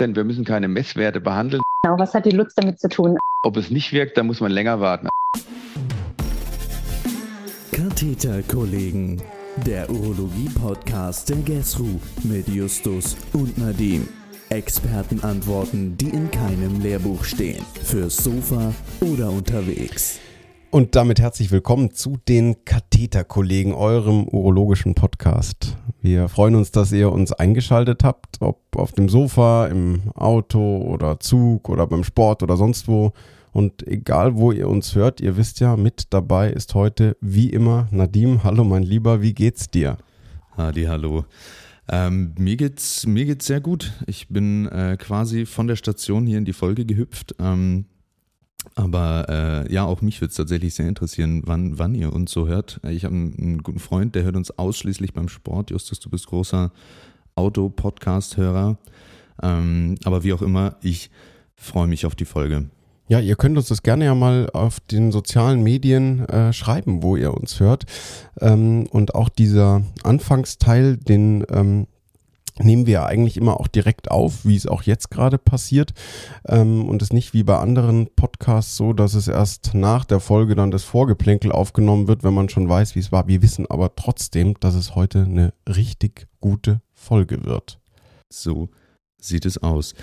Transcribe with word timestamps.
denn 0.00 0.14
wir 0.14 0.24
müssen 0.24 0.44
keine 0.44 0.68
Messwerte 0.68 1.20
behandeln. 1.20 1.62
Genau, 1.82 1.98
was 1.98 2.14
hat 2.14 2.26
die 2.26 2.30
Lutz 2.30 2.54
damit 2.54 2.80
zu 2.80 2.88
tun? 2.88 3.16
Ob 3.42 3.56
es 3.56 3.70
nicht 3.70 3.92
wirkt, 3.92 4.16
dann 4.18 4.26
muss 4.26 4.40
man 4.40 4.50
länger 4.52 4.80
warten. 4.80 5.08
Katheterkollegen, 7.72 9.22
der 9.64 9.88
Urologie-Podcast 9.90 11.28
der 11.30 11.36
GESRU 11.36 12.00
mit 12.24 12.48
Justus 12.48 13.16
und 13.32 13.56
Nadim. 13.58 14.08
Expertenantworten, 14.48 15.96
die 15.96 16.08
in 16.08 16.30
keinem 16.30 16.80
Lehrbuch 16.80 17.24
stehen. 17.24 17.64
Fürs 17.82 18.16
Sofa 18.16 18.72
oder 19.00 19.30
unterwegs. 19.30 20.20
Und 20.70 20.94
damit 20.94 21.20
herzlich 21.20 21.50
willkommen 21.50 21.92
zu 21.92 22.18
den 22.28 22.64
Katheterkollegen, 22.64 23.72
eurem 23.72 24.28
urologischen 24.28 24.94
Podcast. 24.94 25.76
Wir 26.06 26.28
freuen 26.28 26.54
uns, 26.54 26.70
dass 26.70 26.92
ihr 26.92 27.10
uns 27.10 27.32
eingeschaltet 27.32 28.04
habt, 28.04 28.36
ob 28.38 28.60
auf 28.76 28.92
dem 28.92 29.08
Sofa, 29.08 29.66
im 29.66 30.02
Auto 30.14 30.76
oder 30.82 31.18
Zug 31.18 31.68
oder 31.68 31.88
beim 31.88 32.04
Sport 32.04 32.44
oder 32.44 32.56
sonst 32.56 32.86
wo. 32.86 33.12
Und 33.50 33.84
egal, 33.88 34.36
wo 34.36 34.52
ihr 34.52 34.68
uns 34.68 34.94
hört, 34.94 35.20
ihr 35.20 35.36
wisst 35.36 35.58
ja, 35.58 35.76
mit 35.76 36.04
dabei 36.10 36.52
ist 36.52 36.76
heute 36.76 37.16
wie 37.20 37.50
immer 37.50 37.88
Nadim. 37.90 38.44
Hallo, 38.44 38.62
mein 38.62 38.84
Lieber, 38.84 39.20
wie 39.20 39.34
geht's 39.34 39.68
dir? 39.68 39.96
Hadi, 40.56 40.84
hallo. 40.84 41.24
Ähm, 41.88 42.34
mir 42.38 42.56
geht's 42.56 43.04
mir 43.04 43.24
geht's 43.24 43.46
sehr 43.46 43.60
gut. 43.60 43.92
Ich 44.06 44.28
bin 44.28 44.68
äh, 44.68 44.96
quasi 44.96 45.44
von 45.44 45.66
der 45.66 45.74
Station 45.74 46.24
hier 46.24 46.38
in 46.38 46.44
die 46.44 46.52
Folge 46.52 46.86
gehüpft. 46.86 47.34
Ähm, 47.40 47.86
aber 48.74 49.64
äh, 49.66 49.72
ja, 49.72 49.84
auch 49.84 50.02
mich 50.02 50.20
würde 50.20 50.30
es 50.30 50.36
tatsächlich 50.36 50.74
sehr 50.74 50.88
interessieren, 50.88 51.42
wann, 51.46 51.78
wann 51.78 51.94
ihr 51.94 52.12
uns 52.12 52.32
so 52.32 52.46
hört. 52.46 52.80
Ich 52.88 53.04
habe 53.04 53.14
einen, 53.14 53.38
einen, 53.38 53.62
guten 53.62 53.78
Freund, 53.78 54.14
der 54.14 54.24
hört 54.24 54.36
uns 54.36 54.50
ausschließlich 54.50 55.14
beim 55.14 55.28
Sport. 55.28 55.70
Justus, 55.70 56.00
du 56.00 56.10
bist 56.10 56.26
großer 56.26 56.72
Auto-Podcast-Hörer. 57.36 58.78
Ähm, 59.42 59.96
aber 60.04 60.24
wie 60.24 60.32
auch 60.32 60.42
immer, 60.42 60.76
ich 60.82 61.10
freue 61.54 61.86
mich 61.86 62.06
auf 62.06 62.14
die 62.14 62.24
Folge. 62.24 62.68
Ja, 63.08 63.20
ihr 63.20 63.36
könnt 63.36 63.56
uns 63.56 63.68
das 63.68 63.82
gerne 63.82 64.04
ja 64.04 64.14
mal 64.14 64.50
auf 64.52 64.80
den 64.80 65.12
sozialen 65.12 65.62
Medien 65.62 66.28
äh, 66.28 66.52
schreiben, 66.52 67.02
wo 67.02 67.16
ihr 67.16 67.32
uns 67.32 67.60
hört. 67.60 67.84
Ähm, 68.40 68.88
und 68.90 69.14
auch 69.14 69.28
dieser 69.28 69.82
Anfangsteil, 70.02 70.96
den 70.96 71.46
ähm, 71.50 71.86
nehmen 72.58 72.86
wir 72.86 73.06
eigentlich 73.06 73.36
immer 73.36 73.60
auch 73.60 73.68
direkt 73.68 74.10
auf, 74.10 74.44
wie 74.44 74.56
es 74.56 74.66
auch 74.66 74.82
jetzt 74.82 75.10
gerade 75.10 75.38
passiert. 75.38 75.92
Ähm, 76.46 76.88
und 76.88 77.02
es 77.02 77.12
nicht 77.12 77.34
wie 77.34 77.42
bei 77.42 77.58
anderen 77.58 78.08
Podcasts 78.14 78.76
so, 78.76 78.92
dass 78.92 79.14
es 79.14 79.28
erst 79.28 79.74
nach 79.74 80.04
der 80.04 80.20
Folge 80.20 80.54
dann 80.54 80.70
das 80.70 80.84
Vorgeplänkel 80.84 81.52
aufgenommen 81.52 82.08
wird, 82.08 82.24
wenn 82.24 82.34
man 82.34 82.48
schon 82.48 82.68
weiß, 82.68 82.94
wie 82.94 83.00
es 83.00 83.12
war. 83.12 83.28
Wir 83.28 83.42
wissen 83.42 83.66
aber 83.68 83.94
trotzdem, 83.96 84.54
dass 84.60 84.74
es 84.74 84.94
heute 84.94 85.22
eine 85.22 85.52
richtig 85.68 86.26
gute 86.40 86.80
Folge 86.94 87.44
wird. 87.44 87.78
So 88.32 88.68
sieht 89.20 89.46
es 89.46 89.58
aus. 89.58 89.94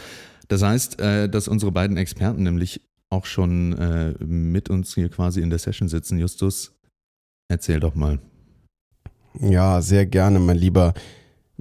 Das 0.48 0.62
heißt, 0.62 1.00
äh, 1.00 1.30
dass 1.30 1.48
unsere 1.48 1.72
beiden 1.72 1.98
Experten 1.98 2.44
nämlich 2.44 2.82
auch 3.10 3.26
schon 3.26 3.74
äh, 3.74 4.14
mit 4.24 4.70
uns 4.70 4.96
hier 4.96 5.10
quasi 5.10 5.42
in 5.42 5.50
der 5.50 5.60
Session 5.60 5.88
sitzen. 5.88 6.18
Justus, 6.18 6.74
erzähl 7.48 7.80
doch 7.80 7.96
mal. 7.96 8.20
Ja, 9.40 9.82
sehr 9.82 10.06
gerne, 10.06 10.40
mein 10.40 10.58
Lieber. 10.58 10.94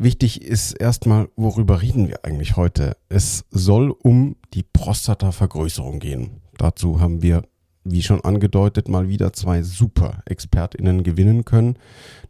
Wichtig 0.02 0.42
ist 0.42 0.72
erstmal, 0.72 1.28
worüber 1.36 1.80
reden 1.80 2.08
wir 2.08 2.24
eigentlich 2.24 2.56
heute? 2.56 2.96
Es 3.08 3.44
soll 3.52 3.92
um 3.92 4.34
die 4.52 4.64
Prostatavergrößerung 4.64 6.00
gehen. 6.00 6.40
Dazu 6.58 6.98
haben 6.98 7.22
wir, 7.22 7.44
wie 7.84 8.02
schon 8.02 8.20
angedeutet, 8.20 8.88
mal 8.88 9.08
wieder 9.08 9.32
zwei 9.32 9.62
super 9.62 10.20
ExpertInnen 10.26 11.04
gewinnen 11.04 11.44
können. 11.44 11.76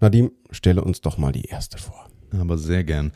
Nadim, 0.01 0.33
stelle 0.51 0.85
uns 0.85 1.01
doch 1.01 1.17
mal 1.17 1.33
die 1.33 1.47
erste 1.47 1.79
vor. 1.79 2.11
Aber 2.39 2.59
sehr 2.59 2.85
gern. 2.85 3.11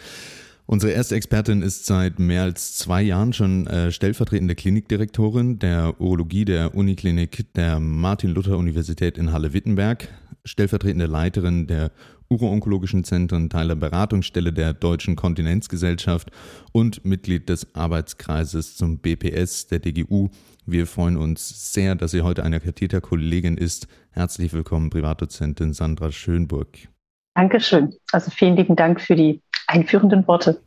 Unsere 0.64 0.92
erste 0.92 1.16
Expertin 1.16 1.60
ist 1.60 1.84
seit 1.84 2.18
mehr 2.18 2.44
als 2.44 2.76
zwei 2.76 3.02
Jahren 3.02 3.34
schon 3.34 3.66
äh, 3.66 3.92
stellvertretende 3.92 4.54
Klinikdirektorin 4.54 5.58
der 5.58 6.00
Urologie 6.00 6.46
der 6.46 6.74
Uniklinik 6.74 7.44
der 7.52 7.78
Martin-Luther-Universität 7.78 9.18
in 9.18 9.32
Halle-Wittenberg, 9.32 10.08
stellvertretende 10.46 11.06
Leiterin 11.06 11.66
der 11.66 11.90
Uro-Onkologischen 12.28 13.04
Zentren, 13.04 13.50
Teil 13.50 13.68
der 13.68 13.74
Beratungsstelle 13.74 14.52
der 14.52 14.72
Deutschen 14.72 15.16
Kontinenzgesellschaft 15.16 16.30
und 16.72 17.04
Mitglied 17.04 17.48
des 17.48 17.74
Arbeitskreises 17.74 18.76
zum 18.76 18.98
BPS 18.98 19.66
der 19.66 19.80
DGU. 19.80 20.30
Wir 20.64 20.86
freuen 20.86 21.16
uns 21.16 21.72
sehr, 21.72 21.94
dass 21.94 22.10
sie 22.12 22.22
heute 22.22 22.42
eine 22.42 22.60
Katheterkollegin 22.60 23.56
ist. 23.56 23.86
Herzlich 24.10 24.52
willkommen, 24.52 24.90
Privatdozentin 24.90 25.72
Sandra 25.72 26.10
Schönburg. 26.10 26.68
Dankeschön. 27.34 27.94
Also 28.12 28.30
vielen 28.30 28.56
lieben 28.56 28.76
Dank 28.76 29.00
für 29.00 29.14
die 29.14 29.42
einführenden 29.66 30.26
Worte. 30.26 30.60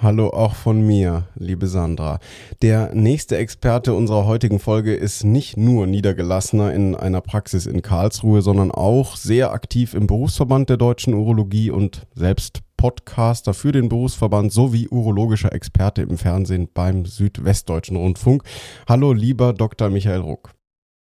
Hallo 0.00 0.28
auch 0.28 0.54
von 0.54 0.86
mir, 0.86 1.24
liebe 1.34 1.66
Sandra. 1.66 2.20
Der 2.62 2.94
nächste 2.94 3.36
Experte 3.36 3.94
unserer 3.94 4.26
heutigen 4.26 4.60
Folge 4.60 4.94
ist 4.94 5.24
nicht 5.24 5.56
nur 5.56 5.88
Niedergelassener 5.88 6.72
in 6.72 6.94
einer 6.94 7.20
Praxis 7.20 7.66
in 7.66 7.82
Karlsruhe, 7.82 8.40
sondern 8.40 8.70
auch 8.70 9.16
sehr 9.16 9.50
aktiv 9.50 9.94
im 9.94 10.06
Berufsverband 10.06 10.70
der 10.70 10.76
deutschen 10.76 11.14
Urologie 11.14 11.72
und 11.72 12.06
selbst 12.14 12.60
Podcaster 12.76 13.54
für 13.54 13.72
den 13.72 13.88
Berufsverband 13.88 14.52
sowie 14.52 14.86
urologischer 14.86 15.52
Experte 15.52 16.02
im 16.02 16.16
Fernsehen 16.16 16.68
beim 16.72 17.04
Südwestdeutschen 17.04 17.96
Rundfunk. 17.96 18.44
Hallo, 18.88 19.12
lieber 19.12 19.52
Dr. 19.52 19.90
Michael 19.90 20.20
Ruck. 20.20 20.52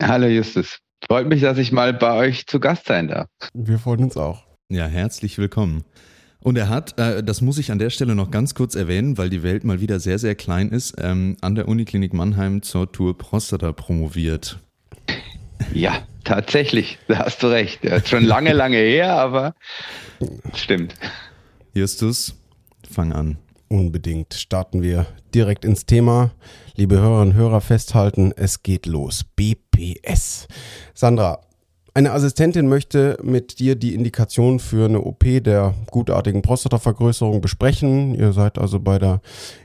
Hallo, 0.02 0.26
Justus. 0.26 0.80
Freut 1.06 1.28
mich, 1.28 1.42
dass 1.42 1.60
ich 1.60 1.72
mal 1.72 1.94
bei 1.94 2.18
euch 2.18 2.48
zu 2.48 2.60
Gast 2.60 2.88
sein 2.88 3.10
darf. 3.10 3.28
Wir 3.54 3.78
freuen 3.78 4.06
uns 4.06 4.18
auch. 4.18 4.48
Ja, 4.70 4.88
herzlich 4.88 5.38
willkommen. 5.38 5.84
Und 6.42 6.58
er 6.58 6.70
hat, 6.70 6.98
äh, 7.00 7.24
das 7.24 7.42
muss 7.42 7.58
ich 7.58 7.72
an 7.72 7.80
der 7.80 7.90
Stelle 7.90 8.16
noch 8.16 8.32
ganz 8.32 8.56
kurz 8.56 8.76
erwähnen, 8.76 9.18
weil 9.18 9.30
die 9.30 9.44
Welt 9.44 9.64
mal 9.64 9.82
wieder 9.82 10.00
sehr, 10.00 10.20
sehr 10.20 10.36
klein 10.36 10.70
ist, 10.70 10.96
ähm, 11.00 11.38
an 11.42 11.56
der 11.56 11.68
Uniklinik 11.68 12.14
Mannheim 12.14 12.62
zur 12.62 12.92
Tour 12.92 13.18
Prostata 13.18 13.72
promoviert. 13.74 14.60
Ja, 15.74 15.98
tatsächlich, 16.24 17.00
da 17.08 17.20
hast 17.26 17.42
du 17.42 17.48
recht. 17.48 17.84
Ja, 17.84 18.04
schon 18.06 18.24
lange, 18.24 18.54
lange 18.54 18.78
her, 18.78 19.14
aber 19.14 19.56
stimmt. 20.54 20.96
Justus, 21.74 22.36
fang 22.90 23.14
an. 23.14 23.38
Unbedingt 23.70 24.34
starten 24.34 24.82
wir 24.82 25.08
direkt 25.36 25.66
ins 25.66 25.86
Thema. 25.86 26.32
Liebe 26.76 26.96
Hörerinnen 26.96 27.34
und 27.34 27.36
Hörer, 27.36 27.60
festhalten, 27.60 28.32
es 28.36 28.64
geht 28.64 28.86
los. 28.86 29.26
BPS. 29.36 30.48
Sandra, 30.94 31.42
eine 31.98 32.12
Assistentin 32.12 32.68
möchte 32.68 33.18
mit 33.24 33.58
dir 33.58 33.76
die 33.76 33.96
Indikation 33.96 34.60
für 34.60 34.86
eine 34.86 35.02
OP 35.02 35.24
der 35.44 35.74
gutartigen 35.90 36.44
Prostatavergrößerung 36.44 37.42
besprechen. 37.42 38.14
Ihr 38.14 38.34
seid 38.34 38.60
also 38.60 38.80
bei 38.80 39.00
der 39.00 39.20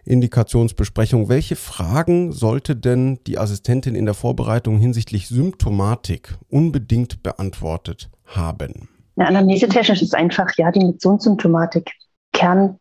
Indikationsbesprechung. 0.06 1.28
Welche 1.28 1.56
Fragen 1.56 2.32
sollte 2.32 2.74
denn 2.74 3.18
die 3.26 3.36
Assistentin 3.36 3.94
in 3.94 4.06
der 4.06 4.14
Vorbereitung 4.14 4.78
hinsichtlich 4.78 5.28
Symptomatik 5.28 6.38
unbedingt 6.48 7.22
beantwortet 7.22 8.08
haben? 8.24 8.88
Ja, 9.16 9.26
anamnesetechnisch 9.26 10.00
ist 10.00 10.14
einfach 10.14 10.48
ja 10.56 10.72
die 10.72 10.86
Missionssymptomatik 10.86 11.90
Kern 12.32 12.78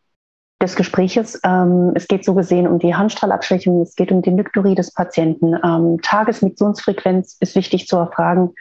des 0.62 0.78
Gespräches. 0.78 1.38
Ähm, 1.44 1.92
es 1.96 2.08
geht 2.08 2.24
so 2.24 2.36
gesehen 2.36 2.68
um 2.68 2.80
die 2.80 2.96
Harnstrahlabschwächung, 2.96 3.82
es 3.82 3.96
geht 3.96 4.14
um 4.14 4.22
die 4.22 4.32
Nykturie 4.32 4.76
des 4.76 4.94
Patienten. 4.94 5.56
Ähm, 5.62 6.00
Tagesmissionsfrequenz 6.02 7.36
ist 7.42 7.56
wichtig 7.56 7.88
zu 7.88 7.98
erfragen 7.98 8.52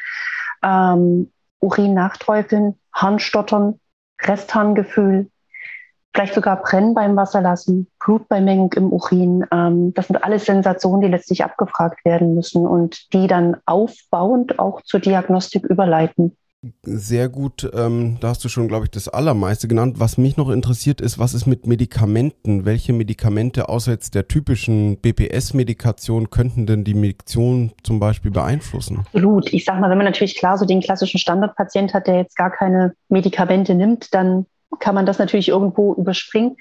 ähm, 0.63 1.31
Urin 1.61 1.95
nachträufeln, 1.95 2.79
Harnstottern, 2.93 3.81
Restharngefühl, 4.23 5.31
vielleicht 6.15 6.35
sogar 6.35 6.63
Brennen 6.63 6.95
beim 6.95 7.17
Wasserlassen, 7.17 7.87
Blutbeimengung 8.05 8.73
im 8.75 8.93
Urin. 8.93 9.47
Ähm, 9.53 9.95
das 9.95 10.09
sind 10.09 10.23
alles 10.23 10.47
Sensationen, 10.47 11.03
die 11.03 11.09
letztlich 11.09 11.45
abgefragt 11.45 12.05
werden 12.05 12.35
müssen 12.35 12.67
und 12.67 13.13
die 13.13 13.27
dann 13.27 13.57
aufbauend 13.67 14.59
auch 14.59 14.83
zur 14.83 15.01
Diagnostik 15.01 15.65
überleiten. 15.65 16.37
Sehr 16.83 17.31
gut, 17.31 17.71
ähm, 17.73 18.19
da 18.21 18.29
hast 18.29 18.45
du 18.45 18.51
schon, 18.51 18.69
glaube 18.69 18.85
ich, 18.85 18.91
das 18.91 19.09
Allermeiste 19.09 19.67
genannt. 19.67 19.99
Was 19.99 20.19
mich 20.19 20.37
noch 20.37 20.51
interessiert 20.51 21.01
ist, 21.01 21.19
was 21.19 21.33
ist 21.33 21.47
mit 21.47 21.67
Medikamenten? 21.67 22.67
Welche 22.67 22.93
Medikamente 22.93 23.71
außer 23.71 23.93
jetzt 23.93 24.15
der 24.15 24.29
typischen 24.29 24.99
BPS-Medikation 24.99 26.29
könnten 26.29 26.67
denn 26.67 26.85
die 26.85 26.93
Medikation 26.93 27.73
zum 27.83 27.99
Beispiel 27.99 28.31
beeinflussen? 28.31 28.99
Absolut. 28.99 29.51
Ich 29.55 29.65
sage 29.65 29.81
mal, 29.81 29.89
wenn 29.89 29.97
man 29.97 30.05
natürlich 30.05 30.37
klar 30.37 30.59
so 30.59 30.67
den 30.67 30.83
klassischen 30.83 31.19
Standardpatient 31.19 31.95
hat, 31.95 32.07
der 32.07 32.17
jetzt 32.17 32.37
gar 32.37 32.51
keine 32.51 32.93
Medikamente 33.09 33.75
nimmt, 33.75 34.13
dann 34.13 34.45
kann 34.81 34.95
man 34.95 35.07
das 35.07 35.19
natürlich 35.19 35.49
irgendwo 35.49 35.95
überspringen. 35.95 36.57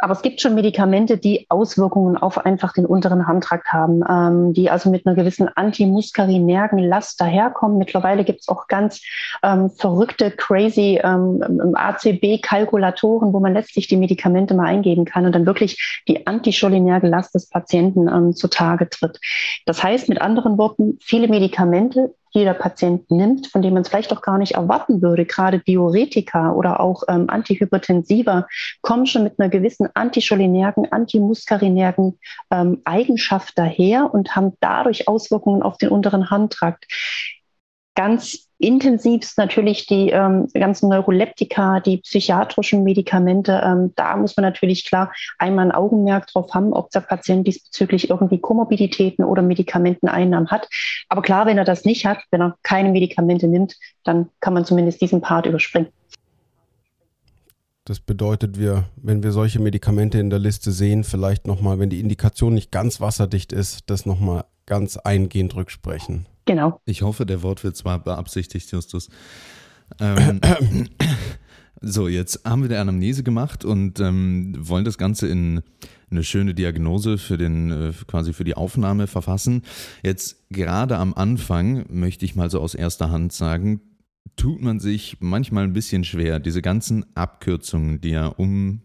Aber 0.00 0.12
es 0.12 0.22
gibt 0.22 0.40
schon 0.40 0.54
Medikamente, 0.54 1.18
die 1.18 1.46
Auswirkungen 1.48 2.16
auf 2.16 2.38
einfach 2.38 2.72
den 2.72 2.86
unteren 2.86 3.26
Harntrakt 3.26 3.72
haben, 3.72 4.02
ähm, 4.08 4.52
die 4.52 4.70
also 4.70 4.90
mit 4.90 5.04
einer 5.06 5.16
gewissen 5.16 5.48
antimuskarinergen 5.48 6.78
Last 6.78 7.20
daherkommen. 7.20 7.78
Mittlerweile 7.78 8.24
gibt 8.24 8.40
es 8.40 8.48
auch 8.48 8.68
ganz 8.68 9.02
ähm, 9.42 9.70
verrückte, 9.70 10.30
crazy 10.30 11.00
ähm, 11.02 11.42
ähm 11.42 11.74
ACB-Kalkulatoren, 11.74 13.32
wo 13.32 13.40
man 13.40 13.54
letztlich 13.54 13.88
die 13.88 13.96
Medikamente 13.96 14.54
mal 14.54 14.66
eingeben 14.66 15.04
kann 15.04 15.26
und 15.26 15.32
dann 15.32 15.46
wirklich 15.46 16.02
die 16.06 16.26
anticholinerge 16.28 17.08
Last 17.08 17.34
des 17.34 17.48
Patienten 17.48 18.08
ähm, 18.08 18.34
zutage 18.34 18.88
tritt. 18.88 19.18
Das 19.66 19.82
heißt 19.82 20.08
mit 20.08 20.20
anderen 20.20 20.58
Worten, 20.58 20.98
viele 21.00 21.26
Medikamente 21.26 22.14
jeder 22.30 22.54
Patient 22.54 23.10
nimmt, 23.10 23.46
von 23.48 23.62
dem 23.62 23.74
man 23.74 23.82
es 23.82 23.88
vielleicht 23.88 24.12
auch 24.12 24.22
gar 24.22 24.38
nicht 24.38 24.52
erwarten 24.52 25.02
würde. 25.02 25.24
Gerade 25.24 25.60
Diuretika 25.60 26.52
oder 26.52 26.80
auch 26.80 27.02
ähm, 27.08 27.28
Antihypertensiva 27.28 28.46
kommen 28.82 29.06
schon 29.06 29.24
mit 29.24 29.38
einer 29.38 29.48
gewissen 29.48 29.88
anticholinergen, 29.94 30.90
antimuskarinergen 30.90 32.18
ähm, 32.50 32.82
Eigenschaft 32.84 33.56
daher 33.56 34.12
und 34.12 34.34
haben 34.36 34.54
dadurch 34.60 35.08
Auswirkungen 35.08 35.62
auf 35.62 35.78
den 35.78 35.90
unteren 35.90 36.30
Harntrakt. 36.30 36.86
Ganz 37.94 38.47
intensivst 38.58 39.38
natürlich 39.38 39.86
die 39.86 40.10
ähm, 40.10 40.48
ganzen 40.52 40.88
Neuroleptika, 40.88 41.80
die 41.80 41.98
psychiatrischen 41.98 42.82
Medikamente. 42.82 43.60
Ähm, 43.64 43.92
da 43.94 44.16
muss 44.16 44.36
man 44.36 44.42
natürlich 44.42 44.84
klar 44.84 45.12
einmal 45.38 45.66
ein 45.66 45.72
Augenmerk 45.72 46.26
drauf 46.26 46.52
haben, 46.54 46.72
ob 46.72 46.90
der 46.90 47.00
Patient 47.00 47.46
diesbezüglich 47.46 48.10
irgendwie 48.10 48.38
Komorbiditäten 48.38 49.24
oder 49.24 49.42
Medikamenteneinnahmen 49.42 50.50
hat. 50.50 50.68
Aber 51.08 51.22
klar, 51.22 51.46
wenn 51.46 51.58
er 51.58 51.64
das 51.64 51.84
nicht 51.84 52.04
hat, 52.04 52.18
wenn 52.30 52.42
er 52.42 52.56
keine 52.62 52.90
Medikamente 52.90 53.46
nimmt, 53.46 53.76
dann 54.04 54.28
kann 54.40 54.54
man 54.54 54.64
zumindest 54.64 55.00
diesen 55.00 55.20
Part 55.20 55.46
überspringen. 55.46 55.88
Das 57.84 58.00
bedeutet, 58.00 58.58
wir, 58.58 58.84
wenn 58.96 59.22
wir 59.22 59.32
solche 59.32 59.60
Medikamente 59.60 60.18
in 60.18 60.28
der 60.28 60.38
Liste 60.38 60.72
sehen, 60.72 61.04
vielleicht 61.04 61.46
nochmal, 61.46 61.78
wenn 61.78 61.88
die 61.88 62.00
Indikation 62.00 62.52
nicht 62.52 62.70
ganz 62.70 63.00
wasserdicht 63.00 63.50
ist, 63.50 63.84
das 63.86 64.04
nochmal 64.04 64.44
ganz 64.66 64.98
eingehend 64.98 65.56
rücksprechen. 65.56 66.26
Genau. 66.48 66.80
Ich 66.86 67.02
hoffe, 67.02 67.26
der 67.26 67.42
Wortwitz 67.42 67.84
war 67.84 68.02
beabsichtigt, 68.02 68.72
Justus. 68.72 69.10
Ähm, 70.00 70.40
so, 71.82 72.08
jetzt 72.08 72.42
haben 72.46 72.62
wir 72.62 72.70
die 72.70 72.76
Anamnese 72.76 73.22
gemacht 73.22 73.66
und 73.66 74.00
ähm, 74.00 74.54
wollen 74.58 74.86
das 74.86 74.96
Ganze 74.96 75.28
in 75.28 75.60
eine 76.10 76.24
schöne 76.24 76.54
Diagnose 76.54 77.18
für 77.18 77.36
den, 77.36 77.70
äh, 77.70 77.92
quasi 78.06 78.32
für 78.32 78.44
die 78.44 78.56
Aufnahme 78.56 79.08
verfassen. 79.08 79.60
Jetzt 80.02 80.48
gerade 80.48 80.96
am 80.96 81.12
Anfang 81.12 81.84
möchte 81.90 82.24
ich 82.24 82.34
mal 82.34 82.50
so 82.50 82.60
aus 82.60 82.74
erster 82.74 83.10
Hand 83.10 83.34
sagen, 83.34 83.82
tut 84.36 84.62
man 84.62 84.80
sich 84.80 85.18
manchmal 85.20 85.64
ein 85.64 85.74
bisschen 85.74 86.02
schwer, 86.02 86.40
diese 86.40 86.62
ganzen 86.62 87.04
Abkürzungen, 87.14 88.00
die 88.00 88.12
ja 88.12 88.28
um 88.28 88.80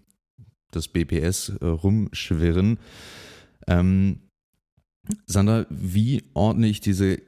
das 0.71 0.89
BPS 0.89 1.54
äh, 1.62 1.65
rumschwirren. 1.65 2.77
Ähm, 3.68 4.19
Sandra, 5.27 5.65
wie 5.69 6.24
ordne 6.33 6.68
ich 6.68 6.81
diese 6.81 7.21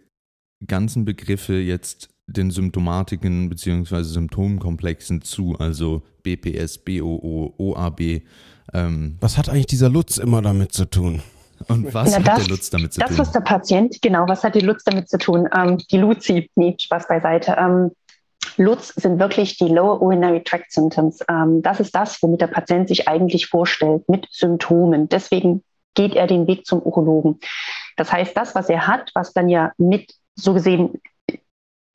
ganzen 0.65 1.05
Begriffe 1.05 1.53
jetzt 1.55 2.09
den 2.27 2.51
Symptomatiken 2.51 3.49
bzw. 3.49 4.03
Symptomkomplexen 4.03 5.21
zu, 5.21 5.55
also 5.59 6.01
BPS, 6.23 6.79
BOO, 6.79 7.53
OAB. 7.57 8.21
Ähm. 8.73 9.17
Was 9.19 9.37
hat 9.37 9.49
eigentlich 9.49 9.67
dieser 9.67 9.89
Lutz 9.89 10.17
immer 10.17 10.41
damit 10.41 10.73
zu 10.73 10.85
tun? 10.85 11.21
Und 11.67 11.93
was 11.93 12.11
ja, 12.11 12.19
hat 12.19 12.27
das, 12.27 12.39
der 12.39 12.47
Lutz 12.49 12.69
damit 12.69 12.93
zu 12.93 12.99
das, 12.99 13.09
tun? 13.09 13.17
Das, 13.17 13.27
was 13.27 13.33
der 13.33 13.41
Patient, 13.41 14.01
genau, 14.01 14.27
was 14.27 14.43
hat 14.43 14.55
die 14.55 14.59
Lutz 14.59 14.83
damit 14.83 15.07
zu 15.09 15.17
tun? 15.17 15.47
Ähm, 15.55 15.77
die 15.77 15.97
Luzi, 15.97 16.49
nee, 16.55 16.75
Spaß 16.79 17.07
beiseite. 17.07 17.55
Ähm, 17.57 17.91
Lutz 18.57 18.93
sind 18.95 19.19
wirklich 19.19 19.57
die 19.57 19.67
Lower 19.67 20.01
Urinary 20.01 20.43
Tract 20.43 20.71
Symptoms. 20.71 21.19
Ähm, 21.29 21.61
das 21.61 21.79
ist 21.79 21.95
das, 21.95 22.21
womit 22.21 22.41
der 22.41 22.47
Patient 22.47 22.87
sich 22.87 23.07
eigentlich 23.07 23.47
vorstellt, 23.47 24.07
mit 24.09 24.27
Symptomen. 24.31 25.09
Deswegen 25.09 25.63
geht 25.93 26.13
er 26.13 26.27
den 26.27 26.47
Weg 26.47 26.65
zum 26.65 26.81
Urologen. 26.81 27.39
Das 27.95 28.11
heißt, 28.11 28.35
das, 28.35 28.55
was 28.55 28.69
er 28.69 28.87
hat, 28.87 29.11
was 29.13 29.33
dann 29.33 29.49
ja 29.49 29.71
mit 29.77 30.13
so 30.35 30.53
gesehen, 30.53 31.01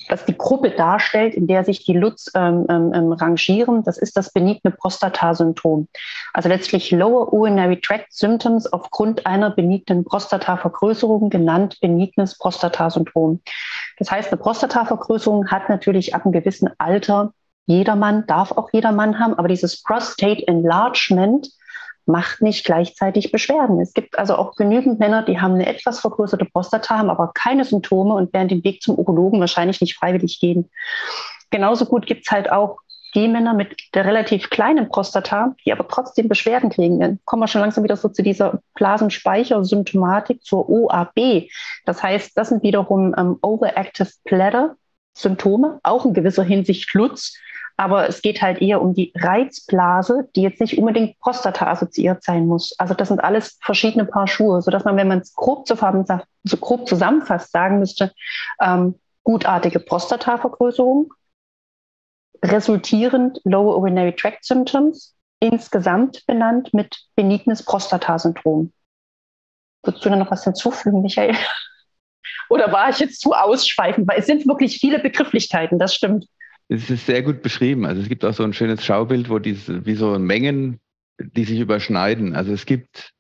was 0.08 0.25
die 0.25 0.37
Gruppe 0.37 0.70
darstellt, 0.70 1.34
in 1.34 1.46
der 1.46 1.64
sich 1.64 1.84
die 1.84 1.92
Lutz 1.92 2.31
ähm, 2.34 2.66
ähm, 2.69 2.92
ähm, 2.94 3.12
rangieren, 3.12 3.84
das 3.84 3.98
ist 3.98 4.16
das 4.16 4.32
benigne 4.32 4.70
Prostata-Syndrom. 4.70 5.88
Also 6.32 6.48
letztlich 6.48 6.90
Lower 6.90 7.32
Urinary 7.32 7.81
Tract 7.81 8.12
Symptoms 8.12 8.66
aufgrund 8.72 9.26
einer 9.26 9.50
benignen 9.50 10.04
Prostatavergrößerung, 10.04 11.31
genannt 11.31 11.78
benignes 11.81 12.37
Prostata-Syndrom. 12.38 13.40
Das 13.98 14.10
heißt, 14.10 14.32
eine 14.32 14.40
Prostatavergrößerung 14.40 15.48
hat 15.48 15.69
natürlich 15.69 16.14
ab 16.14 16.25
einem 16.25 16.32
gewissen 16.32 16.70
Alter 16.78 17.32
jedermann, 17.66 18.26
darf 18.26 18.52
auch 18.52 18.70
jedermann 18.72 19.20
haben, 19.20 19.34
aber 19.34 19.48
dieses 19.48 19.82
Prostate 19.82 20.46
Enlargement 20.48 21.48
macht 22.11 22.43
nicht 22.43 22.65
gleichzeitig 22.65 23.33
Beschwerden. 23.33 23.81
Es 23.81 23.93
gibt 23.93 24.19
also 24.19 24.37
auch 24.37 24.57
genügend 24.57 24.99
Männer, 24.99 25.23
die 25.23 25.41
haben 25.41 25.55
eine 25.55 25.67
etwas 25.67 26.01
vergrößerte 26.01 26.45
Prostata, 26.45 26.99
haben 26.99 27.11
aber 27.11 27.33
keine 27.35 27.65
Symptome 27.65 28.15
und 28.15 28.33
werden 28.33 28.49
den 28.49 28.65
Weg 28.65 28.83
zum 28.83 28.97
Urologen 28.97 29.41
wahrscheinlich 29.41 29.81
nicht 29.81 29.97
freiwillig 29.97 30.41
gehen. 30.41 30.71
Genauso 31.51 31.87
gut 31.87 32.07
gibt 32.07 32.27
es 32.27 32.33
halt 32.33 32.51
auch 32.51 32.79
die 33.15 33.29
Männer 33.29 33.55
mit 33.55 33.77
der 33.95 34.05
relativ 34.05 34.51
kleinen 34.51 34.89
Prostata, 34.89 35.55
die 35.65 35.73
aber 35.73 35.89
trotzdem 35.89 36.29
Beschwerden 36.29 36.71
kriegen. 36.71 37.01
Dann 37.01 37.19
kommen 37.25 37.43
wir 37.43 37.49
schon 37.49 37.61
langsam 37.61 37.83
wieder 37.83 37.97
so 37.97 38.09
zu 38.09 38.23
dieser 38.23 38.61
Blasenspeichersymptomatik, 38.75 40.45
zur 40.45 40.69
OAB. 40.69 41.49
Das 41.87 42.03
heißt, 42.03 42.37
das 42.37 42.51
sind 42.51 42.62
wiederum 42.62 43.15
ähm, 43.19 43.39
Overactive 43.43 44.11
Bladder 44.25 44.77
Symptome, 45.12 45.81
auch 45.83 46.07
in 46.07 46.15
gewisser 46.15 46.45
Hinsicht 46.45 46.95
Lutz, 46.95 47.37
aber 47.81 48.06
es 48.06 48.21
geht 48.21 48.43
halt 48.43 48.61
eher 48.61 48.82
um 48.82 48.93
die 48.93 49.11
Reizblase, 49.17 50.29
die 50.37 50.43
jetzt 50.43 50.61
nicht 50.61 50.77
unbedingt 50.77 51.19
Prostata 51.19 51.67
assoziiert 51.67 52.23
sein 52.23 52.47
muss. 52.47 52.79
Also 52.79 52.93
das 52.93 53.09
sind 53.09 53.25
alles 53.25 53.56
verschiedene 53.62 54.05
Paar 54.05 54.27
Schuhe, 54.29 54.61
sodass 54.61 54.85
man, 54.85 54.99
wenn 54.99 55.09
man 55.09 55.21
es 55.21 55.32
grob, 55.32 55.67
so 55.67 56.56
grob 56.59 56.87
zusammenfasst, 56.87 57.53
sagen 57.53 57.79
müsste, 57.79 58.12
ähm, 58.61 59.00
gutartige 59.25 59.81
Prostatavergrößerung, 59.81 61.15
resultierend 62.44 63.41
Lower 63.44 63.79
Urinary 63.79 64.15
Tract 64.15 64.44
Symptoms, 64.44 65.17
insgesamt 65.38 66.26
benannt 66.26 66.75
mit 66.75 66.99
benignes 67.17 67.65
Prostatasyndrom. 67.65 68.75
Würdest 69.85 70.05
du 70.05 70.11
da 70.11 70.17
noch 70.17 70.31
was 70.31 70.44
hinzufügen, 70.44 71.00
Michael? 71.00 71.35
Oder 72.50 72.73
war 72.73 72.91
ich 72.91 72.99
jetzt 72.99 73.23
zu 73.23 73.33
ausschweifend? 73.33 74.06
Weil 74.06 74.19
es 74.19 74.26
sind 74.26 74.47
wirklich 74.47 74.79
viele 74.79 74.99
Begrifflichkeiten, 74.99 75.79
das 75.79 75.94
stimmt. 75.94 76.26
Es 76.72 76.88
ist 76.88 77.05
sehr 77.05 77.22
gut 77.22 77.43
beschrieben. 77.43 77.84
Also 77.84 78.00
es 78.00 78.08
gibt 78.08 78.25
auch 78.25 78.32
so 78.32 78.44
ein 78.44 78.52
schönes 78.52 78.84
Schaubild, 78.84 79.28
wo 79.28 79.40
diese, 79.40 79.84
wie 79.87 79.96
so 79.96 80.17
Mengen, 80.20 80.78
die 81.19 81.43
sich 81.43 81.58
überschneiden. 81.58 82.37
Also 82.37 82.52
es 82.52 82.64
gibt 82.64 83.12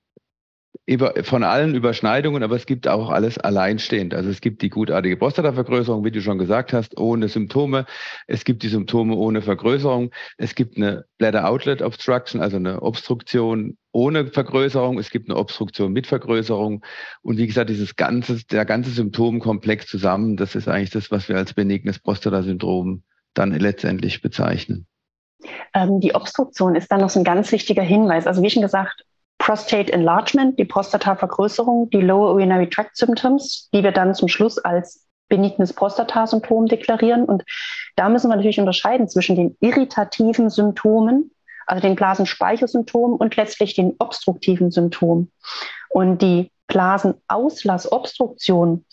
über, 0.86 1.14
von 1.24 1.42
allen 1.42 1.74
Überschneidungen, 1.74 2.44
aber 2.44 2.54
es 2.54 2.64
gibt 2.64 2.86
auch 2.86 3.10
alles 3.10 3.38
alleinstehend. 3.38 4.14
Also 4.14 4.30
es 4.30 4.40
gibt 4.40 4.62
die 4.62 4.70
gutartige 4.70 5.16
Prostatavergrößerung, 5.16 6.04
wie 6.04 6.12
du 6.12 6.22
schon 6.22 6.38
gesagt 6.38 6.72
hast, 6.72 6.96
ohne 6.96 7.26
Symptome. 7.28 7.86
Es 8.28 8.44
gibt 8.44 8.62
die 8.62 8.68
Symptome 8.68 9.16
ohne 9.16 9.42
Vergrößerung. 9.42 10.12
Es 10.36 10.54
gibt 10.54 10.76
eine 10.76 11.06
Bladder 11.18 11.48
Outlet 11.48 11.82
Obstruction, 11.82 12.40
also 12.40 12.56
eine 12.56 12.82
Obstruktion 12.82 13.76
ohne 13.90 14.28
Vergrößerung. 14.28 15.00
Es 15.00 15.10
gibt 15.10 15.28
eine 15.28 15.36
Obstruktion 15.36 15.92
mit 15.92 16.06
Vergrößerung. 16.06 16.84
Und 17.22 17.36
wie 17.36 17.48
gesagt, 17.48 17.68
dieses 17.68 17.96
ganze, 17.96 18.46
der 18.46 18.64
ganze 18.64 18.90
Symptomkomplex 18.90 19.88
zusammen, 19.88 20.36
das 20.36 20.54
ist 20.54 20.68
eigentlich 20.68 20.90
das, 20.90 21.10
was 21.10 21.28
wir 21.28 21.36
als 21.36 21.52
benignes 21.52 21.98
Prostatasyndrom 21.98 23.02
dann 23.34 23.52
letztendlich 23.52 24.22
bezeichnen. 24.22 24.86
Ähm, 25.74 26.00
die 26.00 26.14
Obstruktion 26.14 26.74
ist 26.74 26.90
dann 26.90 27.00
noch 27.00 27.14
ein 27.14 27.24
ganz 27.24 27.52
wichtiger 27.52 27.82
Hinweis. 27.82 28.26
Also 28.26 28.42
wie 28.42 28.50
schon 28.50 28.62
gesagt, 28.62 29.04
Prostate 29.38 29.92
Enlargement, 29.92 30.58
die 30.58 30.66
Prostatavergrößerung, 30.66 31.88
die 31.90 32.02
Lower 32.02 32.34
Urinary 32.34 32.68
Tract 32.68 32.96
Symptoms, 32.96 33.70
die 33.72 33.82
wir 33.82 33.92
dann 33.92 34.14
zum 34.14 34.28
Schluss 34.28 34.58
als 34.58 35.06
benignes 35.28 35.72
Prostatasymptom 35.72 36.66
deklarieren. 36.66 37.24
Und 37.24 37.44
da 37.96 38.10
müssen 38.10 38.28
wir 38.28 38.36
natürlich 38.36 38.60
unterscheiden 38.60 39.08
zwischen 39.08 39.36
den 39.36 39.56
irritativen 39.60 40.50
Symptomen, 40.50 41.30
also 41.66 41.80
den 41.80 41.96
Blasenspeichersymptomen 41.96 43.16
und 43.16 43.36
letztlich 43.36 43.74
den 43.74 43.94
obstruktiven 43.98 44.70
Symptomen. 44.70 45.32
Und 45.88 46.20
die 46.20 46.50
Blasenaulassobstruktion, 46.66 48.84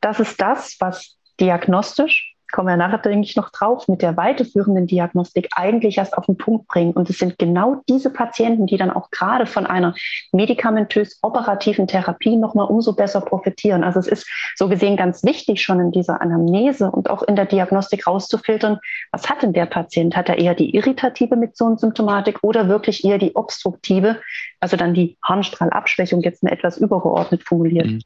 das 0.00 0.18
ist 0.18 0.40
das, 0.40 0.76
was 0.80 1.16
diagnostisch 1.38 2.31
kommen 2.52 2.68
wir 2.68 2.76
nachher, 2.76 2.98
denke 2.98 3.26
ich, 3.26 3.34
noch 3.34 3.50
drauf, 3.50 3.88
mit 3.88 4.02
der 4.02 4.16
weiterführenden 4.16 4.86
Diagnostik 4.86 5.48
eigentlich 5.56 5.98
erst 5.98 6.16
auf 6.16 6.26
den 6.26 6.36
Punkt 6.36 6.68
bringen. 6.68 6.92
Und 6.92 7.10
es 7.10 7.18
sind 7.18 7.38
genau 7.38 7.82
diese 7.88 8.10
Patienten, 8.10 8.66
die 8.66 8.76
dann 8.76 8.90
auch 8.90 9.10
gerade 9.10 9.46
von 9.46 9.66
einer 9.66 9.94
medikamentös 10.32 11.18
operativen 11.22 11.86
Therapie 11.86 12.36
nochmal 12.36 12.66
umso 12.66 12.92
besser 12.92 13.20
profitieren. 13.20 13.82
Also 13.82 13.98
es 13.98 14.06
ist 14.06 14.28
so 14.56 14.68
gesehen 14.68 14.96
ganz 14.96 15.24
wichtig, 15.24 15.62
schon 15.62 15.80
in 15.80 15.90
dieser 15.90 16.20
Anamnese 16.20 16.90
und 16.90 17.10
auch 17.10 17.22
in 17.22 17.36
der 17.36 17.46
Diagnostik 17.46 18.06
rauszufiltern, 18.06 18.78
was 19.10 19.28
hat 19.28 19.42
denn 19.42 19.52
der 19.52 19.66
Patient? 19.66 20.14
Hat 20.14 20.28
er 20.28 20.38
eher 20.38 20.54
die 20.54 20.74
irritative 20.74 21.36
Mikzonsymptomatik 21.36 22.38
oder 22.42 22.68
wirklich 22.68 23.04
eher 23.04 23.18
die 23.18 23.34
obstruktive, 23.34 24.20
also 24.60 24.76
dann 24.76 24.94
die 24.94 25.16
Harnstrahlabschwächung, 25.24 26.20
jetzt 26.20 26.42
eine 26.42 26.52
etwas 26.52 26.76
übergeordnet 26.76 27.42
formuliert. 27.42 28.04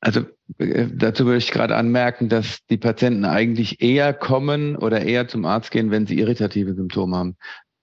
Also 0.00 0.20
äh, 0.58 0.86
dazu 0.92 1.26
würde 1.26 1.38
ich 1.38 1.50
gerade 1.50 1.76
anmerken, 1.76 2.28
dass 2.28 2.64
die 2.66 2.78
Patienten 2.78 3.24
eigentlich 3.24 3.82
eher 3.82 4.12
kommen 4.14 4.76
oder 4.76 5.02
eher 5.02 5.28
zum 5.28 5.44
Arzt 5.44 5.70
gehen, 5.70 5.90
wenn 5.90 6.06
sie 6.06 6.18
irritative 6.18 6.74
Symptome 6.74 7.16
haben. 7.16 7.36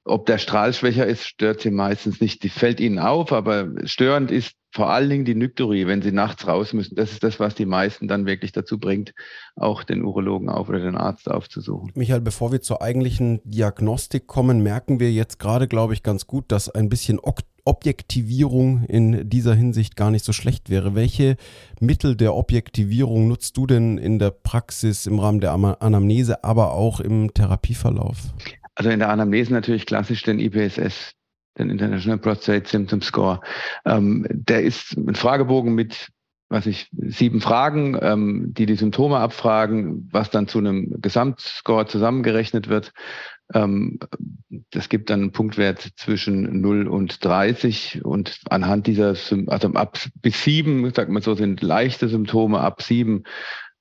Ob 0.07 0.27
der 0.27 0.37
Strahl 0.37 0.71
schwächer 0.71 1.07
ist, 1.07 1.25
stört 1.25 1.61
sie 1.61 1.71
meistens 1.71 2.21
nicht. 2.21 2.43
Die 2.43 2.49
fällt 2.49 2.79
ihnen 2.79 2.99
auf, 2.99 3.33
aber 3.33 3.69
störend 3.85 4.29
ist 4.29 4.53
vor 4.71 4.89
allen 4.89 5.09
Dingen 5.09 5.25
die 5.25 5.35
Nykturie, 5.35 5.87
wenn 5.87 6.01
sie 6.01 6.11
nachts 6.11 6.47
raus 6.47 6.73
müssen. 6.73 6.95
Das 6.95 7.11
ist 7.11 7.23
das, 7.23 7.39
was 7.39 7.55
die 7.55 7.65
meisten 7.65 8.07
dann 8.07 8.25
wirklich 8.25 8.51
dazu 8.51 8.77
bringt, 8.77 9.13
auch 9.55 9.83
den 9.83 10.03
Urologen 10.03 10.49
auf 10.49 10.69
oder 10.69 10.79
den 10.79 10.95
Arzt 10.95 11.31
aufzusuchen. 11.31 11.91
Michael, 11.95 12.21
bevor 12.21 12.51
wir 12.51 12.61
zur 12.61 12.81
eigentlichen 12.81 13.39
Diagnostik 13.45 14.27
kommen, 14.27 14.61
merken 14.61 14.99
wir 14.99 15.11
jetzt 15.11 15.39
gerade, 15.39 15.67
glaube 15.67 15.93
ich, 15.93 16.03
ganz 16.03 16.27
gut, 16.27 16.51
dass 16.51 16.69
ein 16.69 16.89
bisschen 16.89 17.19
Objektivierung 17.65 18.83
in 18.85 19.29
dieser 19.29 19.55
Hinsicht 19.55 19.95
gar 19.95 20.11
nicht 20.11 20.23
so 20.23 20.33
schlecht 20.33 20.69
wäre. 20.69 20.95
Welche 20.95 21.35
Mittel 21.79 22.15
der 22.15 22.35
Objektivierung 22.35 23.27
nutzt 23.27 23.57
du 23.57 23.67
denn 23.67 23.97
in 23.97 24.19
der 24.19 24.31
Praxis 24.31 25.05
im 25.07 25.19
Rahmen 25.19 25.41
der 25.41 25.51
Anamnese, 25.51 26.43
aber 26.43 26.73
auch 26.73 26.99
im 26.99 27.33
Therapieverlauf? 27.33 28.17
Also 28.75 28.89
in 28.89 28.99
der 28.99 29.09
Anamnese 29.09 29.51
natürlich 29.51 29.85
klassisch 29.85 30.23
den 30.23 30.39
IPSS, 30.39 31.13
den 31.57 31.69
International 31.69 32.19
Prostate 32.19 32.69
Symptom 32.69 33.01
Score. 33.01 33.41
Ähm, 33.85 34.27
der 34.29 34.63
ist 34.63 34.95
ein 34.95 35.15
Fragebogen 35.15 35.73
mit 35.73 36.09
was 36.49 36.67
ich, 36.67 36.87
sieben 36.91 37.41
Fragen, 37.41 37.97
ähm, 38.01 38.53
die 38.53 38.65
die 38.65 38.75
Symptome 38.75 39.17
abfragen, 39.17 40.07
was 40.11 40.29
dann 40.29 40.47
zu 40.47 40.59
einem 40.59 41.01
Gesamtscore 41.01 41.87
zusammengerechnet 41.87 42.69
wird. 42.69 42.93
Ähm, 43.53 43.99
das 44.71 44.89
gibt 44.89 45.09
dann 45.09 45.21
einen 45.21 45.31
Punktwert 45.31 45.91
zwischen 45.97 46.61
0 46.61 46.87
und 46.87 47.23
30 47.23 48.03
und 48.03 48.39
anhand 48.49 48.87
dieser, 48.87 49.15
also 49.47 49.73
ab 49.73 49.99
bis 50.21 50.43
7, 50.43 50.91
sagt 50.93 51.11
man 51.11 51.21
so, 51.21 51.35
sind 51.35 51.61
leichte 51.61 52.07
Symptome, 52.07 52.59
ab 52.59 52.81
7 52.81 53.23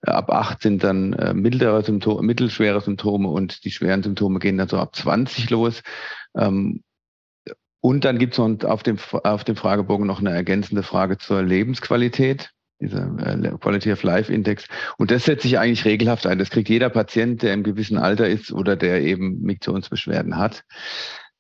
äh, 0.03 0.11
Ab 0.11 0.31
8 0.31 0.63
sind 0.63 0.85
dann 0.85 1.15
äh, 1.15 1.35
mittlere 1.35 1.83
Symptome, 1.83 2.23
mittelschwere 2.23 2.81
Symptome 2.81 3.29
und 3.29 3.65
die 3.65 3.71
schweren 3.71 4.03
Symptome 4.03 4.39
gehen 4.39 4.59
dann 4.59 4.69
so 4.69 4.79
ab 4.79 4.95
20 4.95 5.51
los. 5.51 5.83
Ähm, 6.37 6.83
und 7.81 8.05
dann 8.05 8.19
gibt 8.19 8.33
es 8.35 8.65
auf 8.65 8.83
dem, 8.83 8.99
auf 9.25 9.45
dem 9.45 9.57
Fragebogen 9.57 10.07
noch 10.07 10.21
eine 10.21 10.31
ergänzende 10.31 10.83
Frage 10.83 11.19
zur 11.19 11.43
Lebensqualität 11.43 12.51
dieser 12.81 13.07
äh, 13.19 13.51
Quality 13.59 13.93
of 13.93 14.03
Life 14.03 14.33
Index. 14.33 14.67
Und 14.99 15.11
das 15.11 15.25
setzt 15.25 15.43
sich 15.43 15.59
eigentlich 15.59 15.85
regelhaft 15.85 16.27
ein. 16.27 16.39
Das 16.39 16.51
kriegt 16.51 16.69
jeder 16.69 16.91
Patient, 16.91 17.43
der 17.43 17.55
im 17.55 17.63
gewissen 17.63 17.99
Alter 17.99 18.29
ist 18.29 18.53
oder 18.53 18.77
der 18.77 19.03
eben 19.03 19.41
Miktionsbeschwerden 19.43 20.37
hat. 20.37 20.65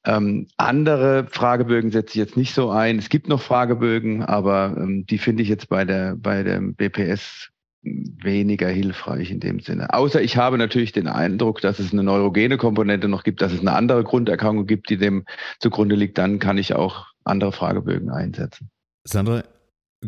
Ähm, 0.07 0.49
andere 0.59 1.26
Fragebögen 1.31 1.91
setze 1.91 2.11
ich 2.11 2.17
jetzt 2.17 2.37
nicht 2.37 2.55
so 2.55 2.71
ein. 2.71 2.99
Es 2.99 3.09
gibt 3.09 3.29
noch 3.29 3.41
Fragebögen, 3.41 4.23
aber 4.23 4.75
ähm, 4.76 5.07
die 5.07 5.19
finde 5.19 5.43
ich 5.43 5.49
jetzt 5.49 5.69
bei 5.69 5.85
der, 5.85 6.14
bei 6.17 6.43
dem 6.43 6.75
BPS 6.75 7.50
weniger 7.85 8.69
hilfreich 8.69 9.31
in 9.31 9.41
dem 9.41 9.61
Sinne. 9.61 9.93
Außer 9.93 10.23
ich 10.23 10.37
habe 10.37 10.59
natürlich 10.59 10.93
den 10.93 11.07
Eindruck, 11.07 11.61
dass 11.61 11.79
es 11.79 11.93
eine 11.93 12.03
neurogene 12.03 12.57
Komponente 12.57 13.09
noch 13.09 13.25
gibt, 13.25 13.43
dass 13.43 13.53
es 13.53 13.61
eine 13.61 13.73
andere 13.73 14.05
Grunderkrankung 14.05 14.67
gibt, 14.67 14.88
die 14.88 14.97
dem 14.97 15.25
zugrunde 15.59 15.95
liegt, 15.95 16.17
dann 16.17 16.38
kann 16.38 16.59
ich 16.59 16.75
auch 16.75 17.07
andere 17.25 17.53
Fragebögen 17.53 18.11
einsetzen. 18.11 18.71
Sandra, 19.05 19.45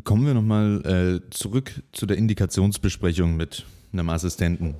Kommen 0.04 0.26
wir 0.26 0.34
nochmal 0.34 0.82
äh, 0.84 1.30
zurück 1.30 1.82
zu 1.92 2.06
der 2.06 2.18
Indikationsbesprechung 2.18 3.36
mit 3.36 3.64
einem 3.92 4.10
Assistenten. 4.10 4.74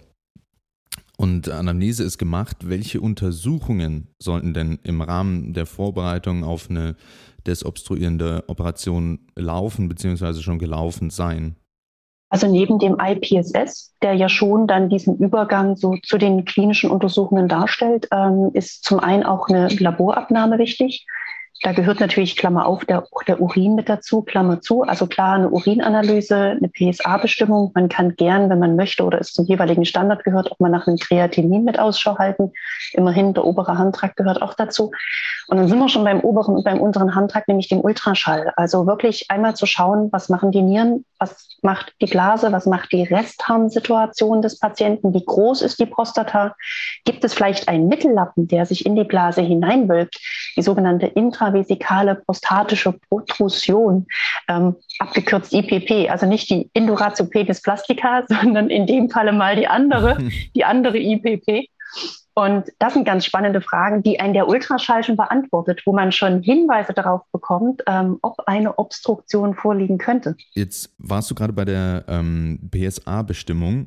Und 1.17 1.49
Anamnese 1.49 2.05
ist 2.05 2.19
gemacht. 2.19 2.69
Welche 2.69 3.01
Untersuchungen 3.01 4.09
sollten 4.19 4.53
denn 4.53 4.79
im 4.83 5.01
Rahmen 5.01 5.55
der 5.55 5.65
Vorbereitung 5.65 6.45
auf 6.45 6.69
eine 6.69 6.97
desobstruierende 7.47 8.45
Operation 8.49 9.21
laufen 9.35 9.89
bzw. 9.89 10.43
schon 10.43 10.59
gelaufen 10.59 11.09
sein? 11.11 11.57
Also 12.29 12.51
neben 12.51 12.79
dem 12.79 12.99
IPSS, 13.01 13.95
der 14.03 14.15
ja 14.15 14.29
schon 14.29 14.67
dann 14.67 14.91
diesen 14.91 15.17
Übergang 15.17 15.77
so 15.77 15.97
zu 16.03 16.19
den 16.19 16.45
klinischen 16.45 16.91
Untersuchungen 16.91 17.49
darstellt, 17.49 18.09
ähm, 18.13 18.51
ist 18.53 18.85
zum 18.85 18.99
einen 18.99 19.23
auch 19.23 19.49
eine 19.49 19.69
Laborabnahme 19.69 20.59
wichtig. 20.59 21.07
Da 21.67 21.73
gehört 21.73 21.99
natürlich, 21.99 22.37
Klammer 22.37 22.65
auf, 22.65 22.85
der, 22.85 23.03
der 23.27 23.41
Urin 23.41 23.75
mit 23.75 23.89
dazu, 23.89 24.23
Klammer 24.23 24.61
zu. 24.61 24.85
Also 24.85 25.09
klar, 25.09 25.35
eine 25.35 25.51
Urinanalyse, 25.51 26.37
eine 26.37 26.69
PSA-Bestimmung. 26.69 27.73
Man 27.75 27.89
kann 27.89 28.15
gern, 28.15 28.49
wenn 28.49 28.61
man 28.61 28.77
möchte 28.77 29.03
oder 29.03 29.21
es 29.21 29.33
zum 29.33 29.47
jeweiligen 29.47 29.85
Standard 29.85 30.23
gehört, 30.23 30.53
auch 30.53 30.61
mal 30.61 30.69
nach 30.69 30.87
einem 30.87 30.97
Kreatinin 30.97 31.65
mit 31.65 31.77
Ausschau 31.77 32.19
halten. 32.19 32.53
Immerhin, 32.93 33.35
der 33.35 33.45
obere 33.45 33.79
Handtrakt 33.79 34.15
gehört 34.15 34.43
auch 34.43 34.55
dazu. 34.55 34.93
Und 35.49 35.57
dann 35.57 35.67
sind 35.67 35.81
wir 35.81 35.89
schon 35.89 36.05
beim 36.05 36.21
oberen 36.21 36.55
und 36.55 36.63
beim 36.63 36.81
unteren 36.81 37.17
Handtrakt, 37.17 37.49
nämlich 37.49 37.67
dem 37.67 37.81
Ultraschall. 37.81 38.53
Also 38.55 38.87
wirklich 38.87 39.29
einmal 39.33 39.57
zu 39.57 39.67
schauen, 39.67 40.11
was 40.13 40.29
machen 40.29 40.53
die 40.53 40.63
Nieren, 40.63 41.05
was 41.19 41.59
macht 41.63 41.95
die 42.01 42.07
Blase, 42.07 42.53
was 42.53 42.67
macht 42.67 42.93
die 42.93 43.03
Restharnsituation 43.03 44.43
des 44.43 44.59
Patienten, 44.59 45.15
wie 45.15 45.25
groß 45.25 45.63
ist 45.63 45.79
die 45.81 45.87
Prostata, 45.87 46.55
gibt 47.05 47.25
es 47.25 47.35
vielleicht 47.35 47.69
einen 47.69 47.89
Mittellappen, 47.89 48.49
der 48.49 48.67
sich 48.67 48.87
in 48.87 48.97
die 48.97 49.05
Blase 49.05 49.43
hineinwölbt, 49.43 50.19
die 50.57 50.63
sogenannte 50.63 51.07
intravesikale 51.07 52.17
prostatische 52.17 52.93
Protrusion, 53.09 54.07
ähm, 54.49 54.77
abgekürzt 54.99 55.53
IPP, 55.53 56.11
also 56.11 56.27
nicht 56.27 56.51
die 56.51 56.71
Induratiopenis 56.73 57.63
plastica, 57.63 58.25
sondern 58.29 58.71
in 58.71 58.87
dem 58.87 59.11
Falle 59.11 59.33
mal 59.33 59.57
die 59.57 59.67
andere, 59.67 60.19
die 60.55 60.65
andere 60.65 60.99
IPP. 60.99 61.69
Und 62.39 62.71
das 62.79 62.93
sind 62.93 63.07
ganz 63.07 63.25
spannende 63.25 63.63
Fragen, 63.63 64.03
die 64.03 64.21
ein 64.21 64.35
der 64.35 64.47
Ultraschall 64.47 65.03
schon 65.03 65.17
beantwortet, 65.17 65.81
wo 65.87 65.95
man 65.95 66.13
schon 66.13 66.43
Hinweise 66.43 66.93
darauf 66.93 67.23
bekommt, 67.33 67.83
ähm, 67.87 68.19
ob 68.21 68.41
eine 68.47 68.79
Obstruktion 68.79 69.55
vorliegen 69.55 69.97
könnte. 69.97 70.37
Jetzt 70.51 70.95
warst 70.99 71.31
du 71.31 71.35
gerade 71.35 71.55
bei 71.55 71.65
der 71.65 72.05
ähm, 72.09 72.69
PSA-Bestimmung. 72.71 73.87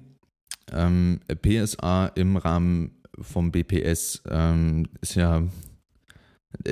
Ähm, 0.71 1.19
PSA 1.43 2.07
im 2.15 2.37
Rahmen 2.37 3.03
vom 3.21 3.51
BPS 3.51 4.23
ähm, 4.27 4.87
ist 4.99 5.13
ja 5.13 5.43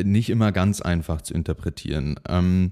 nicht 0.03 0.31
immer 0.31 0.51
ganz 0.51 0.81
einfach 0.81 1.22
zu 1.22 1.36
interpretieren. 1.36 2.19
Ähm, 2.27 2.72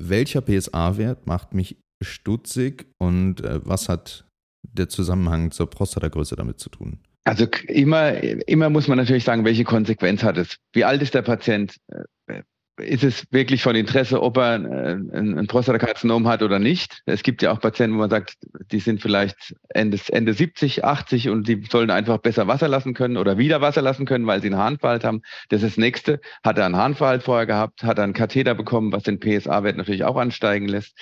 welcher 0.00 0.42
PSA-Wert 0.42 1.26
macht 1.26 1.54
mich 1.54 1.76
stutzig 2.04 2.86
und 2.98 3.40
äh, 3.40 3.60
was 3.64 3.88
hat 3.88 4.28
der 4.62 4.88
Zusammenhang 4.88 5.50
zur 5.50 5.68
Prostatagröße 5.68 6.36
damit 6.36 6.60
zu 6.60 6.68
tun? 6.68 7.00
Also 7.24 7.46
immer, 7.68 8.14
immer 8.48 8.68
muss 8.68 8.88
man 8.88 8.98
natürlich 8.98 9.24
sagen, 9.24 9.44
welche 9.44 9.64
Konsequenz 9.64 10.22
hat 10.22 10.36
es? 10.36 10.58
Wie 10.72 10.84
alt 10.84 11.02
ist 11.02 11.14
der 11.14 11.22
Patient? 11.22 11.76
Äh, 11.88 12.42
ist 12.78 13.04
es 13.04 13.26
wirklich 13.30 13.62
von 13.62 13.76
Interesse, 13.76 14.22
ob 14.22 14.38
er 14.38 14.54
äh, 14.54 14.94
ein, 14.94 15.46
Prostatakarzinom 15.46 16.26
hat 16.26 16.42
oder 16.42 16.58
nicht? 16.58 17.02
Es 17.06 17.22
gibt 17.22 17.42
ja 17.42 17.52
auch 17.52 17.60
Patienten, 17.60 17.96
wo 17.96 18.00
man 18.00 18.10
sagt, 18.10 18.34
die 18.70 18.80
sind 18.80 19.02
vielleicht 19.02 19.54
Ende, 19.68 20.00
Ende 20.08 20.32
70, 20.32 20.84
80 20.84 21.28
und 21.28 21.46
die 21.46 21.62
sollen 21.70 21.90
einfach 21.90 22.18
besser 22.18 22.46
Wasser 22.46 22.68
lassen 22.68 22.94
können 22.94 23.18
oder 23.18 23.38
wieder 23.38 23.60
Wasser 23.60 23.82
lassen 23.82 24.06
können, 24.06 24.26
weil 24.26 24.40
sie 24.40 24.48
einen 24.48 24.56
Harnverhalt 24.56 25.04
haben. 25.04 25.22
Das 25.50 25.62
ist 25.62 25.72
das 25.72 25.78
Nächste. 25.78 26.20
Hat 26.42 26.58
er 26.58 26.66
einen 26.66 26.76
Harnverhalt 26.76 27.22
vorher 27.22 27.46
gehabt? 27.46 27.82
Hat 27.82 27.98
er 27.98 28.04
einen 28.04 28.14
Katheter 28.14 28.54
bekommen, 28.54 28.90
was 28.90 29.02
den 29.02 29.20
PSA-Wert 29.20 29.76
natürlich 29.76 30.04
auch 30.04 30.16
ansteigen 30.16 30.66
lässt? 30.66 30.98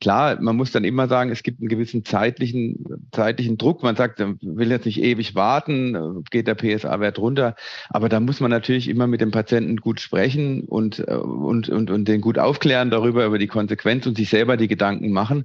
Klar, 0.00 0.40
man 0.40 0.56
muss 0.56 0.72
dann 0.72 0.84
immer 0.84 1.08
sagen, 1.08 1.30
es 1.30 1.42
gibt 1.42 1.60
einen 1.60 1.68
gewissen 1.68 2.06
zeitlichen, 2.06 3.08
zeitlichen 3.12 3.58
Druck. 3.58 3.82
Man 3.82 3.96
sagt, 3.96 4.18
man 4.18 4.38
will 4.40 4.70
jetzt 4.70 4.86
nicht 4.86 5.02
ewig 5.02 5.34
warten, 5.34 6.24
geht 6.30 6.46
der 6.46 6.54
PSA-Wert 6.54 7.18
runter. 7.18 7.54
Aber 7.90 8.08
da 8.08 8.18
muss 8.18 8.40
man 8.40 8.50
natürlich 8.50 8.88
immer 8.88 9.06
mit 9.06 9.20
dem 9.20 9.30
Patienten 9.30 9.76
gut 9.76 10.00
sprechen 10.00 10.64
und, 10.64 11.00
und, 11.00 11.68
und, 11.68 11.90
und 11.90 12.08
den 12.08 12.22
gut 12.22 12.38
aufklären 12.38 12.90
darüber, 12.90 13.26
über 13.26 13.38
die 13.38 13.46
Konsequenz 13.46 14.06
und 14.06 14.16
sich 14.16 14.30
selber 14.30 14.56
die 14.56 14.68
Gedanken 14.68 15.12
machen. 15.12 15.44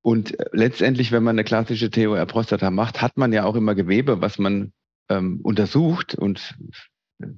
Und 0.00 0.36
letztendlich, 0.52 1.10
wenn 1.10 1.24
man 1.24 1.34
eine 1.34 1.44
klassische 1.44 1.90
TOR-Prostata 1.90 2.70
macht, 2.70 3.02
hat 3.02 3.16
man 3.16 3.32
ja 3.32 3.44
auch 3.44 3.56
immer 3.56 3.74
Gewebe, 3.74 4.20
was 4.20 4.38
man 4.38 4.72
ähm, 5.08 5.40
untersucht 5.42 6.14
und 6.14 6.56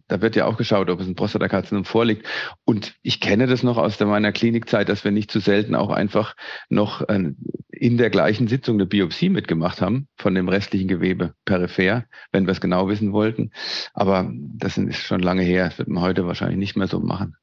da 0.09 0.21
wird 0.21 0.37
ja 0.37 0.47
auch 0.47 0.57
geschaut, 0.57 0.91
ob 0.91 1.01
es 1.01 1.07
ein 1.07 1.15
Prostatakarzinom 1.15 1.85
vorliegt. 1.85 2.27
Und 2.65 2.95
ich 3.03 3.21
kenne 3.21 3.47
das 3.47 3.63
noch 3.63 3.79
aus 3.79 3.99
meiner 4.01 4.33
Klinikzeit, 4.33 4.89
dass 4.89 5.05
wir 5.05 5.11
nicht 5.11 5.31
zu 5.31 5.41
selten 5.41 5.75
auch 5.75 5.91
einfach 5.91 6.37
noch 6.69 7.07
in 7.09 7.99
der 7.99 8.11
gleichen 8.11 8.49
Sitzung 8.49 8.77
eine 8.77 8.87
Biopsie 8.87 9.29
mitgemacht 9.29 9.81
haben 9.81 10.09
von 10.17 10.35
dem 10.35 10.49
restlichen 10.49 10.89
Gewebe 10.89 11.35
peripher, 11.45 12.05
wenn 12.33 12.47
wir 12.47 12.53
es 12.53 12.61
genau 12.61 12.89
wissen 12.89 13.13
wollten. 13.13 13.51
Aber 13.93 14.31
das 14.33 14.79
ist 14.79 14.97
schon 14.97 15.21
lange 15.21 15.43
her. 15.43 15.67
Das 15.67 15.79
wird 15.79 15.89
man 15.89 16.03
heute 16.03 16.27
wahrscheinlich 16.27 16.59
nicht 16.59 16.77
mehr 16.77 16.89
so 16.89 17.01
machen. 17.01 17.37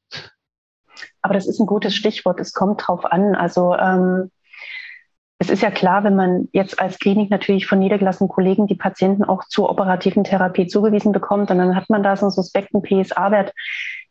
Aber 1.21 1.33
das 1.33 1.47
ist 1.47 1.59
ein 1.59 1.67
gutes 1.67 1.95
Stichwort. 1.95 2.39
Es 2.39 2.53
kommt 2.53 2.87
drauf 2.87 3.05
an. 3.05 3.35
Also 3.35 3.75
ähm, 3.75 4.31
es 5.41 5.49
ist 5.49 5.63
ja 5.63 5.71
klar, 5.71 6.03
wenn 6.03 6.15
man 6.15 6.49
jetzt 6.51 6.79
als 6.79 6.99
Klinik 6.99 7.31
natürlich 7.31 7.65
von 7.65 7.79
niedergelassenen 7.79 8.29
Kollegen 8.29 8.67
die 8.67 8.75
Patienten 8.75 9.23
auch 9.23 9.43
zur 9.45 9.71
operativen 9.71 10.23
Therapie 10.23 10.67
zugewiesen 10.67 11.13
bekommt, 11.13 11.49
und 11.49 11.57
dann 11.57 11.75
hat 11.75 11.89
man 11.89 12.03
da 12.03 12.15
so 12.15 12.27
einen 12.27 12.31
suspekten 12.31 12.83
PSA-Wert, 12.83 13.51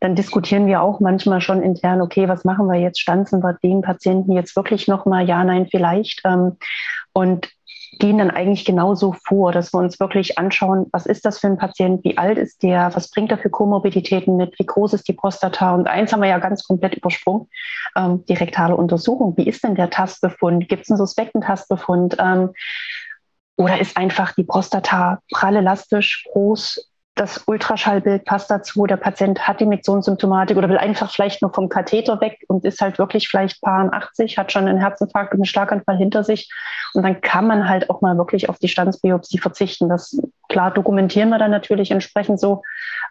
dann 0.01 0.13
diskutieren 0.13 0.67
wir 0.67 0.81
auch 0.81 0.99
manchmal 0.99 1.39
schon 1.39 1.63
intern, 1.63 2.01
okay, 2.01 2.27
was 2.27 2.43
machen 2.43 2.67
wir 2.67 2.81
jetzt? 2.81 2.99
Stanzen 2.99 3.41
wir 3.41 3.57
den 3.63 3.81
Patienten 3.81 4.33
jetzt 4.33 4.57
wirklich 4.57 4.89
nochmal? 4.89 5.25
Ja, 5.25 5.41
nein, 5.45 5.67
vielleicht. 5.71 6.19
Ähm, 6.25 6.57
und 7.13 7.49
gehen 7.99 8.17
dann 8.17 8.31
eigentlich 8.31 8.65
genauso 8.65 9.15
vor, 9.25 9.51
dass 9.51 9.73
wir 9.73 9.79
uns 9.79 9.99
wirklich 9.99 10.37
anschauen, 10.37 10.87
was 10.91 11.05
ist 11.05 11.25
das 11.25 11.39
für 11.39 11.47
ein 11.47 11.57
Patient, 11.57 12.03
wie 12.03 12.17
alt 12.17 12.37
ist 12.37 12.63
der, 12.63 12.91
was 12.95 13.09
bringt 13.09 13.31
er 13.31 13.37
für 13.37 13.49
Komorbiditäten 13.49 14.37
mit, 14.37 14.57
wie 14.59 14.65
groß 14.65 14.93
ist 14.93 15.07
die 15.07 15.13
Prostata 15.13 15.73
und 15.73 15.87
eins 15.87 16.11
haben 16.11 16.21
wir 16.21 16.29
ja 16.29 16.39
ganz 16.39 16.63
komplett 16.63 16.95
übersprungen, 16.95 17.47
ähm, 17.95 18.23
die 18.27 18.33
rektale 18.33 18.75
Untersuchung. 18.75 19.35
Wie 19.37 19.47
ist 19.47 19.63
denn 19.63 19.75
der 19.75 19.89
Tastbefund? 19.89 20.69
Gibt 20.69 20.83
es 20.83 20.89
einen 20.89 20.97
suspekten 20.97 21.41
Tastbefund? 21.41 22.15
Ähm, 22.19 22.51
oder 23.57 23.79
ist 23.79 23.97
einfach 23.97 24.33
die 24.33 24.43
Prostata 24.43 25.19
prall 25.31 25.57
elastisch, 25.57 26.25
groß, 26.31 26.90
das 27.15 27.43
Ultraschallbild 27.45 28.23
passt 28.23 28.49
dazu, 28.49 28.85
der 28.85 28.95
Patient 28.95 29.45
hat 29.45 29.59
die 29.59 29.65
Miktionssymptomatik 29.65 30.55
oder 30.55 30.69
will 30.69 30.77
einfach 30.77 31.11
vielleicht 31.11 31.41
nur 31.41 31.53
vom 31.53 31.67
Katheter 31.67 32.21
weg 32.21 32.45
und 32.47 32.63
ist 32.63 32.79
halt 32.79 32.99
wirklich 32.99 33.27
vielleicht 33.27 33.61
paar 33.61 33.91
80, 33.91 34.37
hat 34.37 34.51
schon 34.51 34.67
einen 34.67 34.79
Herzinfarkt 34.79 35.33
und 35.33 35.39
einen 35.39 35.45
Schlaganfall 35.45 35.97
hinter 35.97 36.23
sich. 36.23 36.49
Und 36.93 37.03
dann 37.03 37.19
kann 37.19 37.47
man 37.47 37.67
halt 37.67 37.89
auch 37.89 38.01
mal 38.01 38.17
wirklich 38.17 38.47
auf 38.47 38.59
die 38.59 38.69
Standsbiopsie 38.69 39.39
verzichten. 39.39 39.89
Das 39.89 40.17
klar 40.47 40.71
dokumentieren 40.71 41.29
wir 41.29 41.37
dann 41.37 41.51
natürlich 41.51 41.91
entsprechend 41.91 42.39
so, 42.39 42.63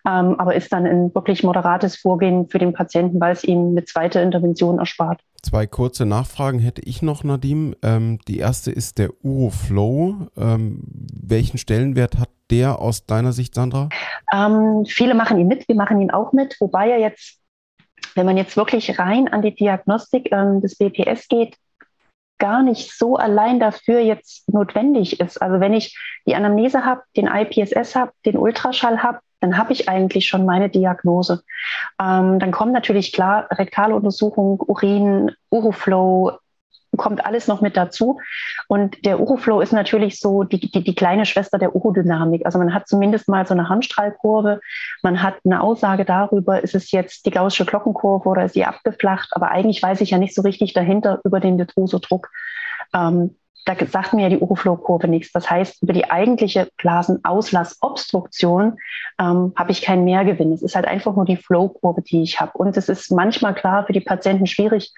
ähm, 0.07 0.41
aber 0.41 0.55
ist 0.55 0.73
dann 0.73 0.87
ein 0.87 1.15
wirklich 1.15 1.43
moderates 1.43 1.97
Vorgehen 1.97 2.49
für 2.49 2.59
den 2.59 2.73
Patienten, 2.73 3.21
weil 3.21 3.33
es 3.33 3.45
ihm 3.45 3.71
eine 3.71 3.85
zweite 3.85 4.21
Intervention 4.21 4.79
erspart. 4.79 5.21
Zwei 5.43 5.67
kurze 5.67 6.05
Nachfragen 6.05 6.59
hätte 6.59 6.83
ich 6.83 7.01
noch, 7.01 7.25
Nadim. 7.25 7.75
Ähm, 7.83 8.19
die 8.29 8.39
erste 8.39 8.71
ist 8.71 8.99
der 8.99 9.11
Uroflow. 9.25 10.29
Ähm, 10.37 10.83
welchen 11.13 11.57
Stellenwert 11.57 12.19
hat 12.19 12.29
der 12.51 12.79
aus 12.79 13.07
deiner 13.07 13.33
Sicht, 13.33 13.55
Sandra? 13.55 13.89
Ähm, 14.33 14.85
viele 14.87 15.15
machen 15.15 15.39
ihn 15.39 15.49
mit, 15.49 15.67
wir 15.67 15.77
machen 15.77 16.01
ihn 16.01 16.11
auch 16.11 16.33
mit, 16.33 16.57
wobei 16.61 16.91
er 16.91 16.99
jetzt, 16.99 17.39
wenn 18.15 18.27
man 18.27 18.37
jetzt 18.37 18.57
wirklich 18.57 18.99
rein 18.99 19.29
an 19.29 19.41
die 19.41 19.55
Diagnostik 19.55 20.31
ähm, 20.31 20.61
des 20.61 20.77
BPS 20.77 21.29
geht, 21.29 21.57
gar 22.39 22.63
nicht 22.63 22.93
so 22.97 23.17
allein 23.17 23.61
dafür 23.61 24.01
jetzt 24.01 24.49
notwendig 24.49 25.21
ist. 25.21 25.41
Also 25.41 25.61
wenn 25.61 25.73
ich 25.73 25.97
die 26.27 26.35
Anamnese 26.35 26.85
habe, 26.85 27.03
den 27.17 27.29
IPSS 27.29 27.95
habe, 27.95 28.13
den 28.27 28.37
Ultraschall 28.37 29.03
habe, 29.03 29.21
dann 29.41 29.57
habe 29.57 29.73
ich 29.73 29.89
eigentlich 29.89 30.29
schon 30.29 30.45
meine 30.45 30.69
Diagnose. 30.69 31.43
Ähm, 32.01 32.39
dann 32.39 32.51
kommen 32.51 32.73
natürlich 32.73 33.13
klar 33.13 33.49
rektale 33.51 33.95
Untersuchung, 33.95 34.61
Urin, 34.61 35.33
Uroflow, 35.51 36.39
kommt 36.97 37.25
alles 37.25 37.47
noch 37.47 37.61
mit 37.61 37.77
dazu. 37.77 38.21
Und 38.69 39.05
der 39.05 39.21
Uroflow 39.21 39.61
ist 39.61 39.73
natürlich 39.73 40.19
so 40.21 40.45
die, 40.45 40.61
die, 40.61 40.85
die 40.85 40.95
kleine 40.95 41.25
Schwester 41.25 41.59
der 41.59 41.75
Urodynamik. 41.75 42.45
Also 42.45 42.59
man 42.59 42.75
hat 42.75 42.89
zumindest 42.89 43.29
mal 43.29 43.47
so 43.47 43.55
eine 43.55 43.69
Handstrahlkurve, 43.69 44.61
man 45.03 45.23
hat 45.23 45.37
eine 45.45 45.63
Aussage 45.63 46.05
darüber, 46.05 46.63
ist 46.63 46.75
es 46.75 46.91
jetzt 46.91 47.27
die 47.27 47.31
gaußsche 47.31 47.65
Glockenkurve 47.65 48.29
oder 48.29 48.45
ist 48.45 48.55
sie 48.55 48.65
abgeflacht, 48.65 49.31
aber 49.33 49.51
eigentlich 49.51 49.83
weiß 49.83 50.01
ich 50.01 50.11
ja 50.11 50.19
nicht 50.19 50.35
so 50.35 50.43
richtig 50.43 50.73
dahinter 50.73 51.21
über 51.25 51.41
den 51.41 51.59
Detrusodruck. 51.59 52.29
Ähm, 52.95 53.37
da 53.65 53.75
sagt 53.87 54.13
mir 54.13 54.23
ja 54.23 54.29
die 54.29 54.39
Uroflow-Kurve 54.39 55.09
nichts. 55.09 55.33
Das 55.33 55.51
heißt, 55.51 55.83
über 55.83 55.93
die 55.93 56.11
eigentliche 56.11 56.69
Blasenaulassobstruktion 56.79 58.79
ähm, 59.19 59.53
habe 59.57 59.73
ich 59.73 59.83
keinen 59.83 60.05
Mehrgewinn. 60.05 60.53
Es 60.53 60.63
ist 60.63 60.77
halt 60.77 60.87
einfach 60.87 61.15
nur 61.15 61.25
die 61.25 61.37
Flow-Kurve, 61.37 62.03
die 62.03 62.23
ich 62.23 62.41
habe. 62.41 62.53
Und 62.55 62.77
es 62.77 62.89
ist 62.89 63.11
manchmal 63.11 63.55
klar 63.55 63.87
für 63.87 63.93
die 63.93 64.01
Patienten 64.01 64.47
schwierig, 64.47 64.93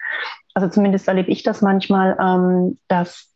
also 0.54 0.68
zumindest 0.68 1.08
erlebe 1.08 1.30
ich 1.30 1.42
das 1.42 1.62
manchmal, 1.62 2.16
ähm, 2.20 2.78
dass 2.88 3.30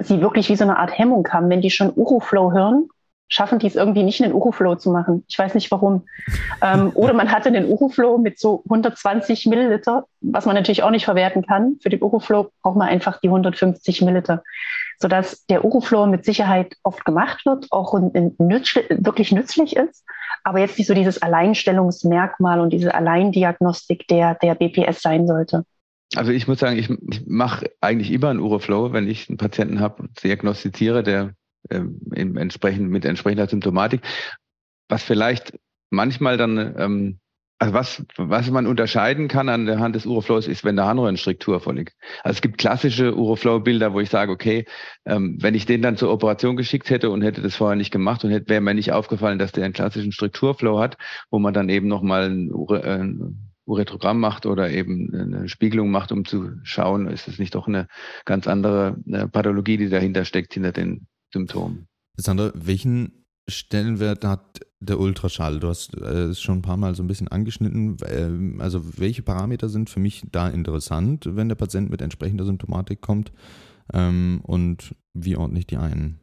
sie 0.00 0.20
wirklich 0.20 0.48
wie 0.48 0.56
so 0.56 0.64
eine 0.64 0.78
Art 0.78 0.96
Hemmung 0.96 1.28
haben, 1.28 1.50
wenn 1.50 1.60
die 1.60 1.70
schon 1.70 1.92
Uroflow 1.94 2.52
hören 2.52 2.88
schaffen 3.28 3.58
die 3.58 3.66
es 3.66 3.76
irgendwie 3.76 4.02
nicht, 4.02 4.22
einen 4.22 4.32
Uroflow 4.32 4.76
zu 4.76 4.90
machen. 4.90 5.24
Ich 5.28 5.38
weiß 5.38 5.54
nicht 5.54 5.70
warum. 5.70 6.06
ähm, 6.62 6.90
oder 6.94 7.12
man 7.12 7.30
hatte 7.30 7.48
einen 7.48 7.66
Uroflow 7.66 8.18
mit 8.18 8.38
so 8.38 8.62
120 8.64 9.46
Milliliter, 9.46 10.06
was 10.20 10.46
man 10.46 10.54
natürlich 10.54 10.82
auch 10.82 10.90
nicht 10.90 11.04
verwerten 11.04 11.46
kann. 11.46 11.76
Für 11.82 11.90
den 11.90 12.02
Uroflow 12.02 12.50
braucht 12.62 12.76
man 12.76 12.88
einfach 12.88 13.20
die 13.20 13.28
150 13.28 14.02
Milliliter, 14.02 14.42
sodass 14.98 15.44
der 15.46 15.64
Uroflow 15.64 16.06
mit 16.06 16.24
Sicherheit 16.24 16.74
oft 16.82 17.04
gemacht 17.04 17.44
wird, 17.44 17.66
auch 17.70 17.98
nützlich, 18.38 18.86
wirklich 18.88 19.30
nützlich 19.30 19.76
ist, 19.76 20.04
aber 20.42 20.60
jetzt 20.60 20.78
nicht 20.78 20.86
so 20.86 20.94
dieses 20.94 21.20
Alleinstellungsmerkmal 21.20 22.60
und 22.60 22.72
diese 22.72 22.94
Alleindiagnostik 22.94 24.08
der, 24.08 24.36
der 24.36 24.54
BPS 24.54 25.02
sein 25.02 25.26
sollte. 25.26 25.64
Also 26.16 26.32
ich 26.32 26.48
muss 26.48 26.60
sagen, 26.60 26.78
ich, 26.78 26.88
ich 27.10 27.26
mache 27.26 27.70
eigentlich 27.82 28.10
immer 28.10 28.30
einen 28.30 28.40
Uroflow, 28.40 28.94
wenn 28.94 29.06
ich 29.06 29.28
einen 29.28 29.36
Patienten 29.36 29.80
habe, 29.80 30.08
diagnostiziere, 30.22 31.02
der 31.02 31.34
ähm, 31.70 32.36
entsprechend, 32.36 32.90
mit 32.90 33.04
entsprechender 33.04 33.48
Symptomatik. 33.48 34.02
Was 34.88 35.02
vielleicht 35.02 35.58
manchmal 35.90 36.36
dann, 36.36 36.74
ähm, 36.78 37.18
also 37.58 37.74
was, 37.74 38.04
was 38.16 38.50
man 38.50 38.66
unterscheiden 38.66 39.26
kann 39.26 39.48
an 39.48 39.66
der 39.66 39.80
Hand 39.80 39.96
des 39.96 40.06
Uroflows 40.06 40.46
ist, 40.46 40.64
wenn 40.64 40.76
der 40.76 40.86
Harnröhrenstruktur 40.86 41.60
vorliegt. 41.60 41.94
Also 42.22 42.36
es 42.36 42.40
gibt 42.40 42.58
klassische 42.58 43.16
Uroflow-Bilder, 43.16 43.92
wo 43.92 44.00
ich 44.00 44.10
sage, 44.10 44.30
okay, 44.30 44.64
ähm, 45.04 45.38
wenn 45.40 45.54
ich 45.54 45.66
den 45.66 45.82
dann 45.82 45.96
zur 45.96 46.12
Operation 46.12 46.56
geschickt 46.56 46.88
hätte 46.88 47.10
und 47.10 47.22
hätte 47.22 47.42
das 47.42 47.56
vorher 47.56 47.76
nicht 47.76 47.90
gemacht 47.90 48.24
und 48.24 48.30
wäre 48.30 48.60
mir 48.60 48.74
nicht 48.74 48.92
aufgefallen, 48.92 49.38
dass 49.38 49.52
der 49.52 49.64
einen 49.64 49.74
klassischen 49.74 50.12
Strukturflow 50.12 50.78
hat, 50.78 50.96
wo 51.30 51.38
man 51.38 51.52
dann 51.52 51.68
eben 51.68 51.88
nochmal 51.88 52.30
ein, 52.30 52.52
Ure, 52.52 52.82
äh, 52.84 53.12
Uretrogramm 53.68 54.18
macht 54.18 54.46
oder 54.46 54.70
eben 54.70 55.14
eine 55.14 55.48
Spiegelung 55.48 55.90
macht, 55.90 56.10
um 56.10 56.24
zu 56.24 56.52
schauen, 56.62 57.06
ist 57.06 57.28
es 57.28 57.38
nicht 57.38 57.54
doch 57.54 57.68
eine 57.68 57.86
ganz 58.24 58.48
andere 58.48 58.96
äh, 59.06 59.28
Pathologie, 59.28 59.76
die 59.76 59.90
dahinter 59.90 60.24
steckt, 60.24 60.54
hinter 60.54 60.72
den 60.72 61.06
Symptom. 61.32 61.86
Sandra, 62.16 62.50
welchen 62.54 63.24
Stellenwert 63.48 64.24
hat 64.24 64.60
der 64.80 65.00
Ultraschall? 65.00 65.60
Du 65.60 65.68
hast 65.68 65.96
äh, 65.96 66.24
es 66.26 66.40
schon 66.40 66.58
ein 66.58 66.62
paar 66.62 66.76
Mal 66.76 66.94
so 66.94 67.02
ein 67.02 67.06
bisschen 67.06 67.28
angeschnitten. 67.28 67.96
Ähm, 68.06 68.60
also 68.60 68.98
welche 68.98 69.22
Parameter 69.22 69.68
sind 69.68 69.90
für 69.90 70.00
mich 70.00 70.24
da 70.30 70.48
interessant, 70.48 71.24
wenn 71.36 71.48
der 71.48 71.56
Patient 71.56 71.90
mit 71.90 72.02
entsprechender 72.02 72.44
Symptomatik 72.44 73.00
kommt? 73.00 73.32
Ähm, 73.92 74.40
und 74.44 74.94
wie 75.14 75.36
ordne 75.36 75.58
ich 75.60 75.66
die 75.66 75.76
ein? 75.76 76.20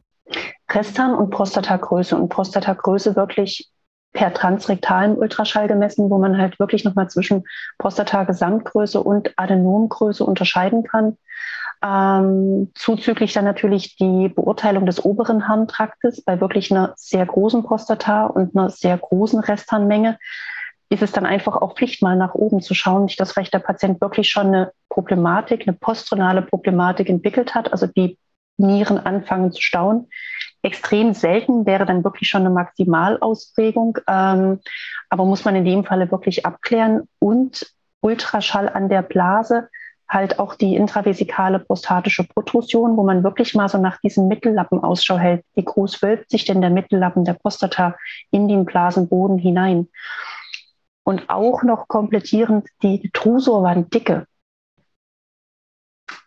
Restan 0.70 1.14
und 1.14 1.30
Prostatagröße. 1.30 2.16
Und 2.16 2.28
Prostatagröße 2.28 3.16
wirklich 3.16 3.70
per 4.12 4.32
transrektalem 4.32 5.16
Ultraschall 5.16 5.68
gemessen, 5.68 6.10
wo 6.10 6.18
man 6.18 6.38
halt 6.38 6.58
wirklich 6.58 6.84
nochmal 6.84 7.08
zwischen 7.10 7.44
Prostata-Gesamtgröße 7.78 9.02
und 9.02 9.32
Adenomgröße 9.36 10.24
unterscheiden 10.24 10.84
kann. 10.84 11.18
Ähm, 11.84 12.70
zuzüglich 12.74 13.32
dann 13.32 13.44
natürlich 13.44 13.96
die 13.96 14.28
Beurteilung 14.28 14.86
des 14.86 15.04
oberen 15.04 15.46
Harntraktes 15.46 16.22
bei 16.22 16.40
wirklich 16.40 16.70
einer 16.70 16.94
sehr 16.96 17.24
großen 17.26 17.62
Prostata 17.62 18.26
und 18.26 18.56
einer 18.56 18.70
sehr 18.70 18.96
großen 18.96 19.40
Restharnmenge 19.40 20.18
ist 20.88 21.02
es 21.02 21.12
dann 21.12 21.26
einfach 21.26 21.56
auch 21.56 21.76
Pflicht, 21.76 22.02
mal 22.02 22.16
nach 22.16 22.34
oben 22.34 22.60
zu 22.60 22.74
schauen, 22.74 23.04
nicht 23.04 23.20
dass 23.20 23.32
vielleicht 23.32 23.54
der 23.54 23.58
Patient 23.58 24.00
wirklich 24.00 24.30
schon 24.30 24.46
eine 24.46 24.72
Problematik, 24.88 25.66
eine 25.66 25.76
postrenale 25.76 26.42
Problematik 26.42 27.08
entwickelt 27.08 27.54
hat, 27.54 27.72
also 27.72 27.86
die 27.86 28.18
Nieren 28.56 28.98
anfangen 28.98 29.52
zu 29.52 29.60
stauen. 29.60 30.08
Extrem 30.62 31.12
selten 31.12 31.66
wäre 31.66 31.86
dann 31.86 32.04
wirklich 32.04 32.28
schon 32.28 32.42
eine 32.42 32.50
Maximalausprägung, 32.50 33.98
ähm, 34.08 34.60
aber 35.10 35.24
muss 35.24 35.44
man 35.44 35.56
in 35.56 35.64
dem 35.64 35.84
Falle 35.84 36.10
wirklich 36.10 36.46
abklären 36.46 37.08
und 37.18 37.66
Ultraschall 38.00 38.68
an 38.68 38.88
der 38.88 39.02
Blase 39.02 39.68
halt 40.08 40.38
auch 40.38 40.54
die 40.54 40.76
intravesikale 40.76 41.58
prostatische 41.58 42.24
Protrusion, 42.24 42.96
wo 42.96 43.02
man 43.02 43.24
wirklich 43.24 43.54
mal 43.54 43.68
so 43.68 43.78
nach 43.78 44.00
diesem 44.00 44.28
Mittellappen 44.28 44.82
Ausschau 44.82 45.18
hält. 45.18 45.44
Wie 45.54 45.64
groß 45.64 46.02
wölbt 46.02 46.30
sich 46.30 46.44
denn 46.44 46.60
der 46.60 46.70
Mittellappen 46.70 47.24
der 47.24 47.34
Prostata 47.34 47.96
in 48.30 48.48
den 48.48 48.64
Blasenboden 48.64 49.38
hinein? 49.38 49.88
Und 51.02 51.28
auch 51.28 51.62
noch 51.62 51.88
komplettierend 51.88 52.68
die 52.82 53.10
Trusorwanddicke. 53.12 54.26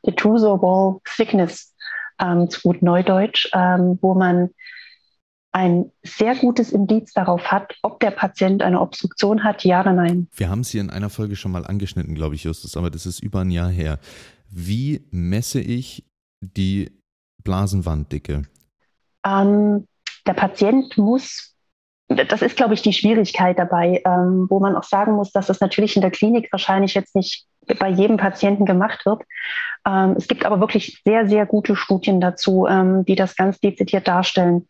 Die 0.06 0.16
Wall 0.16 1.00
Thickness, 1.04 1.76
ähm, 2.20 2.50
zu 2.50 2.62
gut 2.62 2.82
Neudeutsch, 2.82 3.50
ähm, 3.54 3.98
wo 4.02 4.14
man 4.14 4.50
ein 5.60 5.92
sehr 6.04 6.36
gutes 6.36 6.72
Indiz 6.72 7.12
darauf 7.12 7.52
hat, 7.52 7.76
ob 7.84 8.00
der 8.00 8.12
Patient 8.12 8.64
eine 8.64 8.80
Obstruktion 8.80 9.44
hat, 9.44 9.66
ja 9.66 9.82
oder 9.82 9.92
nein. 9.92 10.30
Wir 10.34 10.50
haben 10.50 10.62
es 10.62 10.70
hier 10.70 10.80
in 10.80 10.90
einer 10.90 11.10
Folge 11.10 11.36
schon 11.36 11.52
mal 11.52 11.66
angeschnitten, 11.66 12.16
glaube 12.16 12.36
ich, 12.36 12.46
Justus, 12.46 12.78
aber 12.78 12.90
das 12.90 13.06
ist 13.06 13.22
über 13.22 13.42
ein 13.42 13.52
Jahr 13.52 13.70
her. 13.70 14.00
Wie 14.50 15.06
messe 15.12 15.60
ich 15.60 16.06
die 16.40 16.92
Blasenwanddicke? 17.44 18.44
Ähm, 19.26 19.86
der 20.26 20.34
Patient 20.34 20.98
muss, 20.98 21.56
das 22.08 22.42
ist, 22.42 22.56
glaube 22.56 22.74
ich, 22.74 22.82
die 22.82 22.94
Schwierigkeit 22.94 23.60
dabei, 23.60 24.02
ähm, 24.06 24.48
wo 24.50 24.62
man 24.62 24.78
auch 24.78 24.84
sagen 24.84 25.14
muss, 25.14 25.32
dass 25.34 25.48
das 25.48 25.60
natürlich 25.60 25.98
in 25.98 26.02
der 26.02 26.12
Klinik 26.12 26.48
wahrscheinlich 26.54 26.94
jetzt 26.94 27.16
nicht 27.16 27.46
bei 27.78 27.90
jedem 27.90 28.16
Patienten 28.16 28.66
gemacht 28.66 29.06
wird. 29.06 29.24
Ähm, 29.86 30.16
es 30.18 30.30
gibt 30.30 30.46
aber 30.46 30.62
wirklich 30.62 31.02
sehr, 31.04 31.28
sehr 31.28 31.46
gute 31.46 31.76
Studien 31.76 32.22
dazu, 32.22 32.66
ähm, 32.66 33.04
die 33.04 33.16
das 33.16 33.36
ganz 33.36 33.60
dezidiert 33.60 34.08
darstellen. 34.08 34.68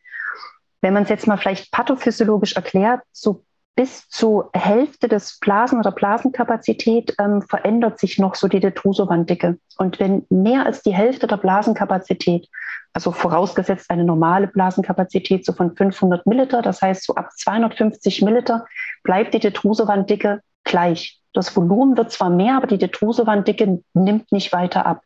Wenn 0.81 0.93
man 0.93 1.03
es 1.03 1.09
jetzt 1.09 1.27
mal 1.27 1.37
vielleicht 1.37 1.71
pathophysiologisch 1.71 2.53
erklärt, 2.53 3.01
so 3.11 3.43
bis 3.79 4.09
zur 4.09 4.49
Hälfte 4.53 5.07
des 5.07 5.39
Blasen 5.39 5.79
oder 5.79 5.93
Blasenkapazität 5.93 7.15
ähm, 7.17 7.41
verändert 7.41 7.97
sich 7.97 8.19
noch 8.19 8.35
so 8.35 8.49
die 8.49 8.59
Detrusovanddicke. 8.59 9.57
Und 9.77 10.01
wenn 10.01 10.25
mehr 10.29 10.65
als 10.65 10.81
die 10.81 10.93
Hälfte 10.93 11.27
der 11.27 11.37
Blasenkapazität, 11.37 12.49
also 12.91 13.13
vorausgesetzt 13.13 13.89
eine 13.89 14.03
normale 14.03 14.47
Blasenkapazität 14.47 15.45
so 15.45 15.53
von 15.53 15.77
500 15.77 16.25
Milliliter, 16.25 16.61
das 16.61 16.81
heißt 16.81 17.05
so 17.05 17.15
ab 17.15 17.31
250 17.31 18.21
Milliliter, 18.21 18.65
bleibt 19.03 19.33
die 19.33 19.39
Detrusovanddicke 19.39 20.41
gleich. 20.65 21.21
Das 21.31 21.55
Volumen 21.55 21.95
wird 21.95 22.11
zwar 22.11 22.29
mehr, 22.29 22.57
aber 22.57 22.67
die 22.67 22.79
Detrusovanddicke 22.79 23.81
nimmt 23.93 24.29
nicht 24.33 24.51
weiter 24.51 24.85
ab, 24.85 25.03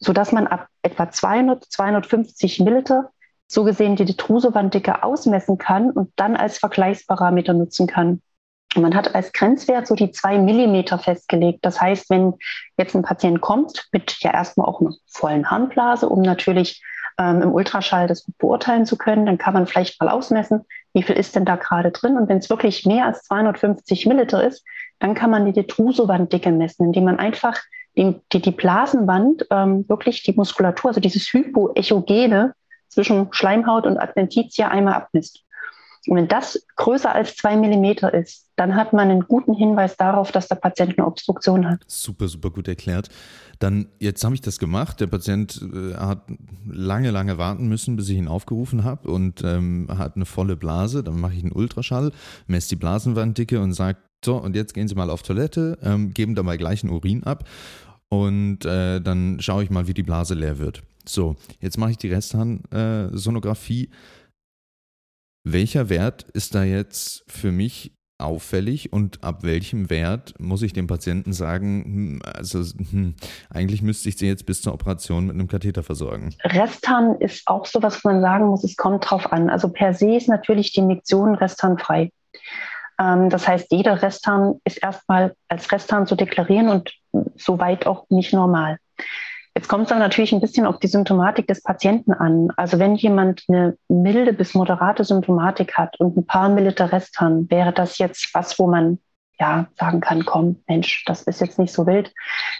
sodass 0.00 0.32
man 0.32 0.48
ab 0.48 0.66
etwa 0.82 1.12
200, 1.12 1.64
250 1.64 2.58
Milliliter 2.58 3.12
so 3.48 3.64
gesehen 3.64 3.96
die 3.96 4.04
Detrusovanddicke 4.04 5.02
ausmessen 5.02 5.58
kann 5.58 5.90
und 5.90 6.12
dann 6.16 6.36
als 6.36 6.58
Vergleichsparameter 6.58 7.54
nutzen 7.54 7.86
kann. 7.86 8.22
Man 8.76 8.94
hat 8.94 9.14
als 9.14 9.32
Grenzwert 9.32 9.86
so 9.86 9.94
die 9.94 10.12
zwei 10.12 10.38
Millimeter 10.38 10.98
festgelegt. 10.98 11.60
Das 11.62 11.80
heißt, 11.80 12.10
wenn 12.10 12.34
jetzt 12.76 12.94
ein 12.94 13.02
Patient 13.02 13.40
kommt 13.40 13.88
mit 13.92 14.18
ja 14.20 14.32
erstmal 14.32 14.68
auch 14.68 14.80
einer 14.80 14.92
vollen 15.06 15.50
Harnblase, 15.50 16.08
um 16.08 16.20
natürlich 16.20 16.82
ähm, 17.18 17.42
im 17.42 17.52
Ultraschall 17.52 18.06
das 18.06 18.24
beurteilen 18.38 18.84
zu 18.84 18.96
können. 18.96 19.26
Dann 19.26 19.38
kann 19.38 19.54
man 19.54 19.66
vielleicht 19.66 20.00
mal 20.00 20.10
ausmessen, 20.10 20.64
wie 20.92 21.02
viel 21.02 21.16
ist 21.16 21.34
denn 21.34 21.46
da 21.46 21.56
gerade 21.56 21.90
drin. 21.90 22.16
Und 22.16 22.28
wenn 22.28 22.38
es 22.38 22.50
wirklich 22.50 22.84
mehr 22.84 23.06
als 23.06 23.22
250 23.24 24.06
Milliliter 24.06 24.46
ist, 24.46 24.64
dann 24.98 25.14
kann 25.14 25.30
man 25.30 25.46
die 25.46 25.52
Detrusowand-Dicke 25.52 26.52
messen, 26.52 26.86
indem 26.86 27.04
man 27.04 27.18
einfach 27.18 27.58
die, 27.96 28.20
die, 28.32 28.40
die 28.40 28.52
Blasenwand, 28.52 29.46
ähm, 29.50 29.88
wirklich 29.88 30.22
die 30.22 30.32
Muskulatur, 30.32 30.90
also 30.90 31.00
dieses 31.00 31.32
Hypoechogene 31.32 32.54
zwischen 32.88 33.28
Schleimhaut 33.32 33.86
und 33.86 33.98
Adventitia 33.98 34.68
einmal 34.68 34.94
abmisst. 34.94 35.44
Und 36.06 36.16
wenn 36.16 36.28
das 36.28 36.64
größer 36.76 37.14
als 37.14 37.36
zwei 37.36 37.56
Millimeter 37.56 38.14
ist, 38.14 38.46
dann 38.56 38.76
hat 38.76 38.92
man 38.92 39.10
einen 39.10 39.26
guten 39.28 39.54
Hinweis 39.54 39.96
darauf, 39.96 40.32
dass 40.32 40.48
der 40.48 40.54
Patient 40.56 40.98
eine 40.98 41.06
Obstruktion 41.06 41.68
hat. 41.68 41.82
Super, 41.86 42.28
super 42.28 42.50
gut 42.50 42.66
erklärt. 42.66 43.08
Dann, 43.58 43.88
jetzt 43.98 44.24
habe 44.24 44.34
ich 44.34 44.40
das 44.40 44.58
gemacht. 44.58 45.00
Der 45.00 45.08
Patient 45.08 45.60
äh, 45.62 45.94
hat 45.96 46.22
lange, 46.66 47.10
lange 47.10 47.36
warten 47.36 47.68
müssen, 47.68 47.96
bis 47.96 48.08
ich 48.08 48.16
ihn 48.16 48.28
aufgerufen 48.28 48.84
habe 48.84 49.10
und 49.10 49.42
ähm, 49.44 49.88
hat 49.98 50.16
eine 50.16 50.24
volle 50.24 50.56
Blase. 50.56 51.02
Dann 51.02 51.20
mache 51.20 51.34
ich 51.34 51.42
einen 51.42 51.52
Ultraschall, 51.52 52.12
messe 52.46 52.70
die 52.70 52.76
Blasenwanddicke 52.76 53.60
und 53.60 53.72
sage, 53.74 53.98
so, 54.24 54.36
und 54.36 54.56
jetzt 54.56 54.74
gehen 54.74 54.88
Sie 54.88 54.94
mal 54.94 55.10
auf 55.10 55.22
Toilette, 55.22 55.78
ähm, 55.82 56.12
geben 56.12 56.34
da 56.34 56.42
mal 56.42 56.58
gleich 56.58 56.82
einen 56.82 56.92
Urin 56.92 57.22
ab 57.24 57.44
und 58.10 58.64
äh, 58.64 59.00
dann 59.00 59.40
schaue 59.40 59.62
ich 59.62 59.70
mal, 59.70 59.86
wie 59.86 59.94
die 59.94 60.02
Blase 60.02 60.34
leer 60.34 60.58
wird. 60.58 60.82
So, 61.04 61.36
jetzt 61.60 61.78
mache 61.78 61.92
ich 61.92 61.98
die 61.98 62.12
Restharnsonographie. 62.12 63.84
Äh, 63.84 63.88
welcher 65.44 65.88
Wert 65.88 66.24
ist 66.34 66.54
da 66.54 66.64
jetzt 66.64 67.24
für 67.26 67.52
mich 67.52 67.92
auffällig 68.18 68.92
und 68.92 69.22
ab 69.22 69.44
welchem 69.44 69.90
Wert 69.90 70.34
muss 70.38 70.62
ich 70.62 70.72
dem 70.72 70.88
Patienten 70.88 71.32
sagen, 71.32 71.84
hm, 71.84 72.22
also 72.24 72.60
hm, 72.60 73.14
eigentlich 73.48 73.80
müsste 73.80 74.08
ich 74.08 74.18
sie 74.18 74.26
jetzt 74.26 74.44
bis 74.44 74.60
zur 74.60 74.74
Operation 74.74 75.26
mit 75.26 75.34
einem 75.34 75.46
Katheter 75.46 75.84
versorgen? 75.84 76.34
Resthahn 76.42 77.14
ist 77.20 77.46
auch 77.46 77.64
so, 77.64 77.80
was 77.80 78.02
man 78.04 78.20
sagen 78.20 78.46
muss, 78.46 78.64
es 78.64 78.76
kommt 78.76 79.08
drauf 79.08 79.32
an. 79.32 79.48
Also 79.48 79.68
per 79.68 79.94
se 79.94 80.16
ist 80.16 80.28
natürlich 80.28 80.72
die 80.72 80.80
Injektion 80.80 81.36
restharnfrei. 81.36 82.10
Ähm, 83.00 83.30
das 83.30 83.46
heißt, 83.46 83.70
jeder 83.70 84.02
Resthahn 84.02 84.60
ist 84.64 84.82
erstmal 84.82 85.34
als 85.48 85.70
Resthahn 85.70 86.06
zu 86.06 86.16
deklarieren 86.16 86.68
und 86.68 86.92
soweit 87.36 87.86
auch 87.86 88.06
nicht 88.08 88.32
normal. 88.32 88.78
Jetzt 89.54 89.68
kommt 89.68 89.84
es 89.84 89.88
dann 89.88 89.98
natürlich 89.98 90.32
ein 90.32 90.40
bisschen 90.40 90.66
auf 90.66 90.78
die 90.78 90.86
Symptomatik 90.86 91.48
des 91.48 91.62
Patienten 91.64 92.12
an. 92.12 92.52
Also 92.56 92.78
wenn 92.78 92.94
jemand 92.94 93.42
eine 93.48 93.76
milde 93.88 94.32
bis 94.32 94.54
moderate 94.54 95.02
Symptomatik 95.02 95.76
hat 95.76 95.98
und 95.98 96.16
ein 96.16 96.26
paar 96.26 96.48
Milliliter 96.48 96.92
Rest 96.92 97.18
haben, 97.20 97.50
wäre 97.50 97.72
das 97.72 97.98
jetzt 97.98 98.32
was, 98.34 98.56
wo 98.60 98.68
man 98.68 98.98
ja 99.40 99.66
sagen 99.76 100.00
kann, 100.00 100.24
komm, 100.24 100.62
Mensch, 100.68 101.04
das 101.06 101.22
ist 101.22 101.40
jetzt 101.40 101.58
nicht 101.58 101.72
so 101.72 101.86
wild. 101.88 102.12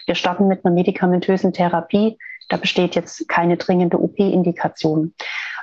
Wir 0.07 0.15
starten 0.15 0.47
mit 0.47 0.65
einer 0.65 0.73
medikamentösen 0.73 1.53
Therapie. 1.53 2.17
Da 2.49 2.57
besteht 2.57 2.95
jetzt 2.95 3.29
keine 3.29 3.55
dringende 3.55 3.97
OP-Indikation. 3.97 5.13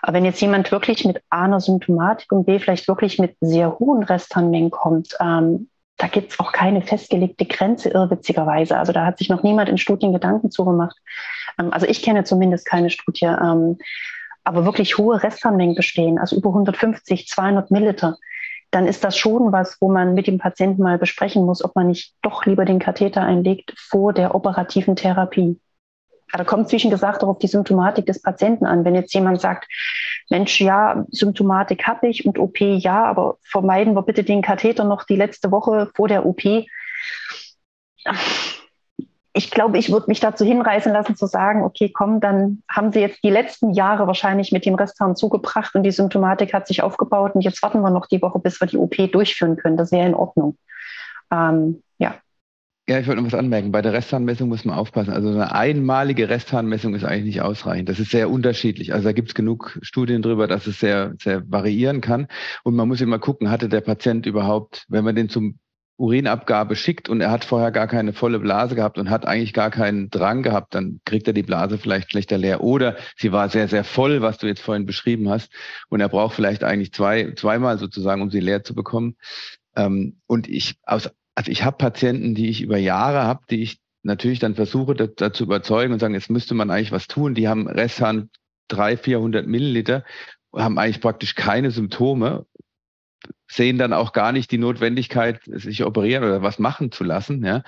Aber 0.01 0.15
wenn 0.15 0.25
jetzt 0.25 0.41
jemand 0.41 0.71
wirklich 0.73 1.05
mit 1.05 1.21
A 1.31 1.45
einer 1.45 1.61
Symptomatik 1.61 2.33
und 2.33 2.47
B 2.47 2.59
vielleicht 2.61 2.89
wirklich 2.89 3.19
mit 3.19 3.37
sehr 3.41 3.79
hohen 3.79 4.05
Restharnmengen 4.05 4.71
kommt, 4.71 5.17
ähm, 5.21 5.69
da 5.97 6.09
gibt 6.09 6.33
es 6.33 6.41
auch 6.41 6.53
keine 6.53 6.83
festgelegte 6.83 7.47
Grenze, 7.47 7.89
irrwitzigerweise. 7.91 8.77
Also 8.77 8.93
da 8.93 9.07
hat 9.07 9.19
sich 9.19 9.29
noch 9.29 9.43
niemand 9.43 9.69
in 9.69 9.79
Studien 9.79 10.13
Gedanken 10.13 10.51
zugemacht. 10.51 10.97
Ähm, 11.59 11.73
also 11.73 11.87
ich 11.87 12.03
kenne 12.03 12.25
zumindest 12.25 12.67
keine 12.67 12.91
Studie. 12.91 13.27
Ähm, 13.27 13.79
aber 14.45 14.65
wirklich 14.65 14.97
hohe 14.97 15.23
Restharnmengen 15.23 15.75
bestehen, 15.75 16.19
also 16.19 16.37
über 16.37 16.51
150, 16.51 17.27
200 17.27 17.71
Milliliter, 17.73 18.17
dann 18.71 18.87
ist 18.87 19.03
das 19.03 19.17
schon 19.19 19.51
was, 19.53 19.79
wo 19.81 19.91
man 19.91 20.15
mit 20.15 20.27
dem 20.27 20.39
Patienten 20.39 20.83
mal 20.83 20.99
besprechen 20.99 21.45
muss, 21.45 21.65
ob 21.65 21.75
man 21.75 21.89
nicht 21.89 22.15
doch 22.23 22.45
lieber 22.47 22.65
den 22.65 22.79
Katheter 22.79 23.23
einlegt 23.23 23.75
vor 23.77 24.13
der 24.13 24.35
operativen 24.35 24.95
Therapie. 24.95 25.59
Da 26.33 26.45
kommt 26.45 26.69
zwischen 26.69 26.91
gesagt 26.91 27.23
auch 27.23 27.29
auf 27.29 27.39
die 27.39 27.47
Symptomatik 27.47 28.07
des 28.07 28.21
Patienten 28.21 28.67
an. 28.67 28.85
Wenn 28.85 28.95
jetzt 28.95 29.15
jemand 29.15 29.41
sagt, 29.41 29.69
Mensch, 30.29 30.61
ja, 30.61 31.05
Symptomatik 31.11 31.87
habe 31.87 32.09
ich 32.09 32.27
und 32.27 32.39
OP 32.39 32.61
ja, 32.61 33.05
aber 33.05 33.39
vermeiden 33.43 33.95
wir 33.95 34.03
bitte 34.03 34.25
den 34.25 34.43
Katheter 34.43 34.85
noch 34.85 35.05
die 35.05 35.17
letzte 35.17 35.51
Woche 35.51 35.91
vor 35.95 36.09
der 36.09 36.27
OP. 36.27 36.43
Ich 39.33 39.51
glaube, 39.51 39.79
ich 39.79 39.93
würde 39.93 40.07
mich 40.09 40.19
dazu 40.19 40.45
hinreißen 40.45 40.93
lassen 40.93 41.15
zu 41.15 41.27
sagen, 41.27 41.63
okay, 41.63 41.91
komm, 41.93 42.21
dann 42.21 42.63
haben 42.69 42.91
Sie 42.91 43.01
jetzt 43.01 43.23
die 43.23 43.31
letzten 43.31 43.73
Jahre 43.73 44.07
wahrscheinlich 44.07 44.51
mit 44.51 44.65
dem 44.65 44.75
Resthahn 44.75 45.15
zugebracht 45.15 45.75
und 45.75 45.83
die 45.83 45.91
Symptomatik 45.91 46.55
hat 46.55 46.67
sich 46.67 46.83
aufgebaut 46.83 47.35
und 47.35 47.43
jetzt 47.43 47.63
warten 47.63 47.83
wir 47.83 47.91
noch 47.91 48.07
die 48.07 48.23
Woche, 48.23 48.39
bis 48.39 48.61
wir 48.61 48.67
die 48.67 48.79
OP 48.79 48.97
durchführen 49.13 49.57
können. 49.57 49.77
Das 49.77 49.93
wäre 49.93 50.07
in 50.07 50.15
Ordnung. 50.15 50.57
Ähm, 51.31 51.83
ja. 51.99 52.15
Ja, 52.89 53.01
ich 53.01 53.09
wollte 53.09 53.21
noch 53.21 53.27
was 53.33 53.39
anmerken. 53.39 53.73
Bei 53.73 53.83
der 53.83 53.93
Restharnmessung 53.93 54.49
muss 54.49 54.65
man 54.65 54.77
aufpassen. 54.77 55.13
Also 55.13 55.29
eine 55.31 55.53
einmalige 55.53 56.29
Restharnmessung 56.29 56.95
ist 56.95 57.03
eigentlich 57.03 57.25
nicht 57.25 57.43
ausreichend. 57.43 57.89
Das 57.89 57.99
ist 57.99 58.13
sehr 58.13 58.31
unterschiedlich. 58.31 58.93
Also 58.93 59.07
da 59.07 59.13
gibt 59.13 59.29
es 59.29 59.35
genug 59.35 59.77
Studien 59.83 60.23
drüber, 60.23 60.47
dass 60.47 60.69
es 60.69 60.79
sehr, 60.79 61.15
sehr 61.21 61.43
variieren 61.51 62.01
kann. 62.01 62.29
Und 62.63 62.77
man 62.77 62.87
muss 62.87 63.01
immer 63.01 63.19
gucken, 63.19 63.51
hatte 63.51 63.69
der 63.69 63.81
Patient 63.81 64.25
überhaupt, 64.27 64.85
wenn 64.89 65.03
man 65.03 65.17
den 65.17 65.29
zum 65.29 65.59
Urinabgabe 65.97 66.77
schickt 66.77 67.09
und 67.09 67.21
er 67.21 67.33
hat 67.33 67.45
vorher 67.45 67.73
gar 67.73 67.89
keine 67.89 68.13
volle 68.13 68.39
Blase 68.39 68.77
gehabt 68.77 68.99
und 68.99 69.11
hat 69.11 69.27
eigentlich 69.27 69.53
gar 69.53 69.71
keinen 69.71 70.11
Drang 70.11 70.45
gehabt, 70.45 70.75
dann 70.75 71.01
kriegt 71.05 71.27
er 71.27 71.33
die 71.33 71.43
Blase 71.43 71.79
vielleicht 71.79 72.13
schlechter 72.13 72.39
leer. 72.39 72.63
Oder 72.63 72.97
sie 73.17 73.33
war 73.33 73.49
sehr, 73.49 73.67
sehr 73.67 73.83
voll, 73.83 74.23
was 74.23 74.39
du 74.39 74.47
jetzt 74.47 74.61
vorhin 74.61 74.87
beschrieben 74.87 75.29
hast. 75.29 75.53
Und 75.89 76.01
er 76.01 76.09
braucht 76.09 76.37
vielleicht 76.37 76.63
eigentlich 76.63 76.93
zwei, 76.93 77.33
zweimal 77.35 77.79
sozusagen, 77.79 78.23
um 78.23 78.31
sie 78.31 78.41
leer 78.41 78.63
zu 78.63 78.77
bekommen. 78.77 79.17
Ähm, 79.75 80.21
und 80.27 80.49
ich 80.49 80.77
aus 80.85 81.11
also 81.37 81.53
ich 81.53 81.63
habe 81.63 81.77
Patienten, 81.77 82.35
die 82.35 82.49
ich 82.49 82.63
über 82.63 82.79
Jahre 82.79 83.23
habe, 83.23 83.45
die 83.51 83.63
ich 83.63 83.79
natürlich 84.03 84.39
dann 84.39 84.55
versuche 84.55 84.95
dazu 84.95 85.45
überzeugen 85.45 85.93
und 85.93 85.99
sagen, 85.99 86.15
jetzt 86.15 86.31
müsste 86.31 86.55
man 86.55 86.71
eigentlich 86.71 86.93
was 86.93 87.07
tun. 87.07 87.35
Die 87.35 87.47
haben 87.47 87.69
Resthahn 87.69 88.31
300, 88.69 89.05
400 89.05 89.47
Milliliter, 89.47 90.05
haben 90.55 90.79
eigentlich 90.79 91.01
praktisch 91.01 91.35
keine 91.35 91.71
Symptome, 91.71 92.47
sehen 93.49 93.79
dann 93.79 93.93
auch 93.93 94.13
gar 94.13 94.33
nicht 94.33 94.51
die 94.51 94.59
Notwendigkeit, 94.59 95.41
sich 95.45 95.85
operieren 95.85 96.25
oder 96.25 96.43
was 96.43 96.59
machen 96.59 96.91
zu 96.91 97.05
lassen, 97.05 97.45
ja. 97.45 97.63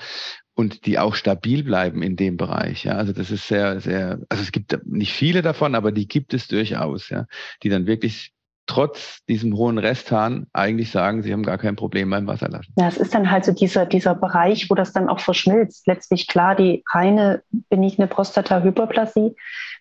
Und 0.55 0.87
die 0.87 0.99
auch 0.99 1.15
stabil 1.15 1.63
bleiben 1.63 2.03
in 2.03 2.17
dem 2.17 2.37
Bereich, 2.37 2.85
ja. 2.85 2.93
Also 2.93 3.13
das 3.13 3.31
ist 3.31 3.47
sehr, 3.47 3.81
sehr, 3.81 4.21
also 4.29 4.43
es 4.43 4.51
gibt 4.51 4.79
nicht 4.87 5.13
viele 5.13 5.43
davon, 5.43 5.75
aber 5.75 5.93
die 5.93 6.09
gibt 6.09 6.35
es 6.35 6.49
durchaus, 6.49 7.11
ja, 7.11 7.27
die 7.63 7.69
dann 7.69 7.87
wirklich 7.87 8.33
trotz 8.69 9.25
diesem 9.29 9.57
hohen 9.57 9.79
Resthahn 9.79 10.47
eigentlich 10.53 10.93
sagen, 10.93 11.23
sie 11.23 11.33
haben 11.33 11.43
gar 11.43 11.59
kein 11.59 11.75
Problem 11.75 12.11
beim 12.11 12.27
Wasserlassen. 12.27 12.73
Ja, 12.79 12.87
es 12.87 12.97
ist 12.97 13.15
dann 13.15 13.31
halt 13.31 13.45
so 13.45 13.53
dieser, 13.53 13.87
dieser 13.87 14.15
Bereich, 14.15 14.71
wo 14.71 14.75
das 14.75 14.93
dann 14.93 15.09
auch 15.09 15.19
verschmilzt. 15.19 15.87
Letztlich 15.87 16.29
klar, 16.29 16.55
die 16.55 16.85
reine 16.93 17.43
benigne 17.69 18.07
Prostata-Hyperplasie 18.07 19.35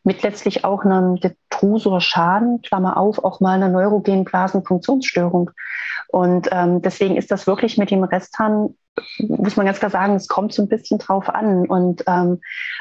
mit 0.03 0.23
letztlich 0.23 0.63
auch 0.63 0.83
einem 0.83 1.17
Detrusor-Schaden, 1.17 2.61
Klammer 2.61 2.97
auf, 2.97 3.23
auch 3.23 3.39
mal 3.41 3.55
einer 3.55 3.69
neurogenen 3.69 4.23
Blasenfunktionsstörung. 4.23 5.51
Und 6.07 6.47
ähm, 6.51 6.81
deswegen 6.81 7.17
ist 7.17 7.29
das 7.29 7.45
wirklich 7.45 7.77
mit 7.77 7.91
dem 7.91 8.03
Resthahn 8.03 8.75
muss 9.19 9.55
man 9.55 9.65
ganz 9.65 9.79
klar 9.79 9.91
sagen, 9.91 10.15
es 10.15 10.27
kommt 10.27 10.53
so 10.53 10.61
ein 10.61 10.67
bisschen 10.67 10.99
drauf 10.99 11.29
an. 11.29 11.67
Und 11.67 12.03
ähm, 12.07 12.39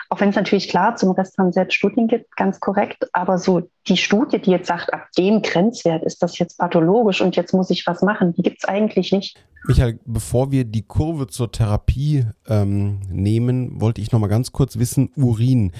auch 0.08 0.20
wenn 0.20 0.30
es 0.30 0.36
natürlich 0.36 0.68
klar 0.68 0.96
zum 0.96 1.10
Rest 1.12 1.36
von 1.36 1.52
selbst 1.52 1.74
Studien 1.74 2.08
gibt, 2.08 2.36
ganz 2.36 2.60
korrekt, 2.60 3.08
aber 3.12 3.38
so 3.38 3.68
die 3.88 3.96
Studie, 3.96 4.40
die 4.40 4.50
jetzt 4.50 4.68
sagt, 4.68 4.92
ab 4.92 5.08
dem 5.16 5.42
Grenzwert 5.42 6.04
ist 6.04 6.22
das 6.22 6.38
jetzt 6.38 6.58
pathologisch 6.58 7.20
und 7.20 7.36
jetzt 7.36 7.52
muss 7.52 7.70
ich 7.70 7.86
was 7.86 8.02
machen, 8.02 8.34
die 8.34 8.42
gibt 8.42 8.58
es 8.58 8.68
eigentlich 8.68 9.12
nicht. 9.12 9.38
Michael, 9.66 9.98
bevor 10.04 10.52
wir 10.52 10.64
die 10.64 10.82
Kurve 10.82 11.26
zur 11.26 11.50
Therapie 11.50 12.24
ähm, 12.48 13.00
nehmen, 13.10 13.80
wollte 13.80 14.00
ich 14.00 14.12
noch 14.12 14.20
mal 14.20 14.28
ganz 14.28 14.52
kurz 14.52 14.78
wissen, 14.78 15.10
Urin. 15.16 15.72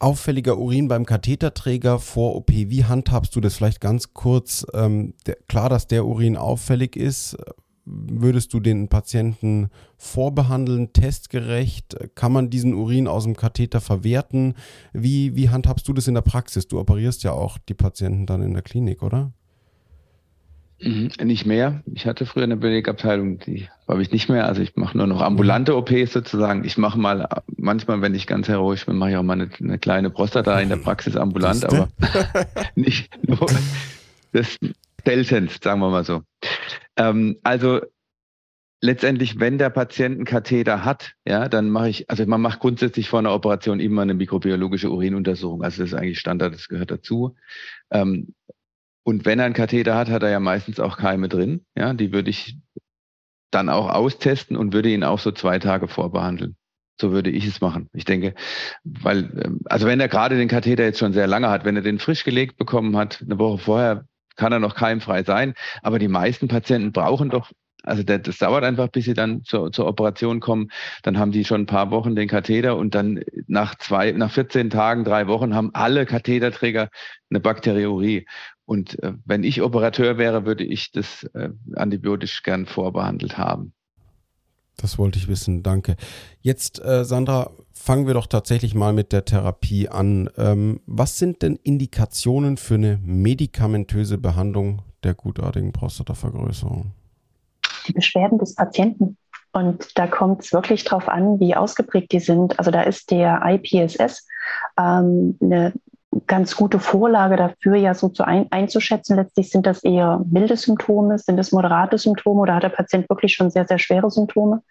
Auffälliger 0.00 0.58
Urin 0.58 0.86
beim 0.86 1.06
Katheterträger 1.06 1.98
vor 1.98 2.36
OP. 2.36 2.50
Wie 2.50 2.84
handhabst 2.84 3.34
du 3.34 3.40
das 3.40 3.56
vielleicht 3.56 3.80
ganz 3.80 4.14
kurz? 4.14 4.64
Ähm, 4.72 5.14
der, 5.26 5.36
klar, 5.48 5.68
dass 5.68 5.88
der 5.88 6.06
Urin 6.06 6.36
auffällig 6.36 6.96
ist 6.96 7.36
würdest 7.88 8.52
du 8.52 8.60
den 8.60 8.88
Patienten 8.88 9.70
vorbehandeln, 9.96 10.92
testgerecht? 10.92 11.96
Kann 12.14 12.32
man 12.32 12.50
diesen 12.50 12.74
Urin 12.74 13.08
aus 13.08 13.24
dem 13.24 13.36
Katheter 13.36 13.80
verwerten? 13.80 14.54
Wie, 14.92 15.34
wie 15.36 15.50
handhabst 15.50 15.86
du 15.88 15.92
das 15.92 16.08
in 16.08 16.14
der 16.14 16.22
Praxis? 16.22 16.68
Du 16.68 16.78
operierst 16.78 17.22
ja 17.24 17.32
auch 17.32 17.58
die 17.58 17.74
Patienten 17.74 18.26
dann 18.26 18.42
in 18.42 18.54
der 18.54 18.62
Klinik, 18.62 19.02
oder? 19.02 19.32
Mhm, 20.80 21.10
nicht 21.24 21.44
mehr. 21.44 21.82
Ich 21.92 22.06
hatte 22.06 22.24
früher 22.24 22.44
eine 22.44 22.56
Belegabteilung, 22.56 23.38
die 23.40 23.68
habe 23.88 24.00
ich 24.02 24.12
nicht 24.12 24.28
mehr. 24.28 24.46
Also 24.46 24.62
ich 24.62 24.76
mache 24.76 24.96
nur 24.96 25.08
noch 25.08 25.20
ambulante 25.20 25.76
OPs 25.76 26.12
sozusagen. 26.12 26.64
Ich 26.64 26.78
mache 26.78 26.98
mal, 26.98 27.28
manchmal, 27.56 28.00
wenn 28.00 28.14
ich 28.14 28.28
ganz 28.28 28.48
heroisch 28.48 28.86
bin, 28.86 28.96
mache 28.96 29.10
ich 29.10 29.16
auch 29.16 29.24
mal 29.24 29.32
eine, 29.32 29.50
eine 29.58 29.78
kleine 29.78 30.10
Prostata 30.10 30.60
in 30.60 30.68
der 30.68 30.76
Praxis 30.76 31.16
ambulant, 31.16 31.64
aber 31.64 31.88
nicht 32.76 33.10
nur 33.26 33.48
das 34.32 34.56
seltenst, 35.04 35.64
sagen 35.64 35.80
wir 35.80 35.90
mal 35.90 36.04
so. 36.04 36.22
Ähm, 36.98 37.38
also 37.42 37.80
letztendlich, 38.80 39.40
wenn 39.40 39.58
der 39.58 39.70
Patient 39.70 40.16
einen 40.16 40.24
Katheter 40.24 40.84
hat, 40.84 41.14
ja, 41.26 41.48
dann 41.48 41.70
mache 41.70 41.88
ich, 41.88 42.10
also 42.10 42.26
man 42.26 42.40
macht 42.40 42.60
grundsätzlich 42.60 43.08
vor 43.08 43.18
einer 43.18 43.34
Operation 43.34 43.80
immer 43.80 44.02
eine 44.02 44.14
mikrobiologische 44.14 44.90
Urinuntersuchung. 44.90 45.62
Also 45.62 45.82
das 45.82 45.92
ist 45.92 45.98
eigentlich 45.98 46.20
Standard, 46.20 46.54
das 46.54 46.68
gehört 46.68 46.90
dazu. 46.90 47.36
Ähm, 47.90 48.34
und 49.04 49.24
wenn 49.24 49.38
er 49.38 49.46
einen 49.46 49.54
Katheter 49.54 49.96
hat, 49.96 50.10
hat 50.10 50.22
er 50.22 50.30
ja 50.30 50.40
meistens 50.40 50.80
auch 50.80 50.98
Keime 50.98 51.28
drin. 51.28 51.64
Ja, 51.74 51.94
die 51.94 52.12
würde 52.12 52.30
ich 52.30 52.58
dann 53.50 53.70
auch 53.70 53.88
austesten 53.88 54.56
und 54.56 54.74
würde 54.74 54.90
ihn 54.90 55.04
auch 55.04 55.18
so 55.18 55.32
zwei 55.32 55.58
Tage 55.58 55.88
vorbehandeln. 55.88 56.56
So 57.00 57.12
würde 57.12 57.30
ich 57.30 57.46
es 57.46 57.60
machen. 57.60 57.88
Ich 57.94 58.04
denke, 58.04 58.34
weil, 58.84 59.30
ähm, 59.44 59.60
also 59.66 59.86
wenn 59.86 60.00
er 60.00 60.08
gerade 60.08 60.36
den 60.36 60.48
Katheter 60.48 60.84
jetzt 60.84 60.98
schon 60.98 61.12
sehr 61.12 61.26
lange 61.26 61.48
hat, 61.48 61.64
wenn 61.64 61.76
er 61.76 61.82
den 61.82 61.98
frisch 61.98 62.24
gelegt 62.24 62.58
bekommen 62.58 62.96
hat, 62.96 63.22
eine 63.22 63.38
Woche 63.38 63.58
vorher, 63.58 64.04
kann 64.38 64.52
er 64.52 64.60
noch 64.60 64.74
keimfrei 64.74 65.22
sein. 65.24 65.52
Aber 65.82 65.98
die 65.98 66.08
meisten 66.08 66.48
Patienten 66.48 66.92
brauchen 66.92 67.28
doch 67.28 67.50
also 67.84 68.02
das 68.02 68.38
dauert 68.38 68.64
einfach, 68.64 68.88
bis 68.88 69.06
sie 69.06 69.14
dann 69.14 69.44
zur, 69.44 69.72
zur 69.72 69.86
Operation 69.86 70.40
kommen. 70.40 70.68
Dann 71.02 71.18
haben 71.18 71.32
die 71.32 71.44
schon 71.44 71.62
ein 71.62 71.66
paar 71.66 71.90
Wochen 71.90 72.16
den 72.16 72.28
Katheter 72.28 72.76
und 72.76 72.94
dann 72.94 73.22
nach 73.46 73.76
zwei, 73.76 74.12
nach 74.12 74.30
14 74.30 74.68
Tagen, 74.68 75.04
drei 75.04 75.26
Wochen 75.26 75.54
haben 75.54 75.70
alle 75.74 76.04
Katheterträger 76.04 76.90
eine 77.30 77.40
Bakteriurie. 77.40 78.26
Und 78.64 79.02
äh, 79.02 79.14
wenn 79.24 79.44
ich 79.44 79.62
Operateur 79.62 80.18
wäre, 80.18 80.44
würde 80.44 80.64
ich 80.64 80.92
das 80.92 81.24
äh, 81.34 81.50
antibiotisch 81.76 82.42
gern 82.42 82.66
vorbehandelt 82.66 83.38
haben. 83.38 83.72
Das 84.76 84.98
wollte 84.98 85.18
ich 85.18 85.26
wissen, 85.26 85.62
danke. 85.62 85.96
Jetzt, 86.40 86.80
äh, 86.84 87.04
Sandra, 87.04 87.50
fangen 87.88 88.06
wir 88.06 88.12
doch 88.12 88.26
tatsächlich 88.26 88.74
mal 88.74 88.92
mit 88.92 89.14
der 89.14 89.24
Therapie 89.24 89.88
an. 89.88 90.28
Ähm, 90.36 90.82
was 90.84 91.18
sind 91.18 91.40
denn 91.40 91.58
Indikationen 91.62 92.58
für 92.58 92.74
eine 92.74 92.98
medikamentöse 93.02 94.18
Behandlung 94.18 94.82
der 95.04 95.14
gutartigen 95.14 95.72
Prostatavergrößerung? 95.72 96.90
Die 97.86 97.94
Beschwerden 97.94 98.36
des 98.36 98.54
Patienten. 98.54 99.16
Und 99.52 99.96
da 99.98 100.06
kommt 100.06 100.44
es 100.44 100.52
wirklich 100.52 100.84
darauf 100.84 101.08
an, 101.08 101.40
wie 101.40 101.54
ausgeprägt 101.54 102.12
die 102.12 102.20
sind. 102.20 102.58
Also 102.58 102.70
da 102.70 102.82
ist 102.82 103.10
der 103.10 103.40
IPSS 103.42 104.28
ähm, 104.78 105.38
eine 105.40 105.72
ganz 106.26 106.56
gute 106.56 106.80
Vorlage 106.80 107.36
dafür, 107.36 107.76
ja 107.76 107.94
so 107.94 108.10
zu 108.10 108.22
ein, 108.22 108.52
einzuschätzen. 108.52 109.16
Letztlich 109.16 109.48
sind 109.48 109.64
das 109.64 109.82
eher 109.82 110.22
milde 110.30 110.58
Symptome, 110.58 111.18
sind 111.18 111.38
es 111.38 111.52
moderate 111.52 111.96
Symptome 111.96 112.42
oder 112.42 112.56
hat 112.56 112.64
der 112.64 112.68
Patient 112.68 113.08
wirklich 113.08 113.32
schon 113.32 113.50
sehr, 113.50 113.66
sehr 113.66 113.78
schwere 113.78 114.10
Symptome? 114.10 114.62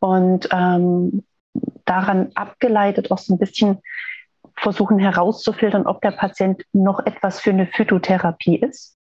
Und 0.00 0.48
ähm, 0.50 1.24
daran 1.84 2.30
abgeleitet 2.34 3.10
auch 3.10 3.18
so 3.18 3.34
ein 3.34 3.38
bisschen 3.38 3.78
versuchen 4.56 4.98
herauszufiltern, 4.98 5.86
ob 5.86 6.00
der 6.00 6.10
Patient 6.10 6.62
noch 6.72 7.04
etwas 7.06 7.40
für 7.40 7.50
eine 7.50 7.66
Phytotherapie 7.66 8.56
ist. 8.56 8.96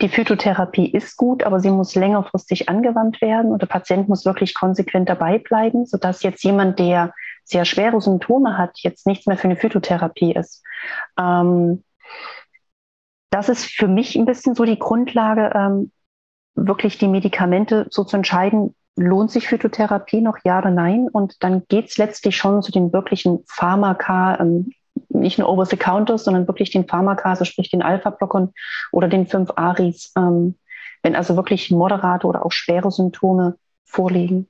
Die 0.00 0.08
Phytotherapie 0.08 0.90
ist 0.90 1.16
gut, 1.16 1.42
aber 1.42 1.60
sie 1.60 1.70
muss 1.70 1.94
längerfristig 1.94 2.68
angewandt 2.70 3.20
werden 3.20 3.52
und 3.52 3.60
der 3.60 3.66
Patient 3.66 4.08
muss 4.08 4.24
wirklich 4.24 4.54
konsequent 4.54 5.08
dabei 5.08 5.38
bleiben, 5.38 5.84
sodass 5.84 6.22
jetzt 6.22 6.42
jemand, 6.42 6.78
der 6.78 7.12
sehr 7.44 7.66
schwere 7.66 8.00
Symptome 8.00 8.56
hat, 8.56 8.78
jetzt 8.78 9.06
nichts 9.06 9.26
mehr 9.26 9.36
für 9.36 9.48
eine 9.48 9.56
Phytotherapie 9.56 10.32
ist. 10.32 10.62
Ähm, 11.18 11.84
das 13.30 13.48
ist 13.48 13.66
für 13.66 13.88
mich 13.88 14.16
ein 14.16 14.24
bisschen 14.24 14.54
so 14.54 14.64
die 14.64 14.78
Grundlage, 14.78 15.52
ähm, 15.54 15.92
wirklich 16.54 16.98
die 16.98 17.08
Medikamente 17.08 17.86
so 17.90 18.04
zu 18.04 18.16
entscheiden, 18.16 18.74
lohnt 18.96 19.30
sich 19.30 19.48
Phytotherapie 19.48 20.20
noch 20.20 20.38
ja 20.44 20.58
oder 20.58 20.70
nein? 20.70 21.08
Und 21.10 21.42
dann 21.42 21.62
geht 21.68 21.88
es 21.88 21.98
letztlich 21.98 22.36
schon 22.36 22.62
zu 22.62 22.72
den 22.72 22.92
wirklichen 22.92 23.44
Pharmaka, 23.46 24.38
ähm, 24.40 24.72
nicht 25.08 25.38
nur 25.38 25.48
over 25.48 25.66
the 25.66 25.76
counter, 25.76 26.18
sondern 26.18 26.46
wirklich 26.46 26.70
den 26.70 26.86
Pharmaka, 26.86 27.30
also 27.30 27.44
sprich 27.44 27.70
den 27.70 27.82
Alpha-Blockern 27.82 28.52
oder 28.92 29.08
den 29.08 29.26
5 29.26 29.52
Aris, 29.56 30.12
ähm, 30.16 30.56
wenn 31.02 31.16
also 31.16 31.36
wirklich 31.36 31.70
moderate 31.70 32.26
oder 32.26 32.44
auch 32.44 32.52
schwere 32.52 32.90
Symptome 32.90 33.56
vorliegen. 33.84 34.48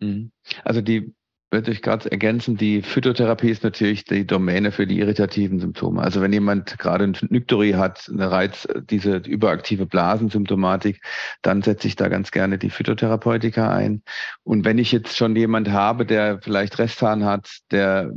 Mhm. 0.00 0.32
Also 0.64 0.80
die 0.80 1.14
würde 1.52 1.70
ich 1.70 1.82
gerade 1.82 2.10
ergänzen, 2.10 2.56
die 2.56 2.80
Phytotherapie 2.80 3.50
ist 3.50 3.62
natürlich 3.62 4.04
die 4.04 4.26
Domäne 4.26 4.72
für 4.72 4.86
die 4.86 4.98
irritativen 4.98 5.60
Symptome. 5.60 6.00
Also 6.00 6.22
wenn 6.22 6.32
jemand 6.32 6.78
gerade 6.78 7.04
ein 7.04 7.16
Nyktori 7.28 7.72
hat, 7.72 8.08
eine 8.10 8.30
Reiz, 8.30 8.66
diese 8.88 9.18
überaktive 9.18 9.84
Blasensymptomatik, 9.84 11.02
dann 11.42 11.60
setze 11.60 11.88
ich 11.88 11.96
da 11.96 12.08
ganz 12.08 12.30
gerne 12.30 12.56
die 12.56 12.70
Phytotherapeutika 12.70 13.70
ein. 13.70 14.02
Und 14.44 14.64
wenn 14.64 14.78
ich 14.78 14.92
jetzt 14.92 15.14
schon 15.14 15.36
jemand 15.36 15.70
habe, 15.70 16.06
der 16.06 16.40
vielleicht 16.40 16.78
Restzahn 16.78 17.24
hat, 17.24 17.58
der 17.70 18.10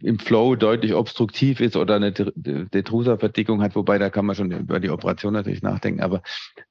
im 0.00 0.18
Flow 0.18 0.56
deutlich 0.56 0.94
obstruktiv 0.94 1.60
ist 1.60 1.76
oder 1.76 1.94
eine 1.94 2.12
Detrusa-Verdickung 2.12 3.62
hat, 3.62 3.76
wobei 3.76 3.98
da 3.98 4.10
kann 4.10 4.26
man 4.26 4.34
schon 4.34 4.50
über 4.50 4.80
die 4.80 4.90
Operation 4.90 5.32
natürlich 5.32 5.62
nachdenken. 5.62 6.00
Aber 6.00 6.22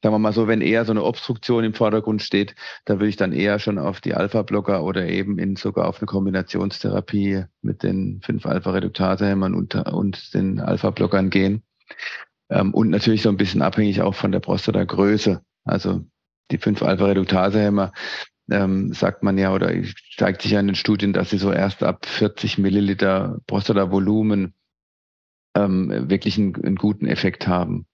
sagen 0.03 0.13
wir 0.13 0.19
mal 0.19 0.33
so, 0.33 0.49
wenn 0.49 0.59
eher 0.59 0.83
so 0.83 0.91
eine 0.91 1.03
Obstruktion 1.03 1.63
im 1.63 1.73
Vordergrund 1.73 2.21
steht, 2.21 2.53
da 2.83 2.95
würde 2.95 3.07
ich 3.07 3.15
dann 3.15 3.31
eher 3.31 3.59
schon 3.59 3.77
auf 3.77 4.01
die 4.01 4.13
Alpha-Blocker 4.13 4.83
oder 4.83 5.07
eben 5.07 5.39
in 5.39 5.55
sogar 5.55 5.87
auf 5.87 6.00
eine 6.01 6.07
Kombinationstherapie 6.07 7.45
mit 7.61 7.83
den 7.83 8.21
5-Alpha-Reduktase-Hämmern 8.21 9.53
und, 9.53 9.75
und 9.75 10.33
den 10.33 10.59
Alpha-Blockern 10.59 11.29
gehen. 11.29 11.63
Ähm, 12.49 12.73
und 12.73 12.89
natürlich 12.89 13.21
so 13.21 13.29
ein 13.29 13.37
bisschen 13.37 13.61
abhängig 13.61 14.01
auch 14.01 14.15
von 14.15 14.31
der 14.31 14.39
Prostata-Größe. 14.39 15.41
Also 15.63 16.05
die 16.51 16.59
5-Alpha-Reduktase-Hämmer 16.59 17.93
ähm, 18.49 18.93
sagt 18.93 19.23
man 19.23 19.37
ja 19.37 19.53
oder 19.53 19.71
zeigt 20.17 20.41
sich 20.41 20.51
ja 20.51 20.59
in 20.59 20.67
den 20.67 20.75
Studien, 20.75 21.13
dass 21.13 21.29
sie 21.29 21.37
so 21.37 21.51
erst 21.51 21.83
ab 21.83 22.05
40 22.05 22.57
Milliliter 22.57 23.39
Prostata-Volumen 23.47 24.53
ähm, 25.55 26.09
wirklich 26.09 26.37
einen, 26.37 26.55
einen 26.55 26.75
guten 26.75 27.07
Effekt 27.07 27.47
haben. 27.47 27.85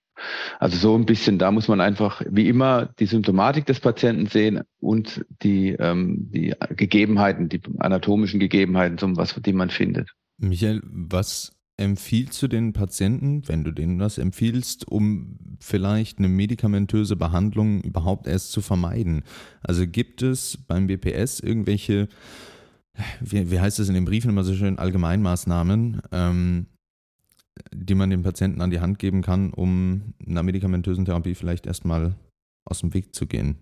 Also 0.60 0.78
so 0.78 0.96
ein 0.96 1.06
bisschen, 1.06 1.38
da 1.38 1.52
muss 1.52 1.68
man 1.68 1.82
einfach 1.82 2.22
wie 2.30 2.48
immer 2.48 2.88
die 3.00 3.06
Symptomatik 3.06 3.66
des 3.66 3.80
Patienten 3.80 4.28
sehen 4.28 4.62
und 4.80 5.26
die, 5.44 5.70
ähm, 5.80 6.30
die 6.32 6.54
Gegebenheiten, 6.76 7.50
die 7.50 7.62
anatomischen 7.80 8.40
Gegebenheiten, 8.40 8.98
zum 8.98 9.18
was, 9.18 9.34
die 9.34 9.54
man 9.54 9.70
findet. 9.70 10.10
Michael, 10.38 10.82
was 10.84 11.58
empfiehlst 11.78 12.42
du 12.42 12.48
den 12.48 12.74
Patienten, 12.74 13.48
wenn 13.48 13.64
du 13.64 13.72
denen 13.72 14.00
was 14.00 14.18
empfiehlst, 14.18 14.88
um 14.88 15.38
vielleicht 15.60 16.18
eine 16.18 16.28
medikamentöse 16.28 17.16
Behandlung 17.16 17.82
überhaupt 17.82 18.28
erst 18.28 18.52
zu 18.52 18.62
vermeiden? 18.62 19.24
Also 19.62 19.88
gibt 19.88 20.24
es 20.24 20.58
beim 20.68 20.88
BPS 20.88 21.40
irgendwelche, 21.40 22.08
wie, 23.22 23.52
wie 23.52 23.60
heißt 23.60 23.80
es 23.80 23.90
in 23.90 23.96
den 23.96 24.06
Briefen 24.06 24.32
immer 24.32 24.44
so 24.44 24.56
schön, 24.56 24.80
Allgemeinmaßnahmen, 24.80 26.02
ähm, 26.12 26.66
die 27.74 27.96
man 27.96 28.10
dem 28.10 28.24
Patienten 28.24 28.62
an 28.62 28.72
die 28.72 28.80
Hand 28.80 29.00
geben 29.00 29.22
kann, 29.22 29.54
um 29.54 30.14
einer 30.26 30.44
medikamentösen 30.44 31.06
Therapie 31.06 31.36
vielleicht 31.36 31.66
erstmal 31.66 32.16
aus 32.66 32.80
dem 32.80 32.94
Weg 32.94 33.16
zu 33.16 33.28
gehen? 33.28 33.58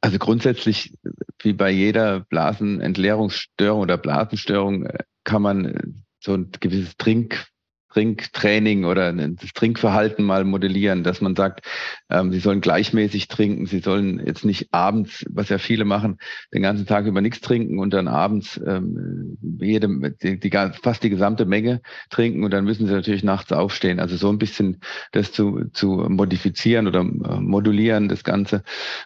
Also 0.00 0.18
grundsätzlich, 0.18 0.98
wie 1.42 1.52
bei 1.52 1.70
jeder 1.70 2.20
Blasenentleerungsstörung 2.20 3.80
oder 3.80 3.96
Blasenstörung, 3.96 4.86
äh, 4.86 4.98
kann 5.24 5.42
man 5.42 6.04
so 6.20 6.34
ein 6.34 6.50
gewisses 6.60 6.96
Trink 6.96 7.46
Trinktraining 7.94 8.84
oder 8.84 9.12
das 9.12 9.52
Trinkverhalten 9.52 10.24
mal 10.24 10.44
modellieren, 10.44 11.04
dass 11.04 11.20
man 11.20 11.36
sagt, 11.36 11.64
ähm, 12.10 12.32
sie 12.32 12.40
sollen 12.40 12.60
gleichmäßig 12.60 13.28
trinken, 13.28 13.66
sie 13.66 13.78
sollen 13.78 14.20
jetzt 14.24 14.44
nicht 14.44 14.68
abends, 14.72 15.24
was 15.30 15.48
ja 15.48 15.58
viele 15.58 15.84
machen, 15.84 16.18
den 16.52 16.62
ganzen 16.62 16.86
Tag 16.86 17.06
über 17.06 17.20
nichts 17.20 17.40
trinken 17.40 17.78
und 17.78 17.94
dann 17.94 18.08
abends 18.08 18.60
ähm, 18.66 19.38
jede, 19.60 19.88
die, 20.22 20.40
die, 20.40 20.50
fast 20.82 21.04
die 21.04 21.10
gesamte 21.10 21.44
Menge 21.44 21.82
trinken 22.10 22.42
und 22.42 22.50
dann 22.50 22.64
müssen 22.64 22.88
sie 22.88 22.92
natürlich 22.92 23.22
nachts 23.22 23.52
aufstehen. 23.52 24.00
Also 24.00 24.16
so 24.16 24.28
ein 24.28 24.38
bisschen 24.38 24.80
das 25.12 25.30
zu, 25.30 25.66
zu 25.72 26.06
modifizieren 26.08 26.88
oder 26.88 27.00
äh, 27.00 27.40
modulieren, 27.40 28.08
das 28.08 28.24
Ganze. 28.24 28.64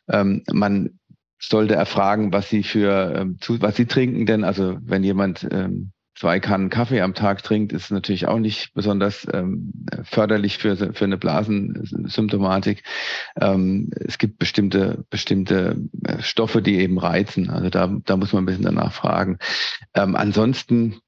Ähm, 0.09 0.45
man 0.51 0.99
sollte 1.39 1.75
erfragen, 1.75 2.33
was 2.33 2.49
sie 2.49 2.63
für 2.63 3.15
ähm, 3.15 3.37
zu, 3.39 3.61
was 3.61 3.77
sie 3.77 3.87
trinken, 3.87 4.25
denn 4.25 4.45
also 4.45 4.79
wenn 4.81 5.05
jemand 5.05 5.47
ähm, 5.51 5.93
zwei 6.19 6.41
Kannen 6.41 6.69
Kaffee 6.69 7.01
am 7.01 7.15
Tag 7.15 7.43
trinkt, 7.43 7.73
ist 7.73 7.91
natürlich 7.91 8.27
auch 8.27 8.39
nicht 8.39 8.75
besonders 8.75 9.27
ähm, 9.33 9.73
förderlich 10.03 10.59
für, 10.59 10.77
für 10.77 11.05
eine 11.05 11.17
Blasensymptomatik. 11.17 12.83
Ähm, 13.41 13.91
es 13.95 14.19
gibt 14.19 14.39
bestimmte, 14.39 15.05
bestimmte 15.11 15.77
äh, 16.05 16.21
Stoffe, 16.21 16.61
die 16.61 16.79
eben 16.79 16.99
reizen. 16.99 17.51
Also 17.51 17.71
da, 17.71 17.87
da 18.05 18.17
muss 18.17 18.33
man 18.33 18.43
ein 18.43 18.47
bisschen 18.47 18.65
danach 18.65 18.93
fragen. 18.93 19.39
Ähm, 19.95 20.17
ansonsten, 20.17 20.99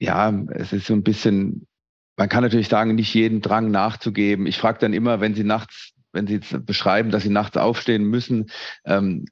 ja, 0.00 0.32
es 0.50 0.72
ist 0.72 0.86
so 0.86 0.94
ein 0.94 1.04
bisschen, 1.04 1.66
man 2.16 2.28
kann 2.28 2.42
natürlich 2.42 2.68
sagen, 2.68 2.96
nicht 2.96 3.14
jeden 3.14 3.42
Drang 3.42 3.70
nachzugeben. 3.70 4.46
Ich 4.46 4.58
frage 4.58 4.78
dann 4.80 4.92
immer, 4.92 5.20
wenn 5.20 5.34
Sie 5.34 5.44
nachts 5.44 5.92
wenn 6.12 6.26
Sie 6.26 6.40
beschreiben, 6.58 7.12
dass 7.12 7.22
Sie 7.22 7.28
nachts 7.28 7.56
aufstehen 7.56 8.02
müssen, 8.02 8.50
ähm, 8.84 9.26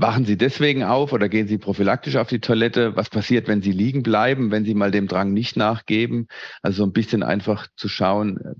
Wachen 0.00 0.24
Sie 0.24 0.36
deswegen 0.36 0.84
auf 0.84 1.12
oder 1.12 1.28
gehen 1.28 1.48
Sie 1.48 1.58
prophylaktisch 1.58 2.14
auf 2.16 2.28
die 2.28 2.38
Toilette? 2.38 2.94
Was 2.94 3.10
passiert, 3.10 3.48
wenn 3.48 3.62
Sie 3.62 3.72
liegen 3.72 4.04
bleiben, 4.04 4.52
wenn 4.52 4.64
Sie 4.64 4.74
mal 4.74 4.92
dem 4.92 5.08
Drang 5.08 5.32
nicht 5.32 5.56
nachgeben? 5.56 6.28
Also 6.62 6.78
so 6.78 6.84
ein 6.84 6.92
bisschen 6.92 7.24
einfach 7.24 7.66
zu 7.76 7.88
schauen, 7.88 8.38
äh, 8.38 8.54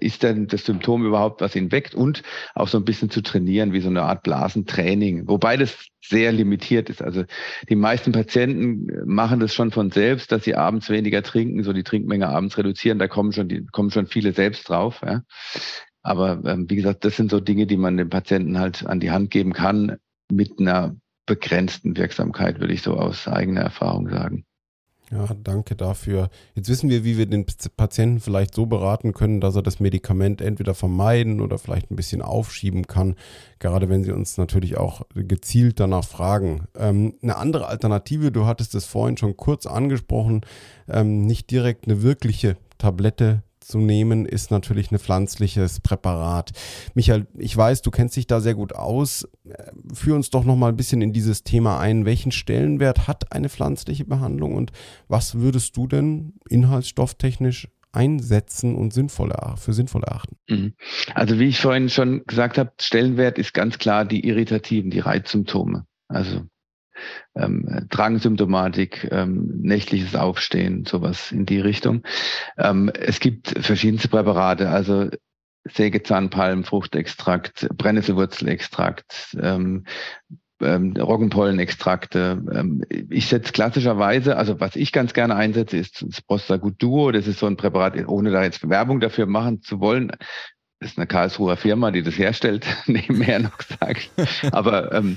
ist 0.00 0.24
denn 0.24 0.48
das 0.48 0.64
Symptom 0.64 1.06
überhaupt, 1.06 1.40
was 1.40 1.54
ihn 1.54 1.70
weckt? 1.70 1.94
Und 1.94 2.24
auch 2.56 2.66
so 2.66 2.78
ein 2.78 2.84
bisschen 2.84 3.10
zu 3.10 3.22
trainieren, 3.22 3.72
wie 3.72 3.80
so 3.80 3.88
eine 3.88 4.02
Art 4.02 4.24
Blasentraining. 4.24 5.28
Wobei 5.28 5.56
das 5.56 5.86
sehr 6.04 6.32
limitiert 6.32 6.90
ist. 6.90 7.00
Also 7.00 7.24
die 7.68 7.76
meisten 7.76 8.10
Patienten 8.10 8.88
machen 9.06 9.38
das 9.38 9.54
schon 9.54 9.70
von 9.70 9.92
selbst, 9.92 10.32
dass 10.32 10.42
sie 10.42 10.56
abends 10.56 10.90
weniger 10.90 11.22
trinken, 11.22 11.62
so 11.62 11.72
die 11.72 11.84
Trinkmenge 11.84 12.28
abends 12.28 12.58
reduzieren. 12.58 12.98
Da 12.98 13.06
kommen 13.06 13.30
schon, 13.32 13.48
die, 13.48 13.66
kommen 13.66 13.92
schon 13.92 14.08
viele 14.08 14.32
selbst 14.32 14.68
drauf. 14.68 15.00
Ja. 15.06 15.22
Aber 16.02 16.42
ähm, 16.44 16.68
wie 16.68 16.76
gesagt, 16.76 17.04
das 17.04 17.16
sind 17.16 17.30
so 17.30 17.38
Dinge, 17.38 17.66
die 17.66 17.76
man 17.76 17.96
dem 17.96 18.10
Patienten 18.10 18.58
halt 18.58 18.84
an 18.84 18.98
die 18.98 19.12
Hand 19.12 19.30
geben 19.30 19.52
kann, 19.52 19.96
mit 20.30 20.58
einer 20.58 20.96
begrenzten 21.26 21.96
Wirksamkeit, 21.96 22.60
würde 22.60 22.74
ich 22.74 22.82
so 22.82 22.94
aus 22.94 23.26
eigener 23.28 23.62
Erfahrung 23.62 24.08
sagen. 24.08 24.44
Ja, 25.10 25.28
danke 25.42 25.76
dafür. 25.76 26.30
Jetzt 26.54 26.68
wissen 26.68 26.88
wir, 26.88 27.04
wie 27.04 27.18
wir 27.18 27.26
den 27.26 27.44
Patienten 27.76 28.20
vielleicht 28.20 28.54
so 28.54 28.66
beraten 28.66 29.12
können, 29.12 29.40
dass 29.40 29.54
er 29.54 29.62
das 29.62 29.78
Medikament 29.78 30.40
entweder 30.40 30.74
vermeiden 30.74 31.40
oder 31.40 31.58
vielleicht 31.58 31.90
ein 31.90 31.96
bisschen 31.96 32.22
aufschieben 32.22 32.86
kann, 32.86 33.14
gerade 33.58 33.88
wenn 33.88 34.02
Sie 34.02 34.12
uns 34.12 34.38
natürlich 34.38 34.76
auch 34.78 35.02
gezielt 35.14 35.78
danach 35.78 36.04
fragen. 36.04 36.64
Ähm, 36.76 37.14
eine 37.22 37.36
andere 37.36 37.66
Alternative, 37.68 38.32
du 38.32 38.46
hattest 38.46 38.74
es 38.74 38.86
vorhin 38.86 39.16
schon 39.16 39.36
kurz 39.36 39.66
angesprochen, 39.66 40.40
ähm, 40.88 41.26
nicht 41.26 41.50
direkt 41.50 41.86
eine 41.86 42.02
wirkliche 42.02 42.56
Tablette 42.78 43.42
zu 43.64 43.78
nehmen, 43.78 44.26
ist 44.26 44.50
natürlich 44.50 44.90
ein 44.90 44.98
pflanzliches 44.98 45.80
Präparat. 45.80 46.52
Michael, 46.94 47.26
ich 47.36 47.56
weiß, 47.56 47.82
du 47.82 47.90
kennst 47.90 48.16
dich 48.16 48.26
da 48.26 48.40
sehr 48.40 48.54
gut 48.54 48.74
aus. 48.74 49.28
Führ 49.92 50.14
uns 50.14 50.30
doch 50.30 50.44
noch 50.44 50.56
mal 50.56 50.68
ein 50.68 50.76
bisschen 50.76 51.02
in 51.02 51.12
dieses 51.12 51.42
Thema 51.42 51.80
ein. 51.80 52.04
Welchen 52.04 52.32
Stellenwert 52.32 53.08
hat 53.08 53.32
eine 53.32 53.48
pflanzliche 53.48 54.04
Behandlung 54.04 54.54
und 54.54 54.72
was 55.08 55.36
würdest 55.36 55.76
du 55.76 55.86
denn 55.86 56.34
inhaltsstofftechnisch 56.48 57.68
einsetzen 57.92 58.74
und 58.74 58.92
sinnvoll 58.92 59.32
für 59.56 59.72
sinnvoll 59.72 60.02
erachten? 60.02 60.36
Mhm. 60.48 60.74
Also 61.14 61.38
wie 61.38 61.48
ich 61.48 61.60
vorhin 61.60 61.88
schon 61.88 62.24
gesagt 62.26 62.58
habe, 62.58 62.72
Stellenwert 62.80 63.38
ist 63.38 63.54
ganz 63.54 63.78
klar 63.78 64.04
die 64.04 64.26
irritativen, 64.26 64.90
die 64.90 65.00
Reizsymptome. 65.00 65.86
Also 66.08 66.42
ähm, 67.34 67.86
Drangsymptomatik, 67.90 69.08
ähm, 69.10 69.60
nächtliches 69.62 70.14
Aufstehen, 70.14 70.84
sowas 70.84 71.32
in 71.32 71.46
die 71.46 71.60
Richtung. 71.60 72.02
Ähm, 72.58 72.90
es 72.94 73.20
gibt 73.20 73.48
verschiedenste 73.60 74.08
Präparate, 74.08 74.68
also 74.70 75.08
Sägezahnpalm, 75.64 76.64
Fruchtextrakt, 76.64 77.68
Brennnesselwurzelextrakt, 77.76 79.36
ähm, 79.40 79.84
ähm, 80.60 80.94
Roggenpollenextrakte. 80.96 82.42
Ähm, 82.52 82.84
ich 82.88 83.28
setze 83.28 83.52
klassischerweise, 83.52 84.36
also 84.36 84.60
was 84.60 84.76
ich 84.76 84.92
ganz 84.92 85.14
gerne 85.14 85.36
einsetze, 85.36 85.76
ist 85.78 86.04
das 86.06 86.22
Prostagut 86.22 86.80
Duo. 86.82 87.10
Das 87.12 87.26
ist 87.26 87.38
so 87.38 87.46
ein 87.46 87.56
Präparat, 87.56 88.06
ohne 88.06 88.30
da 88.30 88.42
jetzt 88.42 88.68
Werbung 88.68 89.00
dafür 89.00 89.26
machen 89.26 89.62
zu 89.62 89.80
wollen. 89.80 90.12
Das 90.84 90.90
ist 90.90 90.98
eine 90.98 91.06
Karlsruher 91.06 91.56
Firma, 91.56 91.90
die 91.92 92.02
das 92.02 92.18
herstellt, 92.18 92.66
nebenher 92.86 93.38
noch 93.38 93.56
gesagt. 93.56 94.10
Aber 94.52 94.92
ähm, 94.92 95.16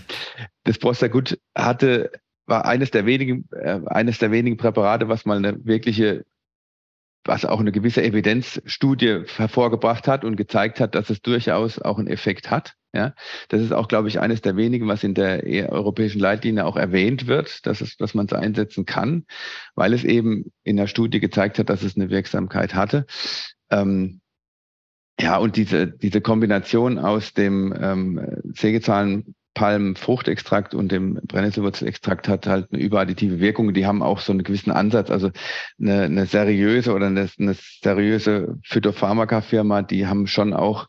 das 0.63 0.77
Prostagut 0.77 1.37
hatte, 1.57 2.09
war 2.45 2.63
eines 2.63 2.89
der 2.91 3.05
wenigen, 3.05 3.49
äh, 3.51 3.81
eines 3.87 4.17
der 4.17 4.31
wenigen 4.31 4.55
Präparate, 4.55 5.09
was 5.09 5.25
mal 5.25 5.35
eine 5.35 5.65
wirkliche, 5.65 6.23
was 7.25 7.43
auch 7.43 7.59
eine 7.59 7.73
gewisse 7.73 8.01
Evidenzstudie 8.01 9.25
hervorgebracht 9.35 10.07
hat 10.07 10.23
und 10.23 10.37
gezeigt 10.37 10.79
hat, 10.79 10.95
dass 10.95 11.09
es 11.09 11.21
durchaus 11.21 11.79
auch 11.79 11.97
einen 11.97 12.07
Effekt 12.07 12.49
hat. 12.49 12.75
Ja, 12.93 13.13
das 13.49 13.61
ist 13.61 13.73
auch, 13.73 13.89
glaube 13.89 14.07
ich, 14.07 14.21
eines 14.21 14.39
der 14.39 14.55
wenigen, 14.55 14.87
was 14.87 15.03
in 15.03 15.15
der 15.15 15.45
e-, 15.45 15.67
europäischen 15.67 16.19
Leitlinie 16.19 16.63
auch 16.63 16.77
erwähnt 16.77 17.27
wird, 17.27 17.65
dass 17.65 17.81
es, 17.81 17.97
dass 17.97 18.13
man 18.13 18.27
es 18.27 18.31
einsetzen 18.31 18.85
kann, 18.85 19.25
weil 19.75 19.91
es 19.91 20.05
eben 20.05 20.45
in 20.63 20.77
der 20.77 20.87
Studie 20.87 21.19
gezeigt 21.19 21.59
hat, 21.59 21.69
dass 21.69 21.83
es 21.83 21.97
eine 21.97 22.09
Wirksamkeit 22.09 22.73
hatte. 22.73 23.05
Ähm, 23.69 24.21
ja, 25.19 25.37
und 25.37 25.55
diese, 25.55 25.87
diese 25.87 26.21
Kombination 26.21 26.99
aus 26.99 27.33
dem 27.33 27.73
ähm, 27.79 28.21
Sägezahlen 28.53 29.35
Palmfruchtextrakt 29.57 30.75
und 30.75 30.91
dem 30.91 31.15
Brennnesselwurzelextrakt 31.23 32.27
hat 32.27 32.45
halt 32.45 32.67
eine 32.71 32.79
überadditive 32.79 33.39
Wirkung. 33.39 33.73
Die 33.73 33.87
haben 33.87 34.03
auch 34.03 34.19
so 34.19 34.31
einen 34.31 34.43
gewissen 34.43 34.69
Ansatz, 34.69 35.09
also 35.09 35.31
eine, 35.81 36.03
eine 36.03 36.27
seriöse 36.27 36.93
oder 36.93 37.07
eine, 37.07 37.27
eine 37.39 37.55
seriöse 37.81 38.59
Phytopharmaka-Firma, 38.63 39.81
die 39.81 40.05
haben 40.05 40.27
schon 40.27 40.53
auch 40.53 40.85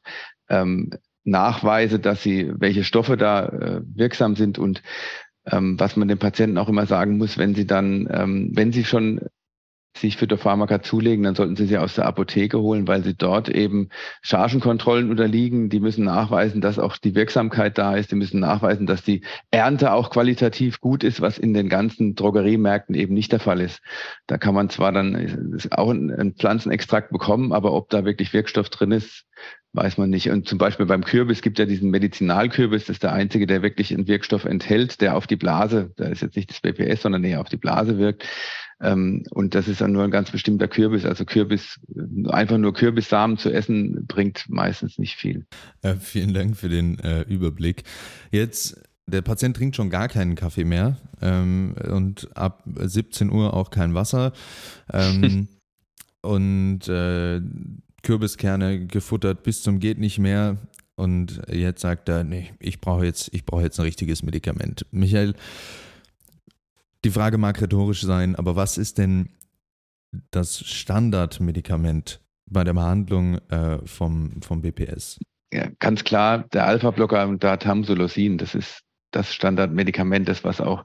ähm, 0.51 0.91
Nachweise, 1.25 1.99
dass 1.99 2.23
sie, 2.23 2.53
welche 2.59 2.85
Stoffe 2.85 3.17
da 3.17 3.47
äh, 3.47 3.81
wirksam 3.95 4.37
sind 4.37 4.59
und 4.59 4.83
ähm, 5.47 5.81
was 5.81 5.97
man 5.97 6.09
den 6.09 6.19
Patienten 6.19 6.59
auch 6.59 6.69
immer 6.69 6.85
sagen 6.85 7.17
muss, 7.17 7.39
wenn 7.39 7.55
sie 7.55 7.67
dann, 7.67 8.07
ähm, 8.13 8.51
wenn 8.53 8.73
sie 8.73 8.85
schon 8.85 9.21
sich 10.01 10.17
Phytopharmaka 10.17 10.83
zulegen, 10.83 11.25
dann 11.25 11.35
sollten 11.35 11.57
Sie 11.57 11.67
sie 11.67 11.79
aus 11.79 11.95
der 11.95 12.07
Apotheke 12.07 12.61
holen, 12.61 12.89
weil 12.89 13.05
sie 13.05 13.15
dort 13.15 13.49
eben 13.49 13.89
Chargenkontrollen 14.23 15.11
unterliegen. 15.11 15.69
Die 15.69 15.81
müssen 15.81 16.05
nachweisen, 16.05 16.61
dass 16.61 16.79
auch 16.79 16.97
die 16.97 17.15
Wirksamkeit 17.15 17.79
da 17.79 17.97
ist. 17.97 18.11
Die 18.11 18.17
müssen 18.17 18.41
nachweisen, 18.41 18.87
dass 18.87 19.03
die 19.03 19.23
Ernte 19.51 19.93
auch 19.93 20.11
qualitativ 20.11 20.81
gut 20.81 21.05
ist, 21.05 21.21
was 21.21 21.39
in 21.39 21.55
den 21.55 21.69
ganzen 21.69 22.15
Drogeriemärkten 22.15 22.95
eben 22.95 23.15
nicht 23.15 23.33
der 23.33 23.41
Fall 23.41 23.61
ist. 23.61 23.81
Da 24.27 24.39
kann 24.39 24.55
man 24.55 24.71
zwar 24.71 24.93
dann 24.93 25.59
auch 25.71 25.91
einen 25.91 26.35
Pflanzenextrakt 26.35 27.11
bekommen, 27.11 27.53
aber 27.53 27.73
ob 27.73 27.91
da 27.91 28.05
wirklich 28.05 28.33
Wirkstoff 28.33 28.71
drin 28.71 28.93
ist, 28.93 29.27
weiß 29.73 29.99
man 29.99 30.11
nicht. 30.11 30.31
Und 30.31 30.49
zum 30.49 30.59
Beispiel 30.59 30.87
beim 30.87 31.05
Kürbis 31.05 31.43
gibt 31.43 31.59
ja 31.59 31.67
diesen 31.67 31.91
Medizinalkürbis, 31.91 32.87
das 32.87 32.97
ist 32.97 33.03
der 33.03 33.13
einzige, 33.13 33.47
der 33.47 33.63
wirklich 33.63 33.93
einen 33.93 34.09
Wirkstoff 34.09 34.45
enthält, 34.45 35.01
der 35.01 35.17
auf 35.17 35.27
die 35.27 35.37
Blase, 35.37 35.93
da 35.97 36.07
ist 36.07 36.23
jetzt 36.23 36.37
nicht 36.37 36.51
das 36.51 36.61
BPS, 36.61 37.03
sondern 37.03 37.25
eher 37.25 37.41
auf 37.41 37.49
die 37.49 37.57
Blase 37.57 37.99
wirkt. 37.99 38.25
Ähm, 38.81 39.25
und 39.31 39.55
das 39.55 39.69
ist 39.69 39.81
dann 39.81 39.93
nur 39.93 40.05
ein 40.05 40.11
ganz 40.11 40.31
bestimmter 40.31 40.69
Kürbis. 40.69 41.05
Also 41.05 41.25
Kürbis, 41.25 41.81
einfach 42.29 42.59
nur 42.59 42.73
Kürbissamen 42.75 43.39
zu 43.39 43.51
essen, 43.51 44.07
bringt 44.07 44.45
meistens 44.49 44.99
nicht 44.99 45.17
viel. 45.17 45.47
Äh, 45.83 45.97
vielen 45.97 46.35
Dank 46.35 46.57
für 46.57 46.69
den 46.69 46.99
äh, 47.01 47.23
Überblick. 47.23 47.85
Jetzt 48.31 48.81
der 49.09 49.23
Patient 49.23 49.57
trinkt 49.57 49.75
schon 49.75 49.91
gar 49.91 50.09
keinen 50.09 50.35
Kaffee 50.35 50.65
mehr 50.65 50.99
ähm, 51.23 51.75
und 51.91 52.37
ab 52.37 52.63
17 52.67 53.33
Uhr 53.33 53.55
auch 53.55 53.71
kein 53.71 53.95
Wasser. 53.95 54.33
Ähm, 54.93 55.49
und 56.23 56.89
äh, 56.89 57.41
Kürbiskerne 58.03 58.87
gefuttert 58.87 59.43
bis 59.43 59.63
zum 59.63 59.81
geht 59.81 59.99
nicht 59.99 60.19
mehr. 60.19 60.59
Und 60.95 61.43
jetzt 61.49 61.81
sagt 61.81 62.09
er, 62.09 62.25
nee, 62.25 62.51
ich 62.59 62.81
brauche 62.81 63.05
jetzt, 63.05 63.33
ich 63.33 63.45
brauche 63.45 63.63
jetzt 63.63 63.79
ein 63.79 63.85
richtiges 63.85 64.23
Medikament. 64.23 64.85
Michael, 64.91 65.35
die 67.09 67.15
Frage 67.15 67.39
mag 67.39 67.61
rhetorisch 67.61 68.03
sein, 68.03 68.37
aber 68.37 68.55
was 68.55 68.77
ist 68.77 68.99
denn 68.99 69.31
das 70.31 70.61
Standardmedikament 70.61 72.21
bei 72.45 72.65
der 72.65 72.75
Behandlung 72.75 73.39
äh, 73.49 73.79
vom, 73.87 74.43
vom 74.43 74.61
BPS? 74.61 75.19
Ja, 75.51 75.69
ganz 75.79 76.05
klar, 76.05 76.45
der 76.53 76.67
Alpha-Blocker 76.67 77.27
und 77.27 77.43
da 77.43 77.57
Tamsulosin, 77.57 78.37
das 78.37 78.55
ist 78.55 78.83
das 79.11 79.33
Standardmedikament, 79.33 80.29
das 80.29 80.45
was 80.45 80.61
auch 80.61 80.85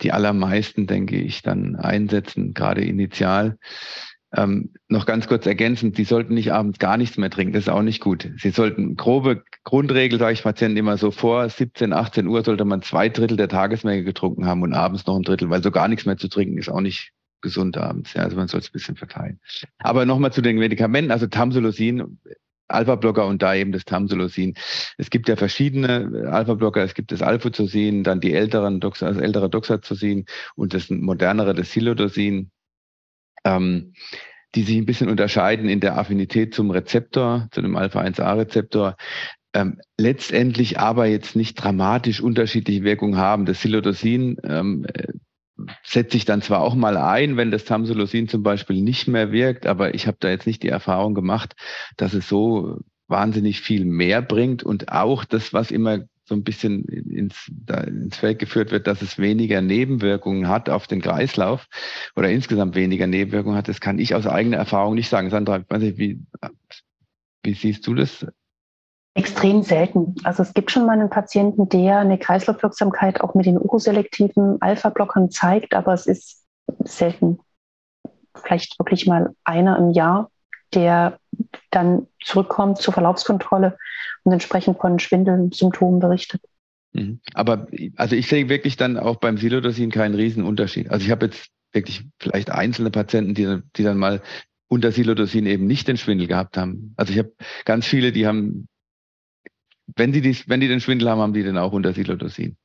die 0.00 0.10
allermeisten, 0.10 0.86
denke 0.86 1.16
ich, 1.16 1.42
dann 1.42 1.76
einsetzen, 1.76 2.54
gerade 2.54 2.82
initial. 2.82 3.58
Ähm, 4.34 4.74
noch 4.88 5.06
ganz 5.06 5.26
kurz 5.26 5.46
ergänzend, 5.46 5.96
Sie 5.96 6.04
sollten 6.04 6.34
nicht 6.34 6.52
abends 6.52 6.78
gar 6.78 6.98
nichts 6.98 7.16
mehr 7.16 7.30
trinken, 7.30 7.54
das 7.54 7.62
ist 7.62 7.68
auch 7.70 7.82
nicht 7.82 8.00
gut. 8.00 8.30
Sie 8.36 8.50
sollten 8.50 8.94
grobe 8.94 9.42
Grundregel, 9.64 10.18
sage 10.18 10.34
ich 10.34 10.42
Patienten 10.42 10.76
immer 10.76 10.98
so, 10.98 11.10
vor 11.10 11.48
17, 11.48 11.94
18 11.94 12.26
Uhr 12.26 12.44
sollte 12.44 12.66
man 12.66 12.82
zwei 12.82 13.08
Drittel 13.08 13.38
der 13.38 13.48
Tagesmenge 13.48 14.04
getrunken 14.04 14.44
haben 14.44 14.62
und 14.62 14.74
abends 14.74 15.06
noch 15.06 15.16
ein 15.16 15.22
Drittel, 15.22 15.48
weil 15.48 15.62
so 15.62 15.70
gar 15.70 15.88
nichts 15.88 16.04
mehr 16.04 16.18
zu 16.18 16.28
trinken 16.28 16.58
ist 16.58 16.68
auch 16.68 16.82
nicht 16.82 17.12
gesund 17.40 17.78
abends. 17.78 18.12
Ja, 18.14 18.22
also 18.22 18.36
man 18.36 18.48
soll 18.48 18.60
es 18.60 18.68
ein 18.68 18.72
bisschen 18.72 18.96
verteilen. 18.96 19.40
Aber 19.78 20.04
nochmal 20.04 20.32
zu 20.32 20.42
den 20.42 20.58
Medikamenten, 20.58 21.10
also 21.10 21.26
Tamsulosin, 21.26 22.18
Alpha-Blocker 22.68 23.26
und 23.26 23.40
da 23.40 23.54
eben 23.54 23.72
das 23.72 23.86
Tamsulosin. 23.86 24.54
Es 24.98 25.08
gibt 25.08 25.28
ja 25.28 25.36
verschiedene 25.36 26.28
Alpha-Blocker. 26.30 26.82
Es 26.82 26.92
gibt 26.94 27.12
das 27.12 27.22
Alphazosin, 27.22 28.04
dann 28.04 28.20
die 28.20 28.34
älteren, 28.34 28.80
das 28.80 29.00
ältere 29.00 29.48
Doxazosin 29.48 30.26
und 30.54 30.74
das 30.74 30.90
modernere, 30.90 31.54
das 31.54 31.72
Silodosin 31.72 32.50
ähm, 33.44 33.92
die 34.54 34.62
sich 34.62 34.76
ein 34.76 34.86
bisschen 34.86 35.10
unterscheiden 35.10 35.68
in 35.68 35.80
der 35.80 35.98
Affinität 35.98 36.54
zum 36.54 36.70
Rezeptor, 36.70 37.48
zu 37.50 37.60
dem 37.60 37.76
Alpha-1a-Rezeptor. 37.76 38.96
Ähm, 39.54 39.80
letztendlich 39.96 40.78
aber 40.78 41.06
jetzt 41.06 41.36
nicht 41.36 41.54
dramatisch 41.54 42.20
unterschiedliche 42.20 42.84
Wirkungen 42.84 43.16
haben. 43.16 43.46
Das 43.46 43.62
Silodosin 43.62 44.36
ähm, 44.44 44.86
äh, 44.92 45.12
setzt 45.82 46.12
sich 46.12 46.24
dann 46.24 46.42
zwar 46.42 46.60
auch 46.60 46.74
mal 46.74 46.96
ein, 46.96 47.36
wenn 47.36 47.50
das 47.50 47.64
Tamsulosin 47.64 48.28
zum 48.28 48.42
Beispiel 48.42 48.82
nicht 48.82 49.08
mehr 49.08 49.32
wirkt, 49.32 49.66
aber 49.66 49.94
ich 49.94 50.06
habe 50.06 50.18
da 50.20 50.28
jetzt 50.28 50.46
nicht 50.46 50.62
die 50.62 50.68
Erfahrung 50.68 51.14
gemacht, 51.14 51.56
dass 51.96 52.14
es 52.14 52.28
so 52.28 52.78
wahnsinnig 53.08 53.60
viel 53.60 53.84
mehr 53.84 54.22
bringt 54.22 54.62
und 54.62 54.92
auch 54.92 55.24
das, 55.24 55.52
was 55.52 55.70
immer 55.70 56.00
so 56.28 56.34
ein 56.34 56.44
bisschen 56.44 56.84
ins, 56.84 57.50
ins 57.86 58.16
Feld 58.16 58.38
geführt 58.38 58.70
wird, 58.70 58.86
dass 58.86 59.02
es 59.02 59.18
weniger 59.18 59.60
Nebenwirkungen 59.60 60.48
hat 60.48 60.68
auf 60.68 60.86
den 60.86 61.00
Kreislauf 61.00 61.66
oder 62.14 62.30
insgesamt 62.30 62.74
weniger 62.74 63.06
Nebenwirkungen 63.06 63.56
hat, 63.56 63.68
das 63.68 63.80
kann 63.80 63.98
ich 63.98 64.14
aus 64.14 64.26
eigener 64.26 64.58
Erfahrung 64.58 64.94
nicht 64.94 65.08
sagen. 65.08 65.30
Sandra, 65.30 65.64
wie, 65.68 66.20
wie 67.42 67.54
siehst 67.54 67.86
du 67.86 67.94
das? 67.94 68.26
Extrem 69.14 69.62
selten. 69.62 70.14
Also 70.22 70.42
es 70.42 70.54
gibt 70.54 70.70
schon 70.70 70.86
mal 70.86 70.92
einen 70.92 71.10
Patienten, 71.10 71.68
der 71.68 71.98
eine 71.98 72.18
Kreislaufwirksamkeit 72.18 73.20
auch 73.20 73.34
mit 73.34 73.46
den 73.46 73.58
uroselektiven 73.58 74.60
Alpha-Blockern 74.60 75.30
zeigt, 75.30 75.74
aber 75.74 75.92
es 75.92 76.06
ist 76.06 76.44
selten. 76.84 77.40
Vielleicht 78.34 78.78
wirklich 78.78 79.06
mal 79.06 79.34
einer 79.42 79.76
im 79.78 79.90
Jahr, 79.90 80.30
der 80.74 81.18
dann 81.70 82.06
zurückkommt 82.22 82.78
zur 82.78 82.94
Verlaufskontrolle 82.94 83.76
und 84.24 84.32
entsprechend 84.32 84.78
von 84.78 84.98
Schwindelsymptomen 84.98 86.00
berichtet. 86.00 86.42
Mhm. 86.92 87.20
Aber 87.34 87.68
also 87.96 88.16
ich 88.16 88.28
sehe 88.28 88.48
wirklich 88.48 88.76
dann 88.76 88.96
auch 88.96 89.16
beim 89.16 89.38
Silodosin 89.38 89.90
keinen 89.90 90.14
Riesenunterschied. 90.14 90.90
Also 90.90 91.04
ich 91.04 91.10
habe 91.10 91.26
jetzt 91.26 91.50
wirklich 91.72 92.04
vielleicht 92.18 92.50
einzelne 92.50 92.90
Patienten, 92.90 93.34
die, 93.34 93.60
die 93.76 93.82
dann 93.82 93.98
mal 93.98 94.22
unter 94.68 94.92
Silodosin 94.92 95.46
eben 95.46 95.66
nicht 95.66 95.88
den 95.88 95.96
Schwindel 95.96 96.26
gehabt 96.26 96.56
haben. 96.56 96.94
Also 96.96 97.12
ich 97.12 97.18
habe 97.18 97.32
ganz 97.64 97.86
viele, 97.86 98.12
die 98.12 98.26
haben, 98.26 98.68
wenn 99.96 100.12
sie 100.12 100.20
die, 100.20 100.36
wenn 100.46 100.60
die 100.60 100.68
den 100.68 100.80
Schwindel 100.80 101.08
haben, 101.08 101.20
haben 101.20 101.32
die 101.32 101.42
den 101.42 101.58
auch 101.58 101.72
unter 101.72 101.92
Silodosin. 101.92 102.56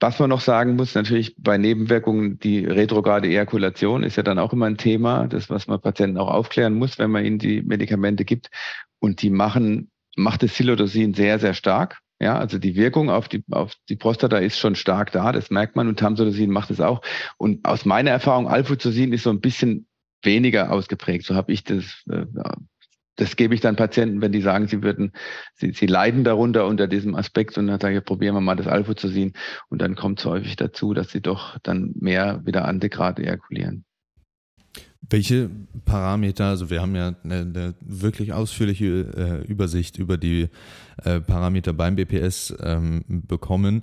Was 0.00 0.18
man 0.18 0.30
noch 0.30 0.40
sagen 0.40 0.76
muss, 0.76 0.94
natürlich 0.94 1.34
bei 1.36 1.58
Nebenwirkungen, 1.58 2.38
die 2.38 2.64
retrograde 2.64 3.28
Ejakulation 3.28 4.02
ist 4.02 4.16
ja 4.16 4.22
dann 4.22 4.38
auch 4.38 4.52
immer 4.52 4.66
ein 4.66 4.78
Thema, 4.78 5.28
das, 5.28 5.50
was 5.50 5.66
man 5.66 5.80
Patienten 5.80 6.16
auch 6.16 6.30
aufklären 6.30 6.74
muss, 6.74 6.98
wenn 6.98 7.10
man 7.10 7.24
ihnen 7.24 7.38
die 7.38 7.62
Medikamente 7.62 8.24
gibt. 8.24 8.50
Und 8.98 9.20
die 9.20 9.30
machen, 9.30 9.90
macht 10.16 10.42
das 10.42 10.56
Silodosin 10.56 11.12
sehr, 11.12 11.38
sehr 11.38 11.54
stark. 11.54 11.98
Ja, 12.18 12.38
also 12.38 12.58
die 12.58 12.74
Wirkung 12.76 13.10
auf 13.10 13.28
die, 13.28 13.44
auf 13.50 13.72
die 13.88 13.96
Prostata 13.96 14.38
ist 14.38 14.58
schon 14.58 14.74
stark 14.74 15.12
da, 15.12 15.32
das 15.32 15.50
merkt 15.50 15.76
man 15.76 15.88
und 15.88 15.98
Tamsulosin 15.98 16.50
macht 16.50 16.70
es 16.70 16.80
auch. 16.80 17.02
Und 17.38 17.64
aus 17.64 17.84
meiner 17.84 18.10
Erfahrung, 18.10 18.48
Alfuzosin 18.48 19.12
ist 19.12 19.22
so 19.22 19.30
ein 19.30 19.40
bisschen 19.40 19.86
weniger 20.22 20.70
ausgeprägt. 20.70 21.24
So 21.24 21.34
habe 21.34 21.52
ich 21.52 21.64
das 21.64 22.02
äh, 22.10 22.26
das 23.16 23.36
gebe 23.36 23.54
ich 23.54 23.60
dann 23.60 23.76
Patienten, 23.76 24.20
wenn 24.20 24.32
die 24.32 24.40
sagen, 24.40 24.66
sie 24.68 24.82
würden, 24.82 25.12
sie, 25.54 25.72
sie 25.72 25.86
leiden 25.86 26.24
darunter 26.24 26.66
unter 26.66 26.86
diesem 26.86 27.14
Aspekt 27.14 27.58
und 27.58 27.66
dann 27.66 27.80
sage 27.80 27.98
ich, 27.98 28.04
probieren 28.04 28.34
wir 28.34 28.40
mal 28.40 28.56
das 28.56 28.66
Alpha 28.66 28.96
zu 28.96 29.08
sehen. 29.08 29.34
Und 29.68 29.82
dann 29.82 29.94
kommt 29.94 30.20
es 30.20 30.24
häufig 30.24 30.56
dazu, 30.56 30.94
dass 30.94 31.10
sie 31.10 31.20
doch 31.20 31.58
dann 31.62 31.92
mehr 31.98 32.40
wieder 32.44 32.66
Andegrad 32.66 33.18
ejakulieren. 33.18 33.84
Welche 35.08 35.50
Parameter, 35.84 36.46
also 36.46 36.70
wir 36.70 36.80
haben 36.80 36.94
ja 36.94 37.16
eine, 37.24 37.40
eine 37.40 37.74
wirklich 37.80 38.32
ausführliche 38.32 39.42
äh, 39.44 39.50
Übersicht 39.50 39.98
über 39.98 40.16
die 40.16 40.48
äh, 41.04 41.20
Parameter 41.20 41.72
beim 41.72 41.96
BPS 41.96 42.54
ähm, 42.62 43.02
bekommen. 43.08 43.82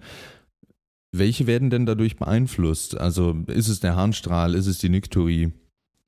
Welche 1.12 1.48
werden 1.48 1.70
denn 1.70 1.86
dadurch 1.86 2.16
beeinflusst? 2.18 2.98
Also 2.98 3.36
ist 3.48 3.68
es 3.68 3.80
der 3.80 3.96
Harnstrahl, 3.96 4.56
ist 4.56 4.68
es 4.68 4.78
die 4.78 4.90
Nykturie? 4.90 5.52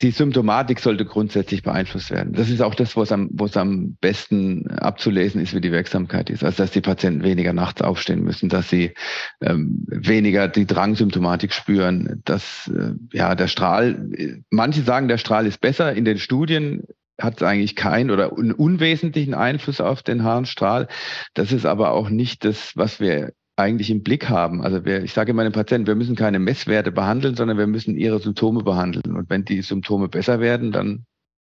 Die 0.01 0.11
Symptomatik 0.11 0.79
sollte 0.79 1.03
grundsätzlich 1.05 1.61
beeinflusst 1.61 2.09
werden. 2.09 2.33
Das 2.33 2.49
ist 2.49 2.61
auch 2.61 2.73
das, 2.73 2.95
was 2.95 3.11
am, 3.11 3.29
was 3.33 3.57
am 3.57 3.97
besten 3.99 4.67
abzulesen 4.67 5.41
ist, 5.41 5.53
wie 5.53 5.61
die 5.61 5.73
Wirksamkeit 5.73 6.29
ist. 6.29 6.43
Also 6.43 6.63
dass 6.63 6.71
die 6.71 6.81
Patienten 6.81 7.23
weniger 7.23 7.51
nachts 7.51 7.81
aufstehen 7.81 8.23
müssen, 8.23 8.47
dass 8.47 8.69
sie 8.69 8.93
ähm, 9.41 9.85
weniger 9.87 10.47
die 10.47 10.65
Drangsymptomatik 10.65 11.53
spüren, 11.53 12.21
dass 12.23 12.71
äh, 12.73 12.93
ja 13.11 13.35
der 13.35 13.47
Strahl, 13.47 14.09
manche 14.49 14.83
sagen, 14.83 15.09
der 15.09 15.17
Strahl 15.17 15.45
ist 15.45 15.59
besser. 15.59 15.93
In 15.93 16.05
den 16.05 16.17
Studien 16.17 16.83
hat 17.19 17.37
es 17.37 17.43
eigentlich 17.43 17.75
keinen 17.75 18.11
oder 18.11 18.31
einen 18.31 18.53
unwesentlichen 18.53 19.33
Einfluss 19.33 19.81
auf 19.81 20.01
den 20.01 20.23
Harnstrahl. 20.23 20.87
Das 21.33 21.51
ist 21.51 21.65
aber 21.65 21.91
auch 21.91 22.09
nicht 22.09 22.45
das, 22.45 22.71
was 22.75 23.01
wir 23.01 23.33
eigentlich 23.59 23.91
im 23.91 24.03
Blick 24.03 24.29
haben. 24.29 24.63
Also 24.63 24.85
wir, 24.85 25.03
ich 25.03 25.13
sage 25.13 25.31
immer 25.31 25.43
den 25.43 25.51
Patienten, 25.51 25.87
wir 25.87 25.95
müssen 25.95 26.15
keine 26.15 26.39
Messwerte 26.39 26.91
behandeln, 26.91 27.35
sondern 27.35 27.57
wir 27.57 27.67
müssen 27.67 27.97
ihre 27.97 28.19
Symptome 28.19 28.63
behandeln. 28.63 29.15
Und 29.15 29.29
wenn 29.29 29.45
die 29.45 29.61
Symptome 29.61 30.07
besser 30.07 30.39
werden, 30.39 30.71
dann 30.71 31.05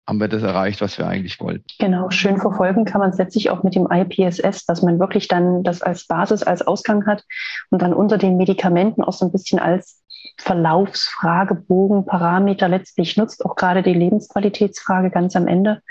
haben 0.08 0.20
wir 0.20 0.28
das 0.28 0.42
erreicht, 0.42 0.80
was 0.80 0.96
wir 0.96 1.06
eigentlich 1.06 1.38
wollten. 1.38 1.64
Genau, 1.78 2.08
schön 2.08 2.38
verfolgen 2.38 2.86
kann 2.86 3.00
man 3.00 3.10
es 3.10 3.18
letztlich 3.18 3.50
auch 3.50 3.62
mit 3.62 3.74
dem 3.74 3.86
IPSS, 3.90 4.64
dass 4.64 4.80
man 4.80 4.98
wirklich 4.98 5.28
dann 5.28 5.62
das 5.62 5.82
als 5.82 6.06
Basis, 6.06 6.42
als 6.42 6.66
Ausgang 6.66 7.06
hat 7.06 7.24
und 7.68 7.82
dann 7.82 7.92
unter 7.92 8.16
den 8.16 8.38
Medikamenten 8.38 9.04
auch 9.04 9.12
so 9.12 9.26
ein 9.26 9.32
bisschen 9.32 9.58
als 9.58 10.02
Verlaufsfragebogen, 10.38 12.06
Parameter 12.06 12.68
letztlich 12.68 13.18
nutzt, 13.18 13.44
auch 13.44 13.54
gerade 13.54 13.82
die 13.82 13.92
Lebensqualitätsfrage 13.92 15.10
ganz 15.10 15.36
am 15.36 15.46
Ende. 15.46 15.82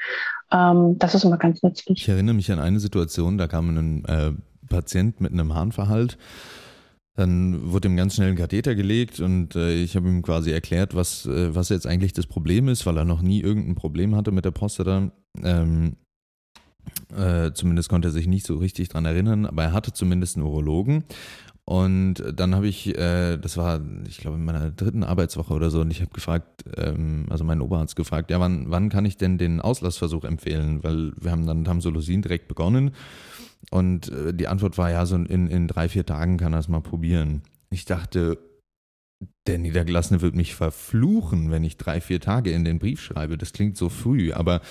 Ähm, 0.52 0.98
das 0.98 1.14
ist 1.14 1.24
immer 1.24 1.38
ganz 1.38 1.62
nützlich. 1.62 2.02
Ich 2.02 2.10
erinnere 2.10 2.34
mich 2.34 2.52
an 2.52 2.60
eine 2.60 2.80
Situation, 2.80 3.38
da 3.38 3.48
kam 3.48 3.70
ein 3.70 4.06
äh, 4.06 4.32
Patient 4.68 5.22
mit 5.22 5.32
einem 5.32 5.54
Harnverhalt. 5.54 6.18
Dann 7.16 7.72
wurde 7.72 7.88
ihm 7.88 7.98
ganz 7.98 8.14
schnell 8.16 8.30
ein 8.30 8.36
Katheter 8.36 8.76
gelegt 8.76 9.20
und 9.20 9.56
äh, 9.56 9.74
ich 9.74 9.96
habe 9.96 10.08
ihm 10.08 10.22
quasi 10.22 10.52
erklärt, 10.52 10.94
was, 10.94 11.26
äh, 11.26 11.56
was 11.56 11.70
jetzt 11.70 11.88
eigentlich 11.88 12.14
das 12.14 12.28
Problem 12.28 12.68
ist, 12.68 12.86
weil 12.86 12.96
er 12.96 13.06
noch 13.06 13.24
nie 13.24 13.42
irgendein 13.42 13.74
Problem 13.74 14.16
hatte 14.16 14.32
mit 14.32 14.46
der 14.46 14.52
Prostata. 14.52 15.12
Ähm, 15.42 15.96
äh, 17.16 17.52
zumindest 17.54 17.90
konnte 17.90 18.10
er 18.10 18.12
sich 18.12 18.28
nicht 18.28 18.46
so 18.46 18.58
richtig 18.58 18.90
dran 18.90 19.06
erinnern, 19.06 19.48
aber 19.48 19.64
er 19.64 19.74
hatte 19.74 19.94
zumindest 19.94 20.38
einen 20.38 20.46
Urologen. 20.46 21.06
Und 21.70 22.24
dann 22.34 22.56
habe 22.56 22.66
ich, 22.66 22.98
äh, 22.98 23.36
das 23.36 23.58
war, 23.58 23.82
ich 24.08 24.20
glaube, 24.20 24.38
in 24.38 24.46
meiner 24.46 24.72
dritten 24.72 25.04
Arbeitswoche 25.04 25.54
oder 25.54 25.70
so, 25.70 25.82
und 25.82 25.92
ich 25.92 26.00
habe 26.00 26.12
gefragt, 26.12 26.64
ähm, 26.78 27.26
also 27.30 27.44
meinen 27.44 27.60
Oberarzt 27.60 27.98
gefragt, 27.98 28.32
ja, 28.32 28.40
wann, 28.40 28.72
wann 28.72 28.88
kann 28.88 29.04
ich 29.04 29.18
denn 29.18 29.38
den 29.38 29.60
Auslassversuch 29.60 30.24
empfehlen? 30.24 30.82
Weil 30.82 31.12
wir 31.20 31.30
haben 31.30 31.46
dann 31.46 31.66
Tamsulosin 31.66 32.22
direkt 32.22 32.48
begonnen 32.48 32.92
und 33.70 34.08
äh, 34.08 34.34
die 34.34 34.48
Antwort 34.48 34.78
war 34.78 34.92
ja, 34.92 35.06
so 35.06 35.18
in, 35.18 35.48
in 35.48 35.68
drei, 35.68 35.90
vier 35.90 36.06
Tagen 36.06 36.38
kann 36.38 36.54
er 36.54 36.60
es 36.60 36.70
mal 36.70 36.80
probieren. 36.80 37.42
Ich 37.70 37.84
dachte, 37.84 38.38
der 39.46 39.58
Niedergelassene 39.58 40.22
wird 40.22 40.36
mich 40.36 40.56
verfluchen, 40.56 41.52
wenn 41.52 41.66
ich 41.66 41.76
drei, 41.76 42.00
vier 42.00 42.22
Tage 42.22 42.52
in 42.52 42.64
den 42.64 42.80
Brief 42.80 43.02
schreibe. 43.02 43.38
Das 43.38 43.52
klingt 43.52 43.76
so 43.76 43.90
früh, 43.90 44.32
aber 44.32 44.62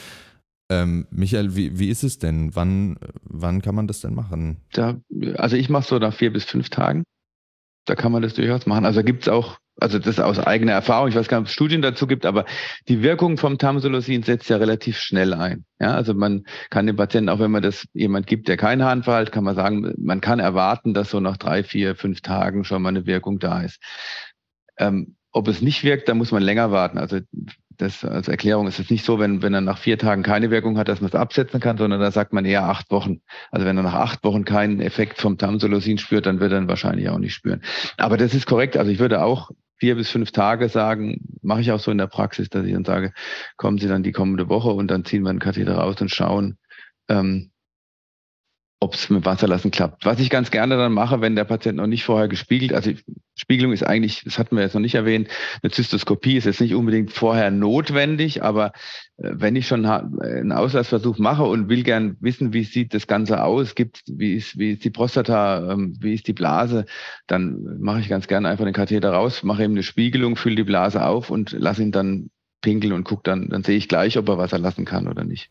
ähm, 0.69 1.07
Michael, 1.11 1.55
wie, 1.57 1.79
wie 1.79 1.89
ist 1.89 2.03
es 2.03 2.19
denn? 2.19 2.55
Wann, 2.55 2.99
wann 3.23 3.63
kann 3.63 3.75
man 3.75 3.87
das 3.87 4.01
denn 4.01 4.15
machen? 4.15 4.59
Da, 4.73 4.97
also 5.37 5.57
ich 5.57 5.69
mache 5.69 5.87
so 5.87 5.99
nach 5.99 6.15
vier 6.15 6.33
bis 6.33 6.45
fünf 6.45 6.71
Tagen. 6.71 7.05
Da 7.85 7.95
kann 7.95 8.13
man 8.13 8.23
das 8.23 8.35
durchaus 8.35 8.67
machen. 8.67 8.85
Also 8.85 9.03
gibt 9.05 9.23
es 9.23 9.29
auch 9.29 9.59
also 9.79 9.99
das 9.99 10.19
aus 10.19 10.39
eigener 10.39 10.73
Erfahrung, 10.73 11.09
ich 11.09 11.15
weiß 11.15 11.29
gar 11.29 11.39
nicht, 11.39 11.47
ob 11.47 11.49
es 11.49 11.53
Studien 11.53 11.83
dazu 11.83 12.07
gibt, 12.07 12.25
aber 12.25 12.47
die 12.89 13.03
Wirkung 13.03 13.37
vom 13.37 13.59
Tamsulosin 13.59 14.23
setzt 14.23 14.49
ja 14.49 14.57
relativ 14.57 14.99
schnell 14.99 15.35
ein. 15.35 15.65
Ja, 15.79 15.95
also 15.95 16.15
man 16.15 16.45
kann 16.71 16.87
den 16.87 16.97
Patienten, 16.97 17.29
auch 17.29 17.41
wenn 17.41 17.51
man 17.51 17.63
das 17.63 17.87
jemand 17.93 18.27
gibt, 18.27 18.49
der 18.49 18.57
keinen 18.57 18.83
Harnverhalt, 18.83 19.33
kann 19.33 19.45
man 19.45 19.55
sagen, 19.55 19.93
man 19.99 20.21
kann 20.21 20.39
erwarten, 20.39 20.95
dass 20.95 21.11
so 21.11 21.21
nach 21.21 21.37
drei, 21.37 21.63
vier, 21.63 21.95
fünf 21.95 22.23
Tagen 22.23 22.65
schon 22.65 22.81
mal 22.83 22.89
eine 22.89 23.07
Wirkung 23.07 23.39
da 23.39 23.61
ist. 23.61 23.79
Ähm, 24.79 25.17
ob 25.31 25.49
es 25.49 25.61
nicht 25.61 25.85
wirkt, 25.85 26.09
da 26.09 26.15
muss 26.15 26.33
man 26.33 26.43
länger 26.43 26.71
warten. 26.71 26.97
Also 26.97 27.21
das 27.77 28.05
als 28.05 28.29
Erklärung 28.29 28.67
ist 28.67 28.79
es 28.79 28.91
nicht 28.91 29.05
so, 29.05 29.19
wenn, 29.19 29.43
wenn 29.43 29.55
er 29.55 29.61
nach 29.61 29.79
vier 29.79 29.99
Tagen 29.99 30.23
keine 30.23 30.51
Wirkung 30.51 30.79
hat, 30.79 30.89
dass 30.89 31.01
man 31.01 31.09
es 31.09 31.15
absetzen 31.15 31.61
kann, 31.61 31.79
sondern 31.79 32.01
da 32.01 32.11
sagt 32.11 32.33
man 32.33 32.45
eher 32.45 32.65
acht 32.65 32.91
Wochen. 32.91 33.21
Also 33.51 33.67
wenn 33.67 33.77
er 33.77 33.83
nach 33.83 33.95
acht 33.95 34.25
Wochen 34.25 34.45
keinen 34.45 34.81
Effekt 34.81 35.21
vom 35.21 35.39
Tamsulosin 35.39 35.99
spürt, 35.99 36.27
dann 36.27 36.41
wird 36.41 36.53
er 36.53 36.59
ihn 36.59 36.69
wahrscheinlich 36.69 37.09
auch 37.09 37.19
nicht 37.19 37.35
spüren. 37.35 37.63
Aber 37.97 38.17
das 38.17 38.35
ist 38.35 38.47
korrekt. 38.47 38.77
Also 38.77 38.91
ich 38.91 38.99
würde 38.99 39.23
auch 39.23 39.51
vier 39.79 39.95
bis 39.95 40.11
fünf 40.11 40.33
Tage 40.33 40.69
sagen, 40.69 41.21
mache 41.43 41.61
ich 41.61 41.73
auch 41.73 41.81
so 41.81 41.91
in 41.91 41.99
der 41.99 42.07
Praxis, 42.07 42.49
dass 42.49 42.65
ich 42.65 42.73
dann 42.73 42.85
sage, 42.85 43.13
kommen 43.57 43.79
Sie 43.79 43.89
dann 43.89 44.03
die 44.03 44.13
kommende 44.13 44.49
Woche 44.49 44.71
und 44.71 44.89
dann 44.89 45.05
ziehen 45.05 45.23
wir 45.23 45.33
den 45.33 45.39
Katheter 45.39 45.77
raus 45.77 46.01
und 46.01 46.11
schauen, 46.11 46.59
ähm, 47.09 47.51
ob 48.79 48.95
es 48.95 49.09
mit 49.09 49.25
Wasserlassen 49.25 49.71
klappt. 49.71 50.05
Was 50.05 50.21
ich 50.21 50.29
ganz 50.29 50.51
gerne 50.51 50.77
dann 50.77 50.93
mache, 50.93 51.23
wenn 51.23 51.35
der 51.35 51.45
Patient 51.45 51.79
noch 51.79 51.87
nicht 51.87 52.05
vorher 52.05 52.29
gespiegelt, 52.29 52.75
also 52.75 52.93
Spiegelung 53.35 53.73
ist 53.73 53.83
eigentlich, 53.83 54.23
das 54.25 54.39
hatten 54.39 54.57
wir 54.57 54.63
jetzt 54.63 54.75
noch 54.75 54.83
nicht 54.83 54.95
erwähnt, 54.95 55.29
eine 55.63 55.71
Zystoskopie 55.71 56.37
ist 56.37 56.45
jetzt 56.45 56.61
nicht 56.61 56.75
unbedingt 56.75 57.11
vorher 57.11 57.51
notwendig, 57.51 58.43
aber 58.43 58.73
äh, 59.17 59.31
wenn 59.33 59.57
ich 59.57 59.67
schon 59.67 59.87
einen 59.87 60.53
Auslassversuch 60.53 61.19
mache 61.19 61.45
und 61.45 61.71
will 61.71 61.85
gern 61.85 62.17
wissen, 62.21 62.53
wie 62.53 62.65
sieht 62.65 62.93
das 62.93 63.07
Ganze 63.07 63.43
aus, 63.43 63.75
gibt, 63.75 64.03
wie 64.07 64.35
ist, 64.35 64.59
wie 64.59 64.73
ist 64.73 64.85
die 64.85 64.91
Prostata, 64.91 65.73
ähm, 65.73 65.97
wie 66.01 66.15
ist 66.15 66.27
die 66.27 66.35
Blase, 66.35 66.85
dann 67.27 67.79
mache 67.81 68.01
ich 68.01 68.09
ganz 68.09 68.27
gerne 68.29 68.49
einfach 68.49 68.65
den 68.65 68.75
Katheter 68.75 69.11
raus, 69.11 69.43
mache 69.43 69.65
ihm 69.65 69.73
eine 69.73 69.83
Spiegelung, 69.83 70.37
fülle 70.37 70.57
die 70.57 70.65
Blase 70.65 71.05
auf 71.05 71.31
und 71.31 71.53
lasse 71.53 71.83
ihn 71.83 71.93
dann 71.93 72.31
pinkeln 72.61 72.93
und 72.93 73.05
gucke 73.05 73.23
dann, 73.25 73.49
dann 73.49 73.63
sehe 73.63 73.77
ich 73.77 73.89
gleich, 73.89 74.19
ob 74.19 74.29
er 74.29 74.39
Wasser 74.39 74.59
lassen 74.59 74.85
kann 74.85 75.09
oder 75.09 75.25
nicht. 75.25 75.51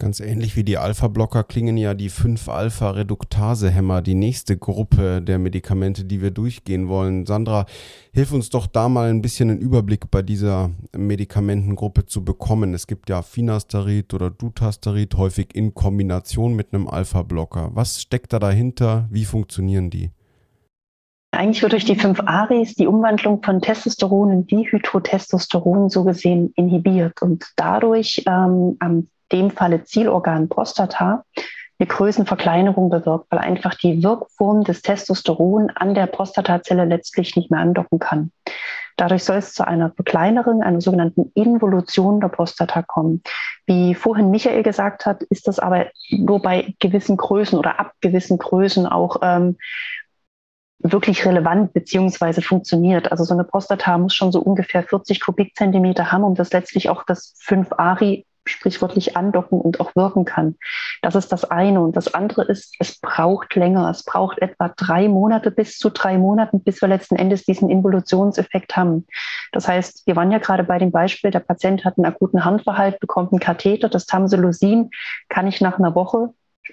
Ganz 0.00 0.20
ähnlich 0.20 0.54
wie 0.54 0.62
die 0.62 0.78
Alpha-Blocker 0.78 1.42
klingen 1.42 1.76
ja 1.76 1.92
die 1.92 2.08
5-Alpha-Reduktase-Hämmer, 2.08 4.00
die 4.00 4.14
nächste 4.14 4.56
Gruppe 4.56 5.20
der 5.20 5.40
Medikamente, 5.40 6.04
die 6.04 6.22
wir 6.22 6.30
durchgehen 6.30 6.86
wollen. 6.86 7.26
Sandra, 7.26 7.66
hilf 8.12 8.30
uns 8.30 8.48
doch 8.48 8.68
da 8.68 8.88
mal 8.88 9.10
ein 9.10 9.22
bisschen 9.22 9.50
einen 9.50 9.58
Überblick 9.58 10.08
bei 10.12 10.22
dieser 10.22 10.70
Medikamentengruppe 10.96 12.06
zu 12.06 12.24
bekommen. 12.24 12.74
Es 12.74 12.86
gibt 12.86 13.10
ja 13.10 13.22
Finasterid 13.22 14.14
oder 14.14 14.30
Dutasterid, 14.30 15.16
häufig 15.16 15.56
in 15.56 15.74
Kombination 15.74 16.54
mit 16.54 16.72
einem 16.72 16.86
Alpha-Blocker. 16.86 17.72
Was 17.74 18.00
steckt 18.00 18.32
da 18.32 18.38
dahinter? 18.38 19.08
Wie 19.10 19.24
funktionieren 19.24 19.90
die? 19.90 20.12
Eigentlich 21.32 21.60
wird 21.60 21.72
durch 21.72 21.86
die 21.86 21.96
5 21.96 22.20
Aris 22.20 22.76
die 22.76 22.86
Umwandlung 22.86 23.42
von 23.42 23.60
Testosteron 23.60 24.30
in 24.30 24.46
Dihydrotestosteron 24.46 25.90
so 25.90 26.04
gesehen 26.04 26.52
inhibiert 26.54 27.20
und 27.20 27.52
dadurch 27.56 28.22
ähm, 28.26 28.76
am 28.78 29.08
dem 29.32 29.50
Falle 29.50 29.84
Zielorgan 29.84 30.48
Prostata, 30.48 31.24
eine 31.78 31.86
Größenverkleinerung 31.86 32.90
bewirkt, 32.90 33.26
weil 33.30 33.38
einfach 33.38 33.74
die 33.74 34.02
Wirkform 34.02 34.64
des 34.64 34.82
Testosteron 34.82 35.70
an 35.70 35.94
der 35.94 36.06
Prostatazelle 36.06 36.84
letztlich 36.84 37.36
nicht 37.36 37.50
mehr 37.50 37.60
andocken 37.60 37.98
kann. 37.98 38.32
Dadurch 38.96 39.22
soll 39.22 39.36
es 39.36 39.54
zu 39.54 39.64
einer 39.64 39.92
Verkleinerung, 39.92 40.62
einer 40.62 40.80
sogenannten 40.80 41.30
Involution 41.34 42.20
der 42.20 42.28
Prostata 42.28 42.82
kommen. 42.82 43.22
Wie 43.64 43.94
vorhin 43.94 44.32
Michael 44.32 44.64
gesagt 44.64 45.06
hat, 45.06 45.22
ist 45.22 45.46
das 45.46 45.60
aber 45.60 45.86
nur 46.10 46.42
bei 46.42 46.74
gewissen 46.80 47.16
Größen 47.16 47.56
oder 47.56 47.78
ab 47.78 47.92
gewissen 48.00 48.38
Größen 48.38 48.86
auch 48.86 49.18
ähm, 49.22 49.56
wirklich 50.80 51.24
relevant 51.24 51.72
beziehungsweise 51.72 52.42
funktioniert. 52.42 53.12
Also 53.12 53.22
so 53.22 53.34
eine 53.34 53.44
Prostata 53.44 53.98
muss 53.98 54.14
schon 54.14 54.32
so 54.32 54.40
ungefähr 54.40 54.82
40 54.82 55.20
Kubikzentimeter 55.20 56.10
haben, 56.10 56.24
um 56.24 56.34
das 56.34 56.52
letztlich 56.52 56.88
auch 56.88 57.04
das 57.04 57.36
5-Ari 57.46 58.26
sprichwörtlich 58.48 59.16
andocken 59.16 59.60
und 59.60 59.80
auch 59.80 59.94
wirken 59.94 60.24
kann. 60.24 60.56
Das 61.02 61.14
ist 61.14 61.30
das 61.32 61.44
eine. 61.44 61.80
Und 61.80 61.96
das 61.96 62.14
andere 62.14 62.42
ist, 62.44 62.74
es 62.78 62.98
braucht 62.98 63.54
länger. 63.54 63.88
Es 63.90 64.04
braucht 64.04 64.40
etwa 64.40 64.68
drei 64.68 65.08
Monate 65.08 65.50
bis 65.50 65.78
zu 65.78 65.90
drei 65.90 66.18
Monaten, 66.18 66.62
bis 66.62 66.80
wir 66.80 66.88
letzten 66.88 67.16
Endes 67.16 67.44
diesen 67.44 67.70
Involutionseffekt 67.70 68.76
haben. 68.76 69.06
Das 69.52 69.68
heißt, 69.68 70.06
wir 70.06 70.16
waren 70.16 70.32
ja 70.32 70.38
gerade 70.38 70.64
bei 70.64 70.78
dem 70.78 70.90
Beispiel, 70.90 71.30
der 71.30 71.40
Patient 71.40 71.84
hat 71.84 71.98
einen 71.98 72.06
akuten 72.06 72.44
Handverhalt, 72.44 73.00
bekommt 73.00 73.32
einen 73.32 73.40
Katheter, 73.40 73.88
das 73.88 74.06
Tamsulosin 74.06 74.90
kann 75.28 75.46
ich 75.46 75.60
nach 75.60 75.78
einer 75.78 75.94
Woche, 75.94 76.30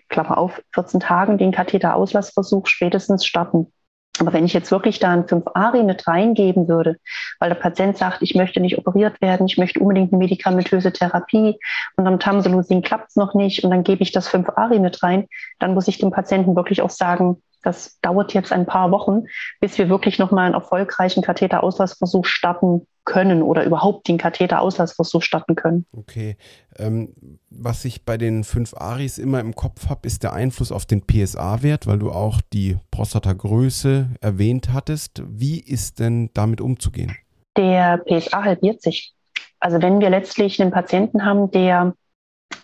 Klammer 0.10 0.38
auf, 0.38 0.62
14 0.74 1.00
Tagen 1.00 1.38
den 1.38 1.52
Katheterauslassversuch 1.52 2.68
spätestens 2.68 3.26
starten. 3.26 3.72
Aber 4.20 4.34
wenn 4.34 4.46
ich 4.46 4.54
jetzt 4.54 4.72
wirklich 4.72 5.00
da 5.00 5.12
ein 5.12 5.26
5-ARI 5.26 5.84
mit 5.84 6.08
reingeben 6.08 6.68
würde, 6.68 6.98
weil 7.40 7.50
der 7.50 7.56
Patient 7.56 7.98
sagt, 7.98 8.22
ich 8.22 8.36
möchte 8.36 8.60
nicht 8.60 8.78
operiert 8.78 9.22
werden, 9.22 9.48
ich 9.48 9.58
möchte 9.58 9.80
unbedingt 9.80 10.14
eine 10.14 10.20
medikamentöse 10.20 10.94
Therapie 10.94 11.58
und 11.98 12.08
am 12.08 12.20
Tamsulosin 12.20 12.82
klappt 12.82 13.10
es 13.10 13.16
noch 13.16 13.34
nicht 13.34 13.64
und 13.64 13.72
dann 13.72 13.84
gebe 13.84 14.04
ich 14.04 14.12
das 14.12 14.30
5-ARI 14.30 14.80
mit 14.80 15.02
rein, 15.04 15.28
dann 15.60 15.74
muss 15.74 15.88
ich 15.88 15.98
dem 15.98 16.12
Patienten 16.12 16.56
wirklich 16.56 16.82
auch 16.82 16.90
sagen, 16.90 17.42
das 17.64 18.00
dauert 18.02 18.34
jetzt 18.34 18.52
ein 18.52 18.66
paar 18.66 18.92
Wochen, 18.92 19.24
bis 19.60 19.78
wir 19.78 19.90
wirklich 19.90 20.20
nochmal 20.20 20.46
einen 20.46 20.54
erfolgreichen 20.54 21.24
Katheterauslassversuch 21.24 22.26
starten 22.26 22.88
können 23.06 23.44
oder 23.44 23.64
überhaupt 23.64 24.08
den 24.08 24.18
Katheterauslassversuch 24.18 25.22
starten 25.22 25.56
können. 25.56 25.86
Okay. 25.96 26.38
Ähm, 26.78 27.14
was 27.50 27.86
ich 27.86 28.04
bei 28.04 28.18
den 28.18 28.44
fünf 28.44 28.74
Aris 28.74 29.18
immer 29.18 29.40
im 29.40 29.56
Kopf 29.56 29.88
habe, 29.90 30.08
ist 30.08 30.24
der 30.24 30.34
Einfluss 30.34 30.72
auf 30.72 30.86
den 30.86 31.06
PSA-Wert, 31.06 31.88
weil 31.88 32.00
du 32.00 32.12
auch 32.12 32.42
die 32.52 32.78
Prostatagröße 32.92 34.10
erwähnt 34.20 34.74
hattest. 34.74 35.22
Wie 35.26 35.60
ist 35.60 36.00
denn 36.00 36.32
damit 36.34 36.60
umzugehen? 36.60 37.16
Der 37.56 38.00
PSA 38.00 38.44
halbiert 38.44 38.82
sich. 38.82 39.14
Also 39.60 39.82
wenn 39.82 40.02
wir 40.02 40.10
letztlich 40.10 40.62
einen 40.62 40.72
Patienten 40.72 41.24
haben, 41.24 41.50
der 41.52 41.94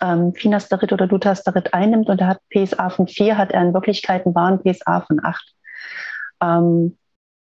ähm, 0.01 0.33
Finasterid 0.33 0.91
oder 0.91 1.07
Dutasterid 1.07 1.73
einnimmt 1.73 2.09
und 2.09 2.19
er 2.19 2.27
hat 2.27 2.41
PSA 2.49 2.89
von 2.89 3.07
4, 3.07 3.37
hat 3.37 3.51
er 3.51 3.61
in 3.61 3.73
Wirklichkeit 3.73 4.25
einen 4.25 4.35
wahren 4.35 4.59
PSA 4.61 5.01
von 5.01 5.23
8. 5.23 5.55
Ähm, 6.41 6.97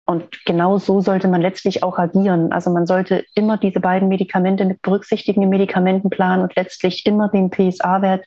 und 0.04 0.44
genau 0.44 0.78
so 0.78 1.00
sollte 1.00 1.28
man 1.28 1.40
letztlich 1.40 1.82
auch 1.82 1.98
agieren. 1.98 2.52
Also 2.52 2.70
man 2.70 2.86
sollte 2.86 3.24
immer 3.34 3.56
diese 3.56 3.80
beiden 3.80 4.08
Medikamente 4.08 4.64
mit 4.64 4.82
berücksichtigen 4.82 5.42
im 5.42 5.50
Medikamentenplan 5.50 6.40
und 6.40 6.54
letztlich 6.56 7.06
immer 7.06 7.28
den 7.28 7.50
PSA-Wert 7.50 8.24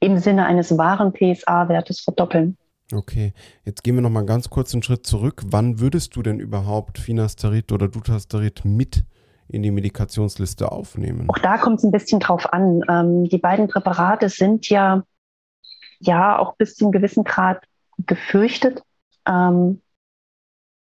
im 0.00 0.18
Sinne 0.18 0.46
eines 0.46 0.76
wahren 0.76 1.12
PSA-Wertes 1.12 2.00
verdoppeln. 2.00 2.56
Okay, 2.92 3.32
jetzt 3.64 3.82
gehen 3.82 3.94
wir 3.94 4.02
noch 4.02 4.10
mal 4.10 4.26
ganz 4.26 4.50
kurz 4.50 4.72
einen 4.72 4.82
Schritt 4.82 5.06
zurück. 5.06 5.42
Wann 5.46 5.80
würdest 5.80 6.16
du 6.16 6.22
denn 6.22 6.40
überhaupt 6.40 6.98
Finasterid 6.98 7.72
oder 7.72 7.88
Dutasterid 7.88 8.64
mit 8.64 9.04
in 9.48 9.62
die 9.62 9.70
Medikationsliste 9.70 10.70
aufnehmen? 10.70 11.28
Auch 11.28 11.38
da 11.38 11.58
kommt 11.58 11.78
es 11.78 11.84
ein 11.84 11.90
bisschen 11.90 12.20
drauf 12.20 12.52
an. 12.52 12.82
Ähm, 12.88 13.24
die 13.28 13.38
beiden 13.38 13.68
Präparate 13.68 14.28
sind 14.28 14.68
ja, 14.68 15.02
ja 16.00 16.38
auch 16.38 16.56
bis 16.56 16.76
zu 16.76 16.84
einem 16.86 16.92
gewissen 16.92 17.24
Grad 17.24 17.62
gefürchtet. 17.98 18.82
Ähm, 19.26 19.80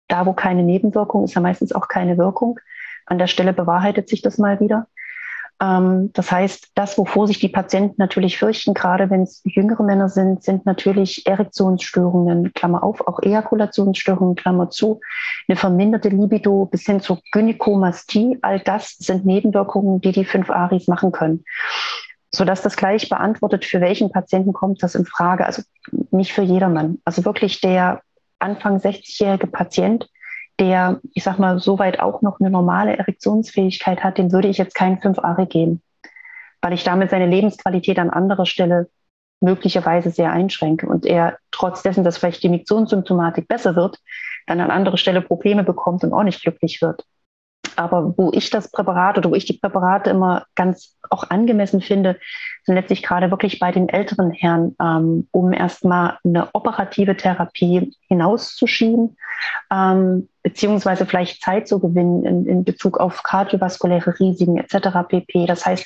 da, 0.07 0.25
wo 0.25 0.33
keine 0.33 0.63
Nebenwirkung 0.63 1.23
ist, 1.23 1.33
ja 1.33 1.41
meistens 1.41 1.73
auch 1.73 1.87
keine 1.87 2.17
Wirkung. 2.17 2.59
An 3.05 3.17
der 3.17 3.27
Stelle 3.27 3.53
bewahrheitet 3.53 4.09
sich 4.09 4.21
das 4.21 4.37
mal 4.37 4.59
wieder. 4.59 4.87
Ähm, 5.61 6.11
das 6.13 6.31
heißt, 6.31 6.71
das, 6.75 6.97
wovor 6.97 7.27
sich 7.27 7.39
die 7.39 7.49
Patienten 7.49 7.95
natürlich 7.97 8.37
fürchten, 8.37 8.73
gerade 8.73 9.09
wenn 9.09 9.23
es 9.23 9.41
jüngere 9.43 9.83
Männer 9.83 10.09
sind, 10.09 10.43
sind 10.43 10.65
natürlich 10.65 11.25
Erektionsstörungen, 11.25 12.53
Klammer 12.53 12.83
auf, 12.83 13.07
auch 13.07 13.21
Ejakulationsstörungen, 13.21 14.35
Klammer 14.35 14.69
zu, 14.69 14.99
eine 15.47 15.55
verminderte 15.55 16.09
Libido 16.09 16.65
bis 16.65 16.85
hin 16.85 17.01
zur 17.01 17.19
Gynäkomastie. 17.31 18.37
All 18.41 18.59
das 18.59 18.97
sind 18.97 19.25
Nebenwirkungen, 19.25 20.01
die 20.01 20.11
die 20.11 20.25
fünf 20.25 20.49
Aris 20.49 20.87
machen 20.87 21.11
können. 21.11 21.43
Sodass 22.29 22.61
das 22.61 22.75
gleich 22.75 23.09
beantwortet, 23.09 23.65
für 23.65 23.81
welchen 23.81 24.11
Patienten 24.11 24.53
kommt 24.53 24.83
das 24.83 24.95
in 24.95 25.05
Frage. 25.05 25.45
Also 25.45 25.63
nicht 26.11 26.33
für 26.33 26.41
jedermann. 26.41 26.99
Also 27.05 27.25
wirklich 27.25 27.61
der 27.61 28.01
Anfang 28.39 28.77
60-jährige 28.77 29.47
Patient, 29.47 30.09
der, 30.59 30.99
ich 31.13 31.23
sag 31.23 31.39
mal, 31.39 31.59
soweit 31.59 31.99
auch 31.99 32.21
noch 32.21 32.39
eine 32.39 32.49
normale 32.49 32.97
Erektionsfähigkeit 32.97 34.03
hat, 34.03 34.17
dem 34.17 34.31
würde 34.31 34.47
ich 34.47 34.57
jetzt 34.57 34.75
keinen 34.75 34.99
5 34.99 35.19
Are 35.19 35.45
geben, 35.45 35.81
weil 36.61 36.73
ich 36.73 36.83
damit 36.83 37.11
seine 37.11 37.27
Lebensqualität 37.27 37.99
an 37.99 38.09
anderer 38.09 38.45
Stelle 38.45 38.89
möglicherweise 39.39 40.09
sehr 40.09 40.31
einschränke 40.31 40.87
und 40.87 41.05
er 41.05 41.37
trotz 41.51 41.83
dessen, 41.83 42.03
dass 42.03 42.17
vielleicht 42.17 42.41
die 42.41 42.49
Miktionssymptomatik 42.49 43.47
besser 43.47 43.75
wird, 43.75 43.99
dann 44.47 44.59
an 44.59 44.71
anderer 44.71 44.97
Stelle 44.97 45.21
Probleme 45.21 45.63
bekommt 45.63 46.03
und 46.03 46.13
auch 46.13 46.23
nicht 46.23 46.41
glücklich 46.41 46.81
wird. 46.81 47.05
Aber 47.77 48.17
wo 48.17 48.31
ich 48.33 48.49
das 48.49 48.71
Präparat 48.71 49.17
oder 49.17 49.29
wo 49.29 49.35
ich 49.35 49.45
die 49.45 49.57
Präparate 49.57 50.09
immer 50.09 50.45
ganz 50.55 50.97
auch 51.09 51.29
angemessen 51.29 51.81
finde, 51.81 52.19
sind 52.63 52.75
letztlich 52.75 53.03
gerade 53.03 53.31
wirklich 53.31 53.59
bei 53.59 53.71
den 53.71 53.87
älteren 53.87 54.31
Herren, 54.31 54.75
ähm, 54.81 55.27
um 55.31 55.53
erstmal 55.53 56.17
eine 56.23 56.49
operative 56.53 57.15
Therapie 57.15 57.95
hinauszuschieben, 58.07 59.17
ähm, 59.71 60.27
beziehungsweise 60.47 61.05
vielleicht 61.05 61.41
Zeit 61.41 61.67
zu 61.67 61.77
gewinnen 61.77 62.23
in, 62.23 62.45
in 62.45 62.63
Bezug 62.63 63.01
auf 63.01 63.21
kardiovaskuläre 63.21 64.17
Risiken 64.17 64.55
etc. 64.55 64.99
pp. 65.05 65.45
Das 65.45 65.65
heißt, 65.65 65.85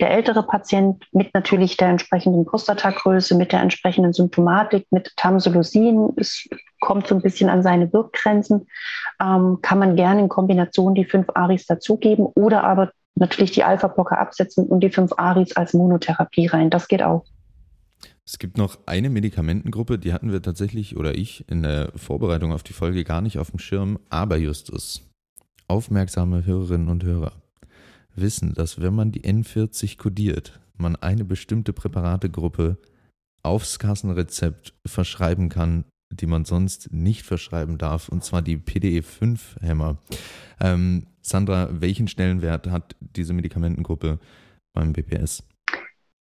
der 0.00 0.12
ältere 0.12 0.44
Patient 0.44 1.04
mit 1.12 1.34
natürlich 1.34 1.76
der 1.76 1.88
entsprechenden 1.88 2.46
Prostatagröße, 2.46 3.34
mit 3.34 3.52
der 3.52 3.60
entsprechenden 3.60 4.14
Symptomatik, 4.14 4.86
mit 4.90 5.12
Tamsulosin, 5.16 6.08
es 6.16 6.48
kommt 6.80 7.06
so 7.06 7.16
ein 7.16 7.20
bisschen 7.20 7.50
an 7.50 7.62
seine 7.62 7.92
Wirkgrenzen, 7.92 8.66
ähm, 9.20 9.58
kann 9.60 9.78
man 9.78 9.94
gerne 9.94 10.22
in 10.22 10.30
Kombination 10.30 10.94
die 10.94 11.04
fünf 11.04 11.26
Aris 11.34 11.66
dazugeben 11.66 12.24
oder 12.34 12.64
aber 12.64 12.92
natürlich 13.14 13.50
die 13.50 13.64
Alpha-Blocker 13.64 14.18
absetzen 14.18 14.66
und 14.66 14.80
die 14.80 14.90
fünf 14.90 15.12
Aris 15.18 15.54
als 15.54 15.74
Monotherapie 15.74 16.46
rein. 16.46 16.70
Das 16.70 16.88
geht 16.88 17.02
auch. 17.02 17.24
Es 18.28 18.38
gibt 18.38 18.58
noch 18.58 18.78
eine 18.84 19.08
Medikamentengruppe, 19.08 19.98
die 19.98 20.12
hatten 20.12 20.32
wir 20.32 20.42
tatsächlich 20.42 20.98
oder 20.98 21.16
ich 21.16 21.48
in 21.48 21.62
der 21.62 21.92
Vorbereitung 21.96 22.52
auf 22.52 22.62
die 22.62 22.74
Folge 22.74 23.02
gar 23.02 23.22
nicht 23.22 23.38
auf 23.38 23.52
dem 23.52 23.58
Schirm, 23.58 23.98
aber 24.10 24.36
Justus. 24.36 25.00
Aufmerksame 25.66 26.44
Hörerinnen 26.44 26.88
und 26.88 27.04
Hörer 27.04 27.32
wissen, 28.14 28.52
dass 28.52 28.82
wenn 28.82 28.94
man 28.94 29.12
die 29.12 29.22
N40 29.22 29.96
kodiert, 29.96 30.60
man 30.76 30.94
eine 30.96 31.24
bestimmte 31.24 31.72
Präparategruppe 31.72 32.76
aufs 33.42 33.78
Kassenrezept 33.78 34.74
verschreiben 34.84 35.48
kann, 35.48 35.86
die 36.12 36.26
man 36.26 36.44
sonst 36.44 36.92
nicht 36.92 37.22
verschreiben 37.22 37.78
darf, 37.78 38.10
und 38.10 38.24
zwar 38.24 38.42
die 38.42 38.58
PDE5-Hämmer. 38.58 39.96
Ähm, 40.60 41.06
Sandra, 41.22 41.70
welchen 41.80 42.08
Stellenwert 42.08 42.66
hat 42.66 42.94
diese 43.00 43.32
Medikamentengruppe 43.32 44.18
beim 44.74 44.92
BPS? 44.92 45.44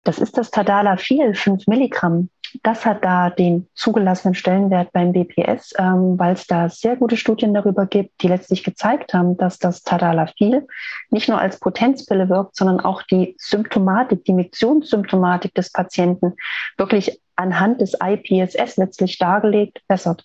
Das 0.09 0.19
ist 0.19 0.39
das 0.39 0.51
Tadalafil, 0.51 1.35
5 1.35 1.67
Milligramm. 1.67 2.31
Das 2.63 2.87
hat 2.87 3.05
da 3.05 3.29
den 3.29 3.69
zugelassenen 3.75 4.35
Stellenwert 4.35 4.91
beim 4.95 5.13
BPS, 5.13 5.75
ähm, 5.77 6.19
weil 6.19 6.33
es 6.33 6.47
da 6.47 6.71
sehr 6.71 6.97
gute 6.97 7.19
Studien 7.19 7.53
darüber 7.53 7.85
gibt, 7.85 8.23
die 8.23 8.29
letztlich 8.29 8.65
gezeigt 8.65 9.13
haben, 9.13 9.37
dass 9.37 9.59
das 9.59 9.83
Tadalafil 9.83 10.67
nicht 11.11 11.29
nur 11.29 11.39
als 11.39 11.61
Potenzpille 11.61 12.31
wirkt, 12.31 12.57
sondern 12.57 12.81
auch 12.81 13.03
die 13.03 13.37
Symptomatik, 13.39 14.25
die 14.25 14.33
Miktionssymptomatik 14.33 15.55
des 15.55 15.71
Patienten 15.73 16.33
wirklich 16.79 17.21
anhand 17.37 17.83
des 17.83 17.93
IPSS 18.03 18.79
letztlich 18.79 19.19
dargelegt 19.19 19.83
bessert. 19.89 20.25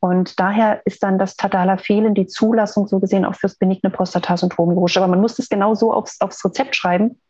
Und 0.00 0.40
daher 0.40 0.80
ist 0.86 1.02
dann 1.02 1.18
das 1.18 1.36
Tadalafil 1.36 2.06
in 2.06 2.14
die 2.14 2.26
Zulassung 2.26 2.88
so 2.88 3.00
gesehen 3.00 3.26
auch 3.26 3.34
fürs 3.34 3.56
benigne 3.56 3.90
Prostatasyndrom 3.90 4.70
gerutscht. 4.70 4.96
Aber 4.96 5.08
man 5.08 5.20
muss 5.20 5.38
es 5.38 5.50
genau 5.50 5.74
so 5.74 5.92
aufs, 5.92 6.22
aufs 6.22 6.42
Rezept 6.42 6.74
schreiben, 6.74 7.20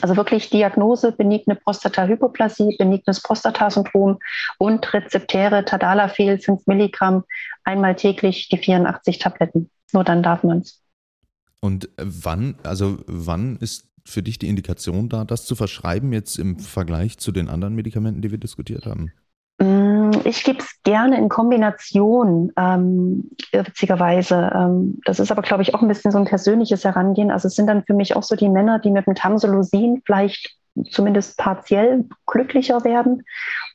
also 0.00 0.16
wirklich 0.16 0.48
Diagnose 0.50 1.12
benigne 1.12 1.54
Prostatahypoplasie, 1.54 2.76
benignes 2.78 3.20
Prostatasyndrom 3.20 4.18
und 4.58 4.92
rezeptäre 4.94 5.64
Tadalafil 5.64 6.38
5 6.38 6.66
Milligramm 6.66 7.24
einmal 7.64 7.94
täglich 7.94 8.48
die 8.48 8.58
84 8.58 9.18
Tabletten. 9.18 9.70
Nur 9.92 10.04
dann 10.04 10.22
darf 10.22 10.42
man 10.42 10.58
es. 10.58 10.82
Und 11.60 11.88
wann, 11.96 12.56
also 12.64 12.98
wann 13.06 13.56
ist 13.56 13.88
für 14.04 14.22
dich 14.22 14.38
die 14.38 14.48
Indikation 14.48 15.08
da, 15.08 15.24
das 15.24 15.44
zu 15.44 15.54
verschreiben, 15.54 16.12
jetzt 16.12 16.38
im 16.38 16.58
Vergleich 16.58 17.18
zu 17.18 17.30
den 17.30 17.48
anderen 17.48 17.74
Medikamenten, 17.74 18.22
die 18.22 18.30
wir 18.30 18.38
diskutiert 18.38 18.86
haben? 18.86 19.12
Ich 20.24 20.44
gebe 20.44 20.58
es 20.58 20.82
gerne 20.82 21.18
in 21.18 21.28
Kombination, 21.28 22.52
ähm, 22.56 23.30
witzigerweise. 23.52 24.50
Ähm, 24.54 25.00
das 25.04 25.20
ist 25.20 25.30
aber, 25.30 25.42
glaube 25.42 25.62
ich, 25.62 25.74
auch 25.74 25.82
ein 25.82 25.88
bisschen 25.88 26.10
so 26.10 26.18
ein 26.18 26.24
persönliches 26.24 26.84
Herangehen. 26.84 27.30
Also 27.30 27.48
es 27.48 27.54
sind 27.54 27.66
dann 27.66 27.84
für 27.84 27.94
mich 27.94 28.16
auch 28.16 28.22
so 28.22 28.36
die 28.36 28.48
Männer, 28.48 28.78
die 28.78 28.90
mit 28.90 29.06
dem 29.06 29.14
Tamsulosin 29.14 30.02
vielleicht 30.04 30.56
zumindest 30.90 31.36
partiell 31.36 32.04
glücklicher 32.26 32.84
werden 32.84 33.24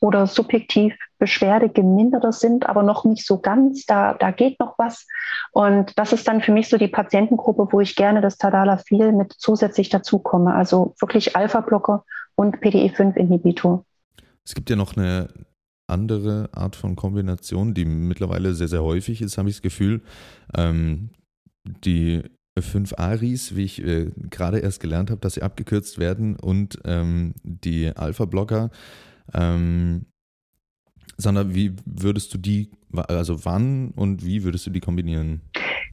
oder 0.00 0.26
subjektiv 0.26 0.94
Beschwerde 1.18 1.68
geminderter 1.68 2.32
sind, 2.32 2.68
aber 2.68 2.82
noch 2.82 3.04
nicht 3.04 3.26
so 3.26 3.38
ganz. 3.38 3.86
Da, 3.86 4.14
da 4.14 4.30
geht 4.30 4.58
noch 4.60 4.78
was. 4.78 5.06
Und 5.52 5.98
das 5.98 6.12
ist 6.12 6.28
dann 6.28 6.40
für 6.40 6.52
mich 6.52 6.68
so 6.68 6.76
die 6.76 6.88
Patientengruppe, 6.88 7.68
wo 7.70 7.80
ich 7.80 7.96
gerne 7.96 8.20
das 8.20 8.38
Tadalafil 8.38 9.12
mit 9.12 9.32
zusätzlich 9.32 9.88
dazukomme. 9.88 10.54
Also 10.54 10.94
wirklich 11.00 11.36
Alpha-Blocker 11.36 12.04
und 12.36 12.58
PDE5-Inhibitor. 12.58 13.84
Es 14.44 14.54
gibt 14.54 14.70
ja 14.70 14.76
noch 14.76 14.96
eine 14.96 15.28
andere 15.88 16.50
Art 16.52 16.76
von 16.76 16.96
Kombination, 16.96 17.74
die 17.74 17.84
mittlerweile 17.84 18.54
sehr, 18.54 18.68
sehr 18.68 18.82
häufig 18.82 19.22
ist, 19.22 19.38
habe 19.38 19.48
ich 19.48 19.56
das 19.56 19.62
Gefühl. 19.62 20.02
Ähm, 20.54 21.10
die 21.84 22.22
fünf 22.60 22.94
Aris, 22.96 23.56
wie 23.56 23.64
ich 23.64 23.82
äh, 23.84 24.10
gerade 24.30 24.58
erst 24.58 24.80
gelernt 24.80 25.10
habe, 25.10 25.20
dass 25.20 25.34
sie 25.34 25.42
abgekürzt 25.42 25.98
werden 25.98 26.36
und 26.36 26.78
ähm, 26.84 27.34
die 27.42 27.88
Alpha-Blocker. 27.88 28.70
Ähm, 29.34 30.06
Sandra, 31.16 31.54
wie 31.54 31.74
würdest 31.84 32.32
du 32.34 32.38
die, 32.38 32.70
also 32.92 33.44
wann 33.44 33.90
und 33.90 34.24
wie 34.24 34.44
würdest 34.44 34.66
du 34.66 34.70
die 34.70 34.80
kombinieren? 34.80 35.42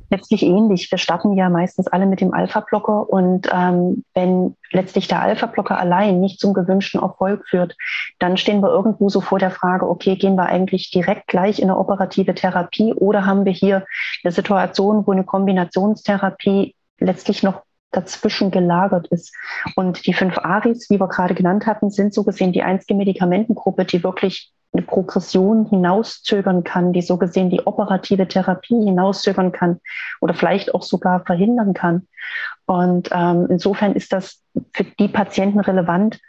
Letztlich 0.10 0.44
ähnlich. 0.44 0.90
Wir 0.92 0.98
starten 0.98 1.34
ja 1.34 1.50
meistens 1.50 1.88
alle 1.88 2.06
mit 2.06 2.22
dem 2.22 2.34
Alpha-Blocker 2.34 3.10
und 3.10 3.50
ähm, 3.52 4.04
wenn 4.14 4.56
letztlich 4.72 5.08
der 5.08 5.22
Alpha-Blocker 5.22 5.78
allein 5.78 6.20
nicht 6.20 6.40
zum 6.40 6.54
gewünschten 6.54 7.02
Erfolg 7.02 7.48
führt, 7.48 7.76
dann 8.20 8.38
stehen 8.38 8.62
wir 8.62 8.70
irgendwo 8.70 9.10
so 9.10 9.22
vor 9.22 9.40
der 9.40 9.52
Frage, 9.52 9.88
okay, 9.90 10.16
gehen 10.16 10.36
wir 10.36 10.46
eigentlich 10.46 10.92
direkt 10.92 11.28
gleich 11.28 11.60
in 11.60 11.70
eine 11.70 11.78
operative 11.78 12.36
Therapie 12.36 12.94
oder 12.94 13.26
haben 13.26 13.46
wir 13.46 13.54
hier 13.54 13.86
eine 14.24 14.32
Situation, 14.32 15.06
wo 15.08 15.12
eine 15.12 15.24
Kombinationstherapie 15.24 16.76
letztlich 17.00 17.44
noch 17.44 17.64
dazwischen 17.92 18.52
gelagert 18.52 19.08
ist. 19.08 19.34
Und 19.76 20.06
die 20.06 20.14
fünf 20.14 20.38
ARIs, 20.38 20.90
wie 20.90 21.00
wir 21.00 21.08
gerade 21.08 21.34
genannt 21.34 21.66
hatten, 21.66 21.90
sind 21.90 22.14
so 22.14 22.24
gesehen 22.24 22.52
die 22.52 22.64
einzige 22.64 22.94
Medikamentengruppe, 22.94 23.86
die 23.86 24.04
wirklich 24.04 24.52
Progression 24.82 25.66
hinauszögern 25.66 26.64
kann, 26.64 26.94
die 26.94 27.02
so 27.02 27.18
gesehen 27.18 27.50
die 27.50 27.66
operative 27.66 28.28
Therapie 28.28 28.84
hinauszögern 28.84 29.52
kann 29.52 29.80
oder 30.22 30.34
vielleicht 30.34 30.74
auch 30.74 30.84
sogar 30.84 31.26
verhindern 31.26 31.74
kann. 31.74 32.08
Und 32.66 33.10
ähm, 33.12 33.48
insofern 33.50 33.94
ist 33.94 34.14
das 34.14 34.42
für 34.74 34.84
die 34.84 35.08
Patienten 35.08 35.60
relevant. 35.60 36.20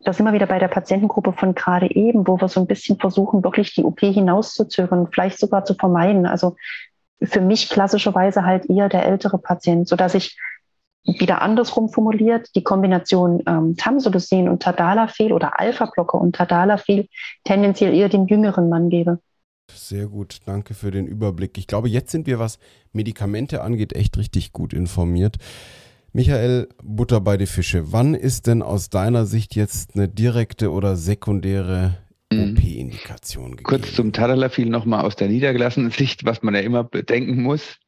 Da 0.00 0.12
sind 0.12 0.26
wir 0.26 0.32
wieder 0.32 0.46
bei 0.46 0.58
der 0.58 0.68
Patientengruppe 0.68 1.32
von 1.32 1.54
gerade 1.54 1.90
eben, 1.90 2.26
wo 2.26 2.40
wir 2.40 2.48
so 2.48 2.60
ein 2.60 2.66
bisschen 2.66 2.98
versuchen, 2.98 3.44
wirklich 3.44 3.74
die 3.74 3.84
OP 3.84 4.00
hinauszuzögern, 4.00 5.08
vielleicht 5.10 5.38
sogar 5.38 5.64
zu 5.64 5.74
vermeiden. 5.74 6.26
Also 6.26 6.56
für 7.22 7.40
mich 7.40 7.68
klassischerweise 7.70 8.44
halt 8.44 8.68
eher 8.68 8.88
der 8.88 9.06
ältere 9.06 9.38
Patient, 9.38 9.88
so 9.88 9.96
dass 9.96 10.14
ich 10.14 10.38
wieder 11.04 11.42
andersrum 11.42 11.88
formuliert, 11.88 12.50
die 12.54 12.62
Kombination 12.62 13.42
ähm, 13.46 13.76
Tamsulosin 13.76 14.48
und 14.48 14.62
Tadalafil 14.62 15.32
oder 15.32 15.60
Alpha-Blocker 15.60 16.18
und 16.18 16.34
Tadalafil 16.34 17.08
tendenziell 17.44 17.94
eher 17.94 18.08
dem 18.08 18.26
jüngeren 18.26 18.68
Mann 18.68 18.88
gebe. 18.88 19.18
Sehr 19.72 20.06
gut, 20.06 20.38
danke 20.46 20.74
für 20.74 20.90
den 20.90 21.06
Überblick. 21.06 21.58
Ich 21.58 21.66
glaube, 21.66 21.88
jetzt 21.88 22.10
sind 22.10 22.26
wir, 22.26 22.38
was 22.38 22.58
Medikamente 22.92 23.62
angeht, 23.62 23.94
echt 23.94 24.16
richtig 24.18 24.52
gut 24.52 24.72
informiert. 24.72 25.36
Michael, 26.12 26.68
Butter 26.82 27.20
bei 27.20 27.36
die 27.36 27.46
Fische. 27.46 27.92
Wann 27.92 28.14
ist 28.14 28.46
denn 28.46 28.62
aus 28.62 28.88
deiner 28.88 29.26
Sicht 29.26 29.56
jetzt 29.56 29.96
eine 29.96 30.08
direkte 30.08 30.70
oder 30.70 30.96
sekundäre 30.96 31.98
mhm. 32.30 32.52
OP-Indikation 32.52 33.56
gegeben? 33.56 33.64
Kurz 33.64 33.94
zum 33.94 34.12
Tadalafil 34.12 34.68
nochmal 34.68 35.04
aus 35.04 35.16
der 35.16 35.28
niedergelassenen 35.28 35.90
Sicht, 35.90 36.24
was 36.24 36.42
man 36.42 36.54
ja 36.54 36.60
immer 36.60 36.84
bedenken 36.84 37.42
muss 37.42 37.78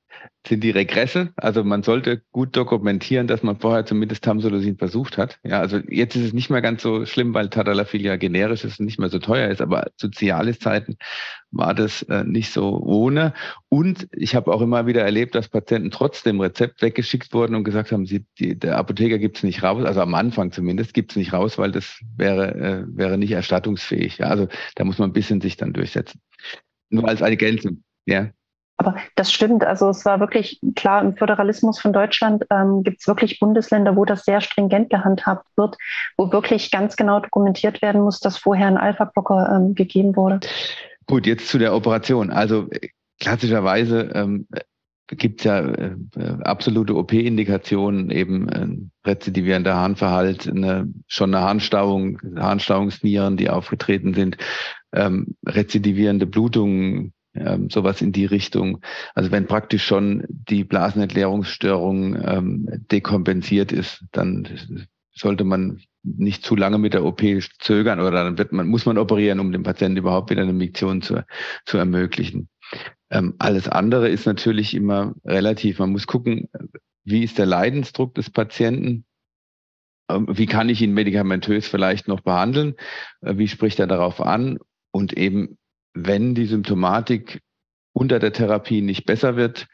sind 0.47 0.63
die 0.63 0.71
Regresse. 0.71 1.33
Also 1.37 1.65
man 1.65 1.83
sollte 1.83 2.23
gut 2.33 2.57
dokumentieren, 2.57 3.27
dass 3.27 3.43
man 3.43 3.59
vorher 3.59 3.85
zumindest 3.85 4.25
Tamsulosin 4.25 4.79
versucht 4.79 5.19
hat. 5.19 5.39
Ja, 5.43 5.61
also 5.61 5.79
jetzt 5.89 6.17
ist 6.17 6.25
es 6.25 6.33
nicht 6.33 6.51
mehr 6.51 6.63
ganz 6.63 6.83
so 6.83 7.05
schlimm, 7.05 7.35
weil 7.35 7.49
Tadalafil 7.49 8.17
generisch 8.19 8.65
ist 8.65 8.79
und 8.79 8.87
nicht 8.87 8.99
mehr 8.99 9.09
so 9.09 9.19
teuer 9.19 9.51
ist, 9.51 9.61
aber 9.61 9.91
zu 9.97 10.09
Cialis-Zeiten 10.09 10.97
war 11.51 11.75
das 11.75 12.03
äh, 12.03 12.25
nicht 12.25 12.53
so 12.53 12.79
ohne. 12.79 13.35
Und 13.69 14.09
ich 14.13 14.35
habe 14.35 14.53
auch 14.53 14.61
immer 14.61 14.87
wieder 14.87 15.03
erlebt, 15.03 15.35
dass 15.35 15.49
Patienten 15.49 15.91
trotzdem 15.91 16.41
Rezept 16.41 16.83
weggeschickt 16.83 17.33
wurden 17.33 17.55
und 17.55 17.65
gesagt 17.65 17.93
haben, 17.93 18.07
sie, 18.07 18.27
die, 18.39 18.59
der 18.59 18.79
Apotheker 18.79 19.19
gibt 19.19 19.39
es 19.39 19.43
nicht 19.43 19.63
raus, 19.63 19.85
also 19.85 20.01
am 20.01 20.15
Anfang 20.15 20.53
zumindest 20.53 20.95
gibt 20.95 21.13
es 21.13 21.17
nicht 21.17 21.33
raus, 21.33 21.59
weil 21.59 21.73
das 21.73 22.01
wäre, 22.17 22.55
äh, 22.55 22.85
wäre 22.87 23.19
nicht 23.19 23.33
erstattungsfähig. 23.33 24.19
Ja, 24.19 24.27
also 24.27 24.49
da 24.77 24.85
muss 24.85 24.99
man 24.99 25.11
ein 25.11 25.15
bisschen 25.15 25.41
sich 25.41 25.57
dann 25.57 25.73
durchsetzen. 25.73 26.21
Nur 26.91 27.09
als 27.09 27.21
Ergänzung. 27.21 27.83
Ja. 28.07 28.31
Aber 28.79 28.97
das 29.15 29.33
stimmt. 29.33 29.65
Also 29.65 29.89
es 29.89 30.05
war 30.05 30.21
wirklich 30.21 30.61
klar, 30.75 31.03
im 31.03 31.17
Föderalismus 31.17 31.81
von 31.81 31.93
Deutschland 31.93 32.45
ähm, 32.51 32.83
gibt 32.83 33.01
es 33.01 33.09
wirklich 33.09 33.41
Bundesländer, 33.41 33.97
wo 33.97 34.05
das 34.05 34.25
sehr 34.25 34.41
stringent 34.41 34.91
gehandhabt 34.91 35.47
wird, 35.57 35.77
wo 36.17 36.31
wirklich 36.31 36.71
ganz 36.71 36.97
genau 36.97 37.21
dokumentiert 37.21 37.81
werden 37.81 38.03
muss, 38.03 38.21
dass 38.21 38.37
vorher 38.37 38.67
ein 38.67 38.77
Alpha-Blocker 38.77 39.57
ähm, 39.57 39.75
gegeben 39.75 40.15
wurde. 40.15 40.41
Gut, 41.07 41.27
jetzt 41.27 41.49
zu 41.49 41.59
der 41.59 41.75
Operation. 41.75 42.31
Also 42.31 42.69
äh, 42.71 42.89
klassischerweise 43.19 44.11
ähm, 44.15 44.47
gibt 45.09 45.41
es 45.41 45.45
ja 45.45 45.61
äh, 45.61 45.97
absolute 46.43 46.97
OP-Indikationen, 46.97 48.11
eben 48.11 48.49
äh, 48.49 49.09
rezidivierender 49.09 49.75
Harnverhalt, 49.75 50.49
eine, 50.49 50.93
schon 51.07 51.35
eine 51.35 51.45
Harnstauung, 51.45 52.21
Harnstauungsnieren, 52.37 53.37
die 53.37 53.49
aufgetreten 53.49 54.15
sind, 54.15 54.37
ähm, 54.93 55.37
rezidivierende 55.47 56.27
Blutungen, 56.27 57.13
ähm, 57.39 57.71
sowas 57.71 58.03
in 58.03 58.13
die 58.13 58.27
Richtung. 58.27 58.81
Also 59.15 59.31
wenn 59.31 59.47
praktisch 59.47 59.85
schon 59.85 60.25
die 60.29 60.65
Blasenentleerungsstörung 60.65 62.17
ähm, 62.23 62.69
dekompensiert 62.91 63.73
ist, 63.73 64.05
dann 64.13 64.87
sollte 65.13 65.45
man 65.45 65.81
nicht 66.03 66.45
zu 66.45 66.55
lange 66.55 66.79
mit 66.79 66.95
der 66.95 67.05
OP 67.05 67.23
zögern 67.59 68.01
oder 68.01 68.25
dann 68.25 68.39
wird 68.39 68.53
man, 68.53 68.69
muss 68.69 68.87
man 68.87 68.99
operieren, 68.99 69.41
um 69.41 69.51
dem 69.51 69.63
Patienten 69.63 69.99
überhaupt 69.99 70.31
wieder 70.31 70.43
eine 70.43 70.53
Miktion 70.53 71.03
zu, 71.03 71.25
zu 71.65 71.79
ermöglichen. 71.79 72.49
Ähm, 73.11 73.35
alles 73.39 73.69
andere 73.69 74.09
ist 74.09 74.27
natürlich 74.27 74.75
immer 74.75 75.15
relativ. 75.25 75.79
Man 75.79 75.91
muss 75.91 76.07
gucken, 76.07 76.49
wie 77.05 77.23
ist 77.23 77.39
der 77.39 77.47
Leidensdruck 77.47 78.15
des 78.15 78.31
Patienten? 78.31 79.05
Ähm, 80.09 80.27
wie 80.31 80.47
kann 80.47 80.69
ich 80.69 80.83
ihn 80.83 80.93
medikamentös 80.93 81.67
vielleicht 81.67 82.09
noch 82.09 82.21
behandeln? 82.21 82.75
Äh, 83.21 83.39
wie 83.39 83.49
spricht 83.49 83.81
er 83.81 83.87
darauf 83.87 84.21
an? 84.21 84.59
Und 84.91 85.13
eben 85.13 85.59
wenn 85.97 86.35
die 86.35 86.47
Symptomatik 86.47 87.41
unter 87.93 88.19
der 88.19 88.33
Therapie 88.33 88.83
nicht 88.83 89.07
besser 89.07 89.37
wird, 89.37 89.67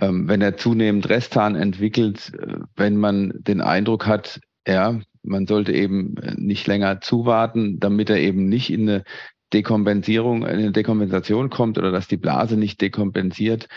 ähm, 0.00 0.28
wenn 0.28 0.40
er 0.40 0.56
zunehmend 0.56 1.08
Resthahn 1.08 1.56
entwickelt, 1.56 2.32
äh, 2.34 2.58
wenn 2.76 2.96
man 2.96 3.32
den 3.36 3.60
Eindruck 3.60 4.06
hat, 4.06 4.40
ja, 4.66 5.00
man 5.22 5.46
sollte 5.46 5.72
eben 5.72 6.16
äh, 6.18 6.34
nicht 6.36 6.66
länger 6.66 7.00
zuwarten, 7.00 7.80
damit 7.80 8.10
er 8.10 8.18
eben 8.18 8.48
nicht 8.48 8.70
in 8.70 8.88
eine 8.88 9.04
Dekompensierung, 9.52 10.42
in 10.42 10.58
eine 10.58 10.72
Dekompensation 10.72 11.50
kommt 11.50 11.78
oder 11.78 11.92
dass 11.92 12.08
die 12.08 12.16
Blase 12.16 12.56
nicht 12.56 12.80
dekompensiert, 12.80 13.68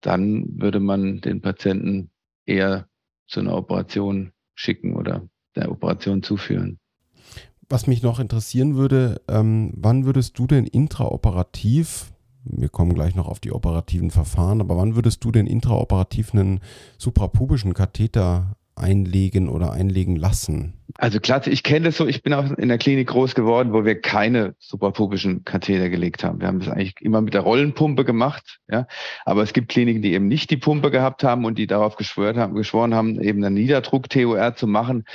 dann 0.00 0.44
würde 0.60 0.80
man 0.80 1.20
den 1.20 1.40
Patienten 1.40 2.10
eher 2.46 2.88
zu 3.28 3.40
einer 3.40 3.56
Operation 3.56 4.32
schicken 4.54 4.94
oder 4.94 5.26
der 5.56 5.70
Operation 5.70 6.22
zuführen. 6.22 6.78
Was 7.72 7.86
mich 7.86 8.02
noch 8.02 8.20
interessieren 8.20 8.76
würde, 8.76 9.22
ähm, 9.30 9.72
wann 9.74 10.04
würdest 10.04 10.38
du 10.38 10.46
denn 10.46 10.66
intraoperativ, 10.66 12.12
wir 12.44 12.68
kommen 12.68 12.92
gleich 12.92 13.14
noch 13.14 13.26
auf 13.26 13.40
die 13.40 13.50
operativen 13.50 14.10
Verfahren, 14.10 14.60
aber 14.60 14.76
wann 14.76 14.94
würdest 14.94 15.24
du 15.24 15.32
denn 15.32 15.46
intraoperativ 15.46 16.34
einen 16.34 16.60
suprapubischen 16.98 17.72
Katheter 17.72 18.56
einlegen 18.76 19.48
oder 19.48 19.72
einlegen 19.72 20.16
lassen? 20.16 20.74
Also 20.96 21.18
klasse, 21.18 21.48
ich 21.48 21.62
kenne 21.62 21.86
das 21.86 21.96
so, 21.96 22.06
ich 22.06 22.22
bin 22.22 22.34
auch 22.34 22.50
in 22.58 22.68
der 22.68 22.76
Klinik 22.76 23.08
groß 23.08 23.34
geworden, 23.34 23.72
wo 23.72 23.86
wir 23.86 23.98
keine 23.98 24.54
suprapubischen 24.58 25.46
Katheter 25.46 25.88
gelegt 25.88 26.24
haben. 26.24 26.42
Wir 26.42 26.48
haben 26.48 26.58
das 26.60 26.68
eigentlich 26.68 26.96
immer 27.00 27.22
mit 27.22 27.32
der 27.32 27.40
Rollenpumpe 27.40 28.04
gemacht, 28.04 28.58
ja. 28.68 28.86
Aber 29.24 29.42
es 29.42 29.54
gibt 29.54 29.70
Kliniken, 29.70 30.02
die 30.02 30.12
eben 30.12 30.28
nicht 30.28 30.50
die 30.50 30.58
Pumpe 30.58 30.90
gehabt 30.90 31.24
haben 31.24 31.46
und 31.46 31.56
die 31.56 31.66
darauf 31.66 31.96
geschworen 31.96 32.36
haben, 32.36 32.54
geschworen 32.54 32.92
haben 32.92 33.18
eben 33.18 33.42
einen 33.42 33.54
Niederdruck-TOR 33.54 34.56
zu 34.56 34.66
machen. 34.66 35.06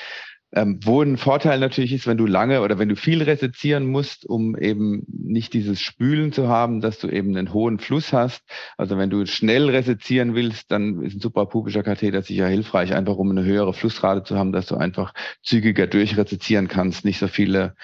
Ähm, 0.54 0.80
wo 0.84 1.02
ein 1.02 1.18
Vorteil 1.18 1.60
natürlich 1.60 1.92
ist, 1.92 2.08
wenn 2.08 2.18
du 2.18 2.26
lange 2.26 2.62
oder 2.62 2.80
wenn 2.80 2.88
du 2.88 2.96
viel 2.96 3.22
resezieren 3.22 3.86
musst, 3.86 4.26
um 4.26 4.58
eben 4.58 5.06
nicht 5.08 5.54
dieses 5.54 5.82
Spülen 5.82 6.32
zu 6.32 6.48
haben, 6.48 6.80
dass 6.80 7.00
du 7.00 7.10
eben 7.10 7.36
einen 7.36 7.54
hohen 7.54 7.80
Fluss 7.80 8.14
hast. 8.14 8.44
Also 8.78 8.98
wenn 8.98 9.10
du 9.10 9.26
schnell 9.26 9.70
resezieren 9.70 10.36
willst, 10.36 10.72
dann 10.72 11.02
ist 11.02 11.16
ein 11.16 11.20
suprapubischer 11.20 11.84
Katheter 11.84 12.22
sicher 12.22 12.48
hilfreich, 12.48 12.94
einfach 12.94 13.18
um 13.18 13.30
eine 13.30 13.44
höhere 13.44 13.74
Flussrate 13.74 14.24
zu 14.24 14.38
haben, 14.38 14.54
dass 14.54 14.68
du 14.68 14.78
einfach 14.78 15.14
zügiger 15.44 15.86
durchresezieren 15.86 16.70
kannst, 16.70 17.04
nicht 17.04 17.20
so 17.20 17.28
viele 17.28 17.76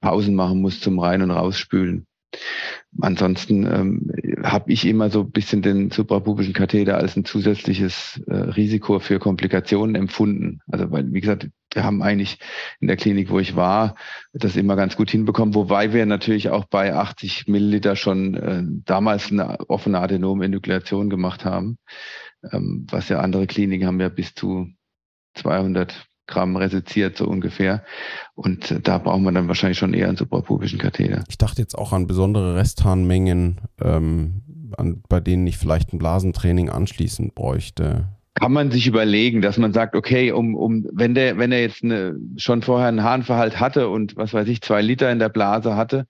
Pausen 0.00 0.36
machen 0.36 0.60
musst 0.60 0.82
zum 0.82 1.00
Rein- 1.00 1.22
und 1.22 1.32
Rausspülen. 1.32 2.06
Ansonsten 3.00 3.66
ähm, 3.66 4.12
habe 4.42 4.70
ich 4.70 4.86
immer 4.86 5.08
so 5.10 5.20
ein 5.20 5.30
bisschen 5.30 5.62
den 5.62 5.90
suprapubischen 5.90 6.52
Katheter 6.52 6.98
als 6.98 7.16
ein 7.16 7.24
zusätzliches 7.24 8.20
äh, 8.26 8.34
Risiko 8.34 8.98
für 8.98 9.18
Komplikationen 9.18 9.94
empfunden. 9.94 10.60
Also 10.70 10.90
weil, 10.90 11.12
wie 11.12 11.20
gesagt, 11.20 11.48
wir 11.72 11.84
haben 11.84 12.02
eigentlich 12.02 12.38
in 12.80 12.88
der 12.88 12.96
Klinik, 12.96 13.30
wo 13.30 13.38
ich 13.38 13.56
war, 13.56 13.96
das 14.34 14.56
immer 14.56 14.76
ganz 14.76 14.96
gut 14.96 15.10
hinbekommen, 15.10 15.54
wobei 15.54 15.92
wir 15.92 16.04
natürlich 16.04 16.50
auch 16.50 16.66
bei 16.66 16.94
80 16.94 17.48
Milliliter 17.48 17.96
schon 17.96 18.34
äh, 18.34 18.62
damals 18.84 19.30
eine 19.30 19.60
offene 19.70 20.00
Adenom-Enuklation 20.00 21.08
gemacht 21.08 21.46
haben, 21.46 21.78
ähm, 22.50 22.86
was 22.90 23.08
ja 23.08 23.20
andere 23.20 23.46
Kliniken 23.46 23.86
haben 23.86 24.00
ja 24.00 24.10
bis 24.10 24.34
zu 24.34 24.68
200 25.34 26.06
Gramm 26.26 26.56
reseziert, 26.56 27.16
so 27.16 27.26
ungefähr. 27.26 27.84
Und 28.34 28.80
da 28.86 28.98
braucht 28.98 29.20
man 29.20 29.34
dann 29.34 29.48
wahrscheinlich 29.48 29.78
schon 29.78 29.94
eher 29.94 30.08
einen 30.08 30.16
suprapubischen 30.16 30.78
Katheter. 30.78 31.24
Ich 31.28 31.38
dachte 31.38 31.60
jetzt 31.60 31.76
auch 31.76 31.92
an 31.92 32.06
besondere 32.06 32.56
Restharnmengen, 32.56 33.60
ähm, 33.80 34.42
an, 34.76 35.02
bei 35.08 35.20
denen 35.20 35.46
ich 35.46 35.58
vielleicht 35.58 35.92
ein 35.92 35.98
Blasentraining 35.98 36.70
anschließend 36.70 37.34
bräuchte 37.34 38.08
kann 38.34 38.52
man 38.52 38.70
sich 38.70 38.86
überlegen, 38.86 39.42
dass 39.42 39.58
man 39.58 39.72
sagt, 39.72 39.94
okay, 39.94 40.32
um, 40.32 40.54
um, 40.54 40.86
wenn 40.92 41.14
der, 41.14 41.38
wenn 41.38 41.52
er 41.52 41.60
jetzt 41.60 41.84
eine, 41.84 42.16
schon 42.36 42.62
vorher 42.62 42.88
einen 42.88 43.02
Harnverhalt 43.02 43.60
hatte 43.60 43.88
und 43.88 44.16
was 44.16 44.32
weiß 44.32 44.48
ich, 44.48 44.62
zwei 44.62 44.80
Liter 44.80 45.10
in 45.10 45.18
der 45.18 45.28
Blase 45.28 45.76
hatte, 45.76 46.06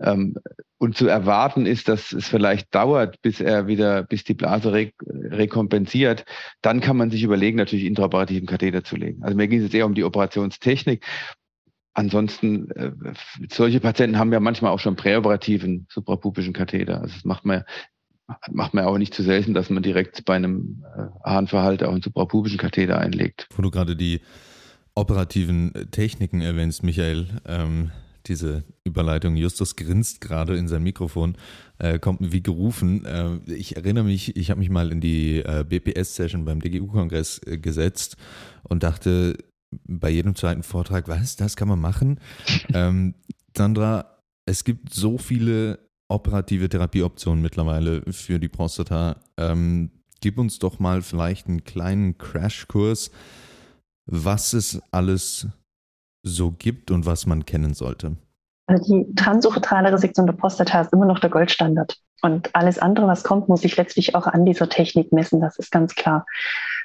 ähm, 0.00 0.36
und 0.78 0.96
zu 0.96 1.06
erwarten 1.06 1.64
ist, 1.64 1.88
dass 1.88 2.12
es 2.12 2.28
vielleicht 2.28 2.74
dauert, 2.74 3.22
bis 3.22 3.40
er 3.40 3.66
wieder, 3.66 4.02
bis 4.02 4.24
die 4.24 4.34
Blase 4.34 4.72
re 4.72 4.92
rekompensiert, 5.06 6.24
dann 6.60 6.80
kann 6.80 6.96
man 6.96 7.10
sich 7.10 7.22
überlegen, 7.22 7.56
natürlich 7.56 7.86
intraoperativen 7.86 8.46
Katheter 8.46 8.84
zu 8.84 8.96
legen. 8.96 9.22
Also 9.22 9.36
mir 9.36 9.48
ging 9.48 9.62
es 9.62 9.72
eher 9.72 9.86
um 9.86 9.94
die 9.94 10.04
Operationstechnik. 10.04 11.04
Ansonsten, 11.94 12.70
äh, 12.72 12.92
solche 13.50 13.80
Patienten 13.80 14.18
haben 14.18 14.32
ja 14.32 14.40
manchmal 14.40 14.70
auch 14.70 14.80
schon 14.80 14.96
präoperativen 14.96 15.86
suprapupischen 15.90 16.52
Katheter. 16.52 17.00
Also 17.00 17.14
das 17.14 17.24
macht 17.24 17.46
man 17.46 17.64
macht 18.50 18.74
man 18.74 18.84
auch 18.84 18.98
nicht 18.98 19.14
zu 19.14 19.22
selten, 19.22 19.54
dass 19.54 19.70
man 19.70 19.82
direkt 19.82 20.24
bei 20.24 20.34
einem 20.34 20.84
äh, 20.96 21.06
Harnverhalter 21.24 21.88
auch 21.88 21.92
einen 21.92 22.02
suprapubischen 22.02 22.58
Katheter 22.58 22.98
einlegt. 22.98 23.48
Wo 23.54 23.62
du 23.62 23.70
gerade 23.70 23.96
die 23.96 24.20
operativen 24.94 25.72
Techniken 25.90 26.40
erwähnst, 26.40 26.82
Michael, 26.82 27.26
ähm, 27.46 27.90
diese 28.26 28.64
Überleitung, 28.84 29.36
Justus 29.36 29.76
grinst 29.76 30.20
gerade 30.20 30.56
in 30.56 30.68
sein 30.68 30.82
Mikrofon, 30.82 31.36
äh, 31.78 31.98
kommt 31.98 32.32
wie 32.32 32.42
gerufen. 32.42 33.04
Äh, 33.04 33.52
ich 33.52 33.76
erinnere 33.76 34.04
mich, 34.04 34.36
ich 34.36 34.50
habe 34.50 34.60
mich 34.60 34.70
mal 34.70 34.90
in 34.90 35.00
die 35.00 35.38
äh, 35.38 35.64
BPS-Session 35.68 36.44
beim 36.44 36.60
DGU-Kongress 36.60 37.40
äh, 37.46 37.58
gesetzt 37.58 38.16
und 38.64 38.82
dachte 38.82 39.36
bei 39.86 40.10
jedem 40.10 40.34
zweiten 40.34 40.62
Vortrag, 40.62 41.08
was, 41.08 41.36
das 41.36 41.56
kann 41.56 41.68
man 41.68 41.80
machen? 41.80 42.20
ähm, 42.74 43.14
Sandra, 43.56 44.18
es 44.44 44.64
gibt 44.64 44.92
so 44.92 45.18
viele 45.18 45.85
operative 46.08 46.68
Therapieoptionen 46.68 47.42
mittlerweile 47.42 48.02
für 48.12 48.38
die 48.38 48.48
Prostata. 48.48 49.16
Ähm, 49.36 49.90
gib 50.20 50.38
uns 50.38 50.58
doch 50.58 50.78
mal 50.78 51.02
vielleicht 51.02 51.48
einen 51.48 51.64
kleinen 51.64 52.18
Crashkurs, 52.18 53.10
was 54.06 54.52
es 54.52 54.80
alles 54.90 55.48
so 56.22 56.52
gibt 56.52 56.90
und 56.90 57.06
was 57.06 57.26
man 57.26 57.44
kennen 57.44 57.74
sollte. 57.74 58.16
Also 58.66 58.92
die 58.92 59.14
transuretrale 59.14 59.92
Resektion 59.92 60.26
der 60.26 60.34
Prostata 60.34 60.80
ist 60.80 60.92
immer 60.92 61.06
noch 61.06 61.20
der 61.20 61.30
Goldstandard. 61.30 61.96
Und 62.22 62.54
alles 62.54 62.78
andere, 62.78 63.06
was 63.06 63.22
kommt, 63.22 63.48
muss 63.48 63.60
sich 63.60 63.76
letztlich 63.76 64.14
auch 64.14 64.26
an 64.26 64.44
dieser 64.44 64.68
Technik 64.68 65.12
messen. 65.12 65.40
Das 65.40 65.56
ist 65.58 65.70
ganz 65.70 65.94
klar. 65.94 66.26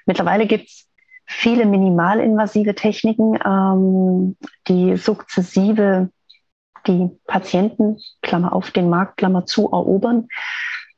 Mittlerweile 0.06 0.46
gibt 0.46 0.68
es 0.68 0.88
viele 1.26 1.66
minimalinvasive 1.66 2.76
Techniken, 2.76 3.40
ähm, 3.44 4.36
die 4.68 4.98
sukzessive 4.98 6.10
die 6.88 7.10
Patienten, 7.28 8.00
Klammer 8.22 8.54
auf, 8.54 8.72
den 8.72 8.90
Markt, 8.90 9.18
Klammer 9.18 9.46
zu, 9.46 9.66
erobern. 9.72 10.28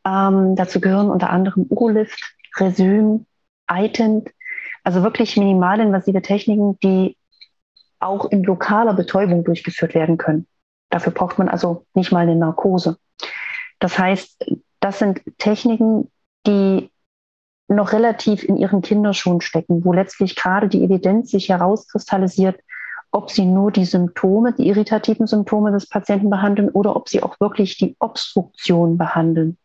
Ähm, 0.06 0.56
dazu 0.56 0.82
gehören 0.82 1.10
unter 1.10 1.30
anderem 1.30 1.66
Urolift, 1.70 2.36
Resüm, 2.58 3.26
Itent, 3.72 4.30
also 4.84 5.04
wirklich 5.04 5.38
minimalinvasive 5.38 6.22
Techniken, 6.22 6.78
die 6.80 7.18
auch 8.00 8.30
in 8.30 8.44
lokaler 8.44 8.94
Betäubung 8.94 9.44
durchgeführt 9.44 9.96
werden 9.96 10.18
können. 10.18 10.46
Dafür 10.90 11.14
braucht 11.14 11.40
man 11.40 11.50
also 11.50 11.86
nicht 11.94 12.12
mal 12.12 12.20
eine 12.20 12.36
Narkose. 12.36 12.98
Das 13.80 13.98
heißt, 13.98 14.46
das 14.80 15.00
sind 15.00 15.22
Techniken, 15.38 16.12
die 16.46 16.92
noch 17.68 17.94
relativ 17.94 18.44
in 18.44 18.58
ihren 18.58 18.82
Kinderschuhen 18.82 19.42
stecken, 19.42 19.84
wo 19.86 19.94
letztlich 19.94 20.36
gerade 20.36 20.68
die 20.68 20.84
Evidenz 20.84 21.32
sich 21.32 21.50
herauskristallisiert, 21.50 22.60
ob 23.14 23.30
sie 23.30 23.46
nur 23.46 23.72
die 23.72 23.86
Symptome, 23.86 24.54
die 24.54 24.68
irritativen 24.68 25.28
Symptome 25.28 25.72
des 25.72 25.88
Patienten 25.88 26.30
behandeln 26.30 26.70
oder 26.70 26.96
ob 26.96 27.08
sie 27.08 27.22
auch 27.22 27.40
wirklich 27.40 27.78
die 27.78 27.96
Obstruktion 28.00 28.98
behandeln. 28.98 29.58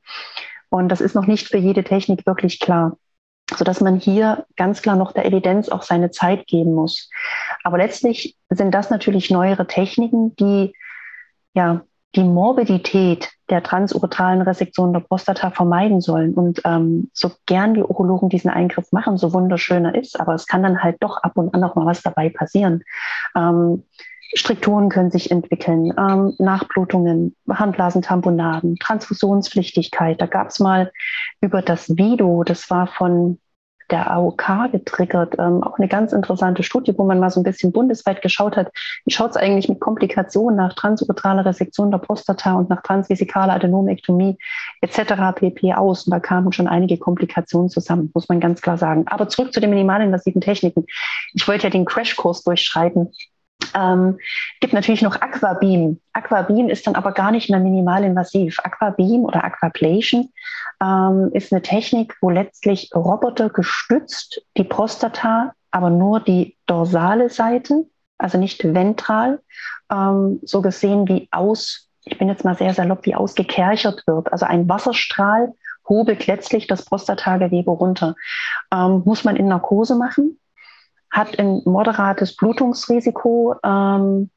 Und 0.69 0.91
das 0.91 1.01
ist 1.01 1.15
noch 1.15 1.27
nicht 1.27 1.49
für 1.49 1.57
jede 1.57 1.83
Technik 1.83 2.27
wirklich 2.27 2.61
klar, 2.61 2.99
sodass 3.57 3.81
man 3.81 3.99
hier 3.99 4.45
ganz 4.57 4.83
klar 4.83 4.97
noch 4.97 5.13
der 5.13 5.25
Evidenz 5.25 5.71
auch 5.71 5.83
seine 5.83 6.11
Zeit 6.11 6.47
geben 6.47 6.75
muss. 6.75 7.09
Aber 7.65 7.79
letztlich 7.79 8.37
sind 8.51 8.73
das 8.73 8.91
natürlich 8.91 9.31
neuere 9.31 9.67
Techniken, 9.67 10.37
die 10.37 10.75
ja 11.55 11.81
die 12.17 12.25
Morbidität 12.25 13.31
der 13.51 13.63
transuretralen 13.63 14.43
Resektion 14.43 14.93
der 14.93 15.01
Prostata 15.01 15.51
vermeiden 15.51 16.01
sollen. 16.01 16.35
Und 16.35 16.61
ähm, 16.65 17.11
so 17.13 17.31
gern 17.47 17.75
die 17.75 17.83
Urologen 17.83 18.29
diesen 18.29 18.51
Eingriff 18.51 18.93
machen, 18.93 19.19
so 19.19 19.33
wunderschön 19.33 19.85
er 19.85 19.95
ist, 19.95 20.19
aber 20.19 20.35
es 20.35 20.47
kann 20.47 20.63
dann 20.63 20.83
halt 20.83 20.97
doch 21.01 21.19
ab 21.23 21.33
und 21.37 21.55
an 21.55 21.61
noch 21.61 21.75
mal 21.75 21.87
was 21.87 22.03
dabei 22.03 22.31
passieren. 22.31 22.83
Ähm, 23.37 23.85
Strukturen 24.35 24.91
können 24.91 25.11
sich 25.11 25.31
entwickeln, 25.31 25.93
ähm, 25.99 26.35
Nachblutungen, 26.39 27.35
Handblasentamponaden, 27.49 28.77
Transfusionspflichtigkeit. 28.77 30.21
Da 30.21 30.27
gab 30.27 30.49
es 30.49 30.61
mal 30.61 30.93
über 31.41 31.63
das 31.63 31.89
Vido, 31.97 32.45
das 32.45 32.69
war 32.69 32.87
von 32.87 33.39
der 33.91 34.11
AOK 34.11 34.71
getriggert. 34.73 35.37
Ähm, 35.39 35.63
auch 35.63 35.79
eine 35.79 35.89
ganz 35.89 36.13
interessante 36.13 36.63
Studie, 36.63 36.95
wo 36.97 37.05
man 37.05 37.19
mal 37.19 37.31
so 37.31 37.41
ein 37.41 37.45
bisschen 37.45 37.73
bundesweit 37.73 38.23
geschaut 38.23 38.57
hat, 38.57 38.71
wie 39.05 39.13
schaut 39.13 39.31
es 39.31 39.37
eigentlich 39.37 39.69
mit 39.69 39.81
Komplikationen 39.81 40.57
nach 40.57 40.75
transuretraler 40.75 41.45
Resektion 41.45 41.91
der 41.91 41.99
Prostata 41.99 42.55
und 42.55 42.71
nach 42.71 42.83
transvesikaler 42.83 43.55
Adenomektomie 43.55 44.39
etc. 44.81 45.15
pp. 45.35 45.75
aus. 45.75 46.07
Und 46.07 46.13
da 46.13 46.21
kamen 46.21 46.53
schon 46.53 46.69
einige 46.69 46.99
Komplikationen 46.99 47.71
zusammen, 47.71 48.11
muss 48.15 48.29
man 48.29 48.41
ganz 48.41 48.61
klar 48.61 48.79
sagen. 48.79 49.07
Aber 49.09 49.29
zurück 49.29 49.53
zu 49.53 49.61
den 49.61 49.71
minimalinvasiven 49.71 50.41
Techniken. 50.41 50.87
Ich 51.35 51.47
wollte 51.49 51.65
ja 51.65 51.71
den 51.71 51.85
Crashkurs 51.85 52.45
durchschreiten. 52.45 53.13
Ähm, 53.75 54.19
gibt 54.61 54.73
natürlich 54.73 55.03
noch 55.03 55.21
Aquabeam. 55.21 56.01
Aquabeam 56.13 56.69
ist 56.69 56.87
dann 56.87 56.95
aber 56.95 57.13
gar 57.13 57.31
nicht 57.31 57.51
mehr 57.51 57.61
minimalinvasiv. 57.61 58.59
Aquabeam 58.61 59.25
oder 59.25 59.45
Aquablation 59.45 60.31
ähm, 60.83 61.31
ist 61.33 61.53
eine 61.53 61.63
Technik, 61.63 62.17
wo 62.21 62.31
letztlich 62.31 62.91
Roboter 62.95 63.51
gestützt 63.51 64.43
die 64.57 64.65
Prostata, 64.65 65.53
aber 65.71 65.91
nur 65.91 66.21
die 66.21 66.57
dorsale 66.67 67.31
Seite, 67.31 67.87
also 68.19 68.39
nicht 68.39 68.63
ventral, 68.65 69.41
ähm, 69.91 70.41
so 70.43 70.63
gesehen 70.63 71.09
wie 71.09 71.29
aus, 71.31 71.89
ich 72.05 72.19
bin 72.19 72.29
jetzt 72.29 72.45
mal 72.45 72.57
sehr 72.57 72.75
salopp, 72.75 73.05
wie 73.07 73.15
ausgekerchert 73.15 74.07
wird. 74.07 74.33
Also 74.33 74.47
ein 74.47 74.69
Wasserstrahl 74.69 75.55
hobelt 75.89 76.27
letztlich 76.27 76.67
das 76.67 76.85
Prostatagewebe 76.85 77.71
runter. 77.71 78.15
Ähm, 78.73 79.03
muss 79.05 79.25
man 79.25 79.37
in 79.37 79.49
Narkose 79.49 79.95
machen, 79.95 80.39
hat 81.11 81.39
ein 81.39 81.63
moderates 81.65 82.37
Blutungsrisiko, 82.37 83.57
ähm, 83.65 84.31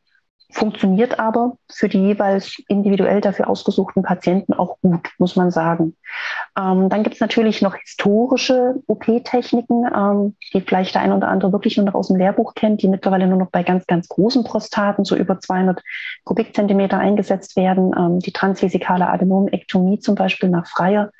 funktioniert 0.51 1.19
aber 1.19 1.57
für 1.71 1.89
die 1.89 1.99
jeweils 1.99 2.61
individuell 2.67 3.21
dafür 3.21 3.49
ausgesuchten 3.49 4.03
Patienten 4.03 4.53
auch 4.53 4.77
gut, 4.81 5.09
muss 5.17 5.35
man 5.35 5.51
sagen. 5.51 5.95
Ähm, 6.57 6.89
dann 6.89 7.03
gibt 7.03 7.15
es 7.15 7.21
natürlich 7.21 7.61
noch 7.61 7.75
historische 7.75 8.75
OP-Techniken, 8.87 9.85
ähm, 9.95 10.35
die 10.53 10.61
vielleicht 10.61 10.95
der 10.95 11.01
ein 11.01 11.13
oder 11.13 11.29
andere 11.29 11.51
wirklich 11.51 11.77
nur 11.77 11.85
noch 11.85 11.95
aus 11.95 12.09
dem 12.09 12.17
Lehrbuch 12.17 12.53
kennt, 12.53 12.81
die 12.81 12.87
mittlerweile 12.87 13.27
nur 13.27 13.39
noch 13.39 13.49
bei 13.49 13.63
ganz, 13.63 13.87
ganz 13.87 14.07
großen 14.09 14.43
Prostaten, 14.43 15.05
so 15.05 15.15
über 15.15 15.39
200 15.39 15.81
Kubikzentimeter 16.23 16.97
eingesetzt 16.97 17.55
werden. 17.55 17.93
Ähm, 17.97 18.19
die 18.19 18.33
transvesikale 18.33 19.07
Adenomektomie 19.07 19.99
zum 19.99 20.15
Beispiel 20.15 20.49
nach 20.49 20.67
Freier. 20.67 21.11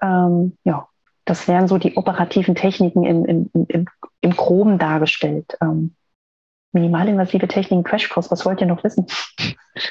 Ähm, 0.00 0.56
ja, 0.64 0.88
das 1.24 1.48
wären 1.48 1.68
so 1.68 1.78
die 1.78 1.96
operativen 1.96 2.54
Techniken 2.54 3.04
im, 3.04 3.24
im, 3.24 3.50
im, 3.68 3.86
im 4.20 4.30
Groben 4.30 4.78
dargestellt. 4.78 5.56
Minimalinvasive 6.72 7.48
Techniken, 7.48 7.84
Crashkurs, 7.84 8.30
was 8.30 8.44
wollt 8.44 8.60
ihr 8.60 8.66
noch 8.66 8.84
wissen? 8.84 9.06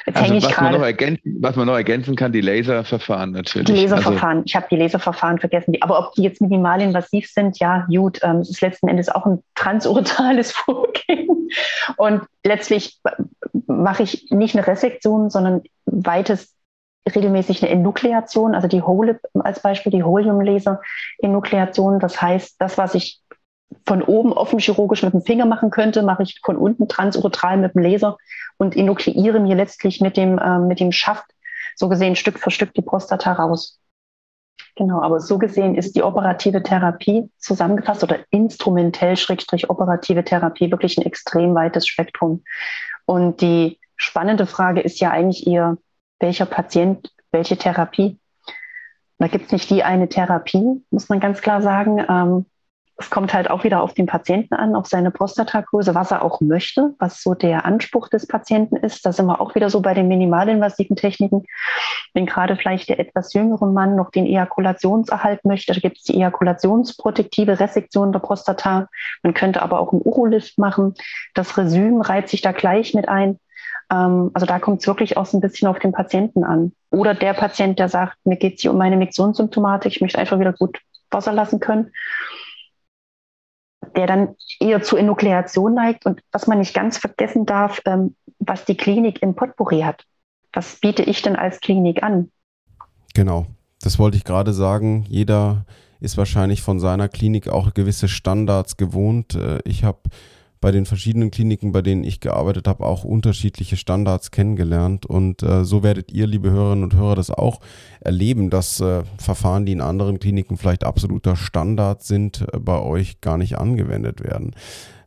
Jetzt 0.06 0.16
also, 0.16 0.34
was, 0.34 0.60
man 0.60 0.72
noch 0.72 0.82
ergänzen, 0.82 1.36
was 1.40 1.56
man 1.56 1.66
noch 1.66 1.74
ergänzen 1.74 2.16
kann, 2.16 2.32
die 2.32 2.40
Laserverfahren 2.40 3.32
natürlich. 3.32 3.66
Die 3.66 3.82
Laserverfahren, 3.82 4.38
also, 4.38 4.46
ich 4.46 4.56
habe 4.56 4.66
die 4.70 4.76
Laserverfahren 4.76 5.38
vergessen. 5.38 5.74
Aber 5.80 5.98
ob 5.98 6.12
die 6.14 6.22
jetzt 6.22 6.40
minimalinvasiv 6.40 7.28
sind, 7.28 7.58
ja, 7.58 7.86
gut, 7.88 8.20
ähm, 8.22 8.38
es 8.38 8.50
ist 8.50 8.60
letzten 8.60 8.88
Endes 8.88 9.08
auch 9.08 9.26
ein 9.26 9.42
transuretales 9.54 10.52
Vorgehen. 10.56 11.48
Und 11.96 12.22
letztlich 12.44 13.00
mache 13.66 14.02
ich 14.02 14.28
nicht 14.30 14.56
eine 14.56 14.66
Resektion, 14.66 15.30
sondern 15.30 15.62
weites 15.86 16.56
regelmäßig 17.14 17.62
eine 17.62 17.70
Enukleation, 17.70 18.54
also 18.54 18.66
die 18.66 18.82
Hole 18.82 19.20
als 19.34 19.60
Beispiel, 19.60 19.92
die 19.92 20.02
Holium-Laser-Enukleation. 20.02 22.00
Das 22.00 22.20
heißt, 22.20 22.56
das, 22.58 22.78
was 22.78 22.94
ich 22.94 23.20
von 23.84 24.02
oben 24.02 24.32
offen 24.32 24.58
chirurgisch 24.58 25.02
mit 25.02 25.12
dem 25.12 25.22
Finger 25.22 25.46
machen 25.46 25.70
könnte, 25.70 26.02
mache 26.02 26.22
ich 26.22 26.40
von 26.44 26.56
unten 26.56 26.88
transuretral 26.88 27.56
mit 27.56 27.74
dem 27.74 27.82
Laser 27.82 28.16
und 28.58 28.76
enukleiere 28.76 29.40
mir 29.40 29.54
letztlich 29.54 30.00
mit 30.00 30.16
dem, 30.16 30.38
äh, 30.38 30.58
mit 30.58 30.80
dem 30.80 30.92
Schaft 30.92 31.26
so 31.74 31.88
gesehen 31.88 32.16
Stück 32.16 32.38
für 32.38 32.50
Stück 32.50 32.74
die 32.74 32.82
Prostata 32.82 33.32
raus. 33.32 33.78
Genau, 34.76 35.00
aber 35.00 35.20
so 35.20 35.38
gesehen 35.38 35.74
ist 35.74 35.96
die 35.96 36.02
operative 36.02 36.62
Therapie 36.62 37.30
zusammengefasst 37.38 38.02
oder 38.02 38.18
instrumentell 38.30 39.16
schrägstrich 39.16 39.70
operative 39.70 40.22
Therapie 40.22 40.70
wirklich 40.70 40.98
ein 40.98 41.06
extrem 41.06 41.54
weites 41.54 41.86
Spektrum. 41.86 42.44
Und 43.06 43.40
die 43.40 43.78
spannende 43.96 44.46
Frage 44.46 44.80
ist 44.80 45.00
ja 45.00 45.10
eigentlich 45.10 45.46
eher, 45.46 45.78
welcher 46.18 46.46
Patient, 46.46 47.10
welche 47.30 47.56
Therapie. 47.56 48.18
Da 49.18 49.28
gibt 49.28 49.46
es 49.46 49.52
nicht 49.52 49.70
die 49.70 49.82
eine 49.82 50.08
Therapie, 50.08 50.82
muss 50.90 51.08
man 51.08 51.20
ganz 51.20 51.40
klar 51.40 51.62
sagen. 51.62 52.04
Ähm, 52.06 52.46
es 52.98 53.10
kommt 53.10 53.34
halt 53.34 53.50
auch 53.50 53.62
wieder 53.62 53.82
auf 53.82 53.92
den 53.92 54.06
Patienten 54.06 54.54
an, 54.54 54.74
auf 54.74 54.86
seine 54.86 55.10
Prostatagröße, 55.10 55.94
was 55.94 56.12
er 56.12 56.22
auch 56.22 56.40
möchte, 56.40 56.94
was 56.98 57.22
so 57.22 57.34
der 57.34 57.66
Anspruch 57.66 58.08
des 58.08 58.26
Patienten 58.26 58.76
ist. 58.76 59.04
Da 59.04 59.12
sind 59.12 59.26
wir 59.26 59.40
auch 59.40 59.54
wieder 59.54 59.68
so 59.68 59.80
bei 59.82 59.92
den 59.92 60.08
minimalinvasiven 60.08 60.96
Techniken. 60.96 61.44
Wenn 62.14 62.24
gerade 62.24 62.56
vielleicht 62.56 62.88
der 62.88 62.98
etwas 62.98 63.34
jüngere 63.34 63.66
Mann 63.66 63.96
noch 63.96 64.10
den 64.10 64.24
Ejakulationserhalt 64.24 65.44
möchte, 65.44 65.74
da 65.74 65.80
gibt 65.80 65.98
es 65.98 66.04
die 66.04 66.14
ejakulationsprotektive 66.14 67.60
Resektion 67.60 68.12
der 68.12 68.20
Prostata. 68.20 68.88
Man 69.22 69.34
könnte 69.34 69.60
aber 69.60 69.80
auch 69.80 69.92
einen 69.92 70.02
Urolift 70.02 70.56
machen. 70.58 70.94
Das 71.34 71.58
Resüm 71.58 72.00
reiht 72.00 72.30
sich 72.30 72.40
da 72.40 72.52
gleich 72.52 72.94
mit 72.94 73.10
ein. 73.10 73.38
Ähm, 73.92 74.30
also 74.32 74.46
da 74.46 74.58
kommt 74.58 74.80
es 74.80 74.86
wirklich 74.86 75.18
auch 75.18 75.26
so 75.26 75.36
ein 75.36 75.42
bisschen 75.42 75.68
auf 75.68 75.78
den 75.80 75.92
Patienten 75.92 76.44
an. 76.44 76.72
Oder 76.90 77.12
der 77.12 77.34
Patient, 77.34 77.78
der 77.78 77.90
sagt, 77.90 78.16
mir 78.24 78.36
geht 78.36 78.54
es 78.54 78.62
hier 78.62 78.70
um 78.70 78.78
meine 78.78 78.96
Mixionssymptomatik, 78.96 79.92
ich 79.92 80.00
möchte 80.00 80.18
einfach 80.18 80.40
wieder 80.40 80.54
gut 80.54 80.80
Wasser 81.10 81.34
lassen 81.34 81.60
können 81.60 81.92
der 83.96 84.06
dann 84.06 84.36
eher 84.60 84.82
zur 84.82 84.98
Enukleation 84.98 85.74
neigt. 85.74 86.06
Und 86.06 86.20
was 86.32 86.46
man 86.46 86.58
nicht 86.58 86.74
ganz 86.74 86.98
vergessen 86.98 87.46
darf, 87.46 87.80
ähm, 87.86 88.14
was 88.38 88.64
die 88.64 88.76
Klinik 88.76 89.22
im 89.22 89.34
Potpourri 89.34 89.80
hat. 89.80 90.04
Was 90.52 90.76
biete 90.76 91.02
ich 91.02 91.22
denn 91.22 91.36
als 91.36 91.60
Klinik 91.60 92.02
an? 92.02 92.30
Genau. 93.14 93.46
Das 93.80 93.98
wollte 93.98 94.16
ich 94.16 94.24
gerade 94.24 94.52
sagen. 94.52 95.04
Jeder 95.08 95.64
ist 96.00 96.16
wahrscheinlich 96.18 96.62
von 96.62 96.80
seiner 96.80 97.08
Klinik 97.08 97.48
auch 97.48 97.74
gewisse 97.74 98.08
Standards 98.08 98.76
gewohnt. 98.76 99.34
Äh, 99.34 99.60
ich 99.64 99.84
habe 99.84 100.00
bei 100.66 100.72
den 100.72 100.84
verschiedenen 100.84 101.30
Kliniken, 101.30 101.70
bei 101.70 101.80
denen 101.80 102.02
ich 102.02 102.18
gearbeitet 102.18 102.66
habe, 102.66 102.86
auch 102.86 103.04
unterschiedliche 103.04 103.76
Standards 103.76 104.32
kennengelernt. 104.32 105.06
Und 105.06 105.44
äh, 105.44 105.64
so 105.64 105.84
werdet 105.84 106.10
ihr, 106.10 106.26
liebe 106.26 106.50
Hörerinnen 106.50 106.82
und 106.82 106.96
Hörer, 106.96 107.14
das 107.14 107.30
auch 107.30 107.60
erleben, 108.00 108.50
dass 108.50 108.80
äh, 108.80 109.04
Verfahren, 109.16 109.64
die 109.64 109.70
in 109.70 109.80
anderen 109.80 110.18
Kliniken 110.18 110.56
vielleicht 110.56 110.82
absoluter 110.82 111.36
Standard 111.36 112.02
sind, 112.02 112.48
äh, 112.52 112.58
bei 112.58 112.80
euch 112.80 113.20
gar 113.20 113.38
nicht 113.38 113.56
angewendet 113.56 114.24
werden. 114.24 114.56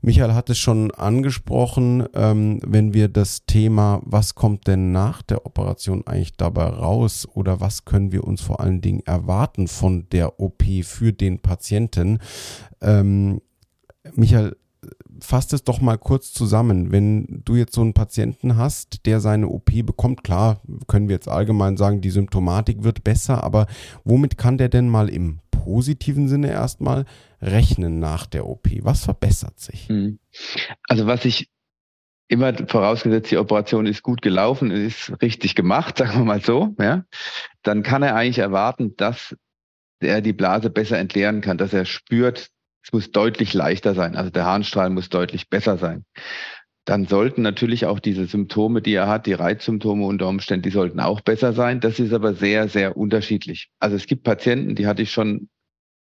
Michael 0.01 0.33
hat 0.33 0.49
es 0.49 0.57
schon 0.57 0.91
angesprochen, 0.91 2.07
ähm, 2.13 2.61
wenn 2.65 2.93
wir 2.93 3.09
das 3.09 3.45
Thema, 3.45 3.99
was 4.05 4.35
kommt 4.35 4.65
denn 4.65 4.93
nach 4.93 5.21
der 5.23 5.45
Operation 5.45 6.07
eigentlich 6.07 6.37
dabei 6.37 6.67
raus 6.67 7.27
oder 7.33 7.59
was 7.59 7.83
können 7.83 8.13
wir 8.13 8.23
uns 8.23 8.39
vor 8.39 8.61
allen 8.61 8.79
Dingen 8.79 9.01
erwarten 9.05 9.67
von 9.67 10.07
der 10.13 10.39
OP 10.39 10.63
für 10.83 11.11
den 11.11 11.39
Patienten? 11.39 12.19
Ähm, 12.79 13.41
Michael, 14.15 14.55
fasst 15.21 15.53
es 15.53 15.63
doch 15.63 15.81
mal 15.81 15.97
kurz 15.97 16.33
zusammen. 16.33 16.91
Wenn 16.91 17.41
du 17.45 17.55
jetzt 17.55 17.73
so 17.73 17.81
einen 17.81 17.93
Patienten 17.93 18.57
hast, 18.57 19.05
der 19.05 19.19
seine 19.19 19.47
OP 19.47 19.71
bekommt, 19.85 20.23
klar, 20.23 20.61
können 20.87 21.07
wir 21.07 21.15
jetzt 21.15 21.27
allgemein 21.27 21.77
sagen, 21.77 22.01
die 22.01 22.09
Symptomatik 22.09 22.83
wird 22.83 23.03
besser, 23.03 23.43
aber 23.43 23.67
womit 24.03 24.37
kann 24.37 24.57
der 24.57 24.69
denn 24.69 24.89
mal 24.89 25.09
im 25.09 25.39
positiven 25.51 26.27
Sinne 26.27 26.51
erstmal 26.51 27.05
rechnen 27.41 27.99
nach 27.99 28.25
der 28.25 28.47
OP? 28.47 28.67
Was 28.81 29.03
verbessert 29.03 29.59
sich? 29.59 29.89
Hm. 29.89 30.19
Also 30.87 31.05
was 31.05 31.25
ich 31.25 31.49
immer 32.29 32.53
vorausgesetzt, 32.67 33.31
die 33.31 33.37
Operation 33.37 33.85
ist 33.85 34.03
gut 34.03 34.21
gelaufen, 34.21 34.71
ist 34.71 35.11
richtig 35.21 35.55
gemacht, 35.55 35.97
sagen 35.99 36.19
wir 36.19 36.25
mal 36.25 36.41
so, 36.41 36.75
ja, 36.79 37.03
dann 37.63 37.83
kann 37.83 38.03
er 38.03 38.15
eigentlich 38.15 38.39
erwarten, 38.39 38.95
dass 38.95 39.35
er 39.99 40.21
die 40.21 40.33
Blase 40.33 40.69
besser 40.69 40.97
entleeren 40.97 41.41
kann, 41.41 41.57
dass 41.57 41.73
er 41.73 41.85
spürt, 41.85 42.51
es 42.83 42.93
muss 42.93 43.11
deutlich 43.11 43.53
leichter 43.53 43.93
sein. 43.93 44.15
Also 44.15 44.29
der 44.29 44.45
Harnstrahl 44.45 44.89
muss 44.89 45.09
deutlich 45.09 45.49
besser 45.49 45.77
sein. 45.77 46.05
Dann 46.85 47.05
sollten 47.05 47.41
natürlich 47.41 47.85
auch 47.85 47.99
diese 47.99 48.25
Symptome, 48.25 48.81
die 48.81 48.93
er 48.93 49.07
hat, 49.07 49.27
die 49.27 49.33
Reizsymptome 49.33 50.05
unter 50.05 50.27
Umständen, 50.27 50.63
die 50.63 50.71
sollten 50.71 50.99
auch 50.99 51.21
besser 51.21 51.53
sein. 51.53 51.81
Das 51.81 51.99
ist 51.99 52.13
aber 52.13 52.33
sehr, 52.33 52.67
sehr 52.67 52.97
unterschiedlich. 52.97 53.69
Also 53.79 53.95
es 53.95 54.07
gibt 54.07 54.23
Patienten, 54.23 54.75
die 54.75 54.87
hatte 54.87 55.03
ich 55.03 55.11
schon 55.11 55.49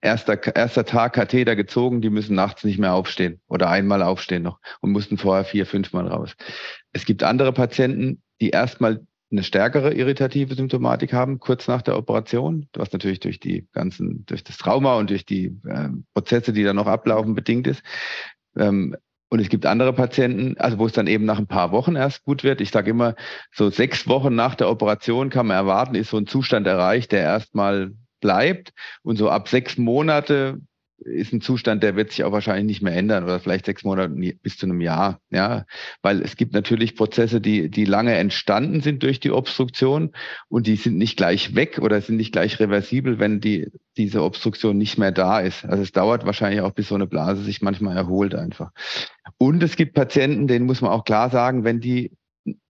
erster, 0.01 0.55
erster 0.55 0.85
Tag 0.85 1.13
Katheter 1.13 1.55
gezogen, 1.55 2.01
die 2.01 2.09
müssen 2.09 2.35
nachts 2.35 2.63
nicht 2.63 2.79
mehr 2.79 2.93
aufstehen 2.93 3.39
oder 3.47 3.69
einmal 3.69 4.01
aufstehen 4.01 4.43
noch 4.43 4.59
und 4.81 4.91
mussten 4.91 5.17
vorher 5.17 5.45
vier, 5.45 5.65
fünfmal 5.65 6.07
raus. 6.07 6.35
Es 6.91 7.05
gibt 7.05 7.23
andere 7.23 7.53
Patienten, 7.53 8.21
die 8.41 8.49
erstmal 8.49 9.05
eine 9.33 9.43
stärkere 9.43 9.93
irritative 9.93 10.55
Symptomatik 10.55 11.11
haben, 11.11 11.39
kurz 11.39 11.67
nach 11.67 11.81
der 11.81 11.97
Operation, 11.97 12.67
was 12.73 12.93
natürlich 12.93 13.19
durch 13.19 13.39
die 13.39 13.67
ganzen, 13.73 14.25
durch 14.27 14.43
das 14.43 14.57
Trauma 14.57 14.95
und 14.95 15.09
durch 15.09 15.25
die 15.25 15.45
äh, 15.67 15.89
Prozesse, 16.13 16.53
die 16.53 16.63
da 16.63 16.73
noch 16.73 16.87
ablaufen, 16.87 17.33
bedingt 17.33 17.67
ist. 17.67 17.83
Ähm, 18.55 18.95
und 19.29 19.39
es 19.39 19.49
gibt 19.49 19.65
andere 19.65 19.91
Patienten, 19.93 20.55
also 20.59 20.77
wo 20.77 20.85
es 20.85 20.93
dann 20.93 21.07
eben 21.07 21.25
nach 21.25 21.39
ein 21.39 21.47
paar 21.47 21.71
Wochen 21.71 21.95
erst 21.95 22.23
gut 22.23 22.43
wird. 22.43 22.61
Ich 22.61 22.69
sage 22.69 22.91
immer, 22.91 23.15
so 23.51 23.71
sechs 23.71 24.07
Wochen 24.07 24.35
nach 24.35 24.53
der 24.53 24.69
Operation 24.69 25.31
kann 25.31 25.47
man 25.47 25.57
erwarten, 25.57 25.95
ist 25.95 26.11
so 26.11 26.17
ein 26.17 26.27
Zustand 26.27 26.67
erreicht, 26.67 27.11
der 27.11 27.21
erstmal 27.21 27.93
bleibt. 28.21 28.73
Und 29.01 29.17
so 29.17 29.31
ab 29.31 29.47
sechs 29.47 29.79
Monate 29.79 30.59
ist 30.97 31.33
ein 31.33 31.41
Zustand, 31.41 31.83
der 31.83 31.95
wird 31.95 32.11
sich 32.11 32.23
auch 32.23 32.31
wahrscheinlich 32.31 32.65
nicht 32.65 32.81
mehr 32.81 32.95
ändern 32.95 33.23
oder 33.23 33.39
vielleicht 33.39 33.65
sechs 33.65 33.83
Monate 33.83 34.09
bis 34.41 34.57
zu 34.57 34.65
einem 34.65 34.81
Jahr. 34.81 35.19
Ja, 35.29 35.65
weil 36.01 36.21
es 36.21 36.35
gibt 36.35 36.53
natürlich 36.53 36.95
Prozesse, 36.95 37.41
die, 37.41 37.69
die 37.69 37.85
lange 37.85 38.15
entstanden 38.15 38.81
sind 38.81 39.03
durch 39.03 39.19
die 39.19 39.31
Obstruktion 39.31 40.11
und 40.47 40.67
die 40.67 40.75
sind 40.75 40.97
nicht 40.97 41.17
gleich 41.17 41.55
weg 41.55 41.79
oder 41.81 41.99
sind 42.01 42.17
nicht 42.17 42.31
gleich 42.31 42.59
reversibel, 42.59 43.19
wenn 43.19 43.41
die, 43.41 43.67
diese 43.97 44.23
Obstruktion 44.23 44.77
nicht 44.77 44.97
mehr 44.97 45.11
da 45.11 45.39
ist. 45.39 45.65
Also 45.65 45.83
es 45.83 45.91
dauert 45.91 46.25
wahrscheinlich 46.25 46.61
auch, 46.61 46.71
bis 46.71 46.87
so 46.87 46.95
eine 46.95 47.07
Blase 47.07 47.43
sich 47.43 47.61
manchmal 47.61 47.97
erholt 47.97 48.35
einfach. 48.35 48.71
Und 49.37 49.61
es 49.63 49.75
gibt 49.75 49.93
Patienten, 49.93 50.47
denen 50.47 50.65
muss 50.65 50.81
man 50.81 50.91
auch 50.91 51.03
klar 51.03 51.29
sagen, 51.29 51.63
wenn 51.63 51.79
die, 51.79 52.11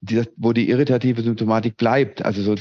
die 0.02 0.24
wo 0.38 0.54
die 0.54 0.70
irritative 0.70 1.22
Symptomatik 1.22 1.78
bleibt, 1.78 2.24
also 2.24 2.42
so 2.42 2.56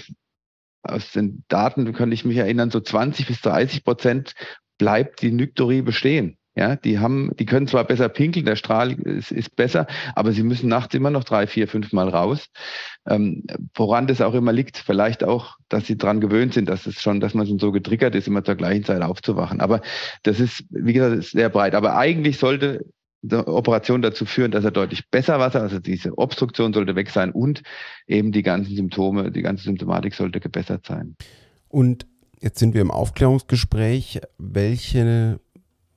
aus 0.82 1.12
den 1.12 1.44
Daten 1.48 1.92
kann 1.92 2.12
ich 2.12 2.24
mich 2.24 2.36
erinnern, 2.36 2.70
so 2.70 2.80
20 2.80 3.26
bis 3.26 3.40
30 3.40 3.84
Prozent 3.84 4.34
bleibt 4.83 5.22
die 5.22 5.30
Nyktorie 5.30 5.80
bestehen. 5.80 6.37
Ja, 6.57 6.74
die 6.74 6.99
haben, 6.99 7.30
die 7.39 7.47
können 7.47 7.68
zwar 7.68 7.85
besser 7.85 8.09
pinkeln, 8.11 8.45
der 8.45 8.57
Strahl 8.57 8.93
ist, 8.93 9.30
ist 9.30 9.55
besser, 9.55 9.87
aber 10.16 10.33
sie 10.33 10.43
müssen 10.43 10.68
nachts 10.68 10.95
immer 10.95 11.09
noch 11.09 11.24
drei, 11.24 11.47
vier, 11.47 11.68
fünf 11.68 11.93
Mal 11.93 12.09
raus. 12.09 12.49
Ähm, 13.09 13.45
woran 13.74 14.09
das 14.09 14.20
auch 14.20 14.35
immer 14.35 14.53
liegt, 14.53 14.76
vielleicht 14.76 15.22
auch, 15.24 15.57
dass 15.68 15.87
sie 15.87 15.97
dran 15.97 16.20
gewöhnt 16.20 16.53
sind, 16.53 16.68
dass 16.68 16.87
es 16.87 17.01
schon, 17.01 17.20
dass 17.20 17.33
man 17.33 17.47
schon 17.47 17.61
so 17.61 17.70
getriggert 17.70 18.16
ist, 18.16 18.26
immer 18.26 18.45
zur 18.45 18.57
gleichen 18.57 18.85
Zeit 18.85 19.03
aufzuwachen. 19.03 19.61
Aber 19.61 19.83
das 20.24 20.41
ist, 20.41 20.64
wie 20.68 20.93
gesagt, 20.93 21.22
sehr 21.22 21.49
breit. 21.49 21.74
Aber 21.76 21.97
eigentlich 21.97 22.39
sollte 22.39 22.85
die 23.22 23.37
Operation 23.37 24.03
dazu 24.03 24.26
führen, 24.26 24.51
dass 24.51 24.64
er 24.64 24.72
deutlich 24.72 25.09
besser 25.09 25.39
Wasser, 25.39 25.62
also 25.62 25.78
diese 25.78 26.18
Obstruktion 26.18 26.74
sollte 26.74 26.97
weg 26.97 27.09
sein 27.09 27.30
und 27.30 27.62
eben 28.09 28.33
die 28.33 28.43
ganzen 28.43 28.74
Symptome, 28.74 29.30
die 29.30 29.43
ganze 29.43 29.62
Symptomatik 29.64 30.12
sollte 30.12 30.41
gebessert 30.41 30.85
sein. 30.85 31.14
Und 31.68 32.05
Jetzt 32.43 32.59
sind 32.59 32.74
wir 32.74 32.80
im 32.80 32.90
Aufklärungsgespräch. 32.90 34.20
Welche 34.36 35.38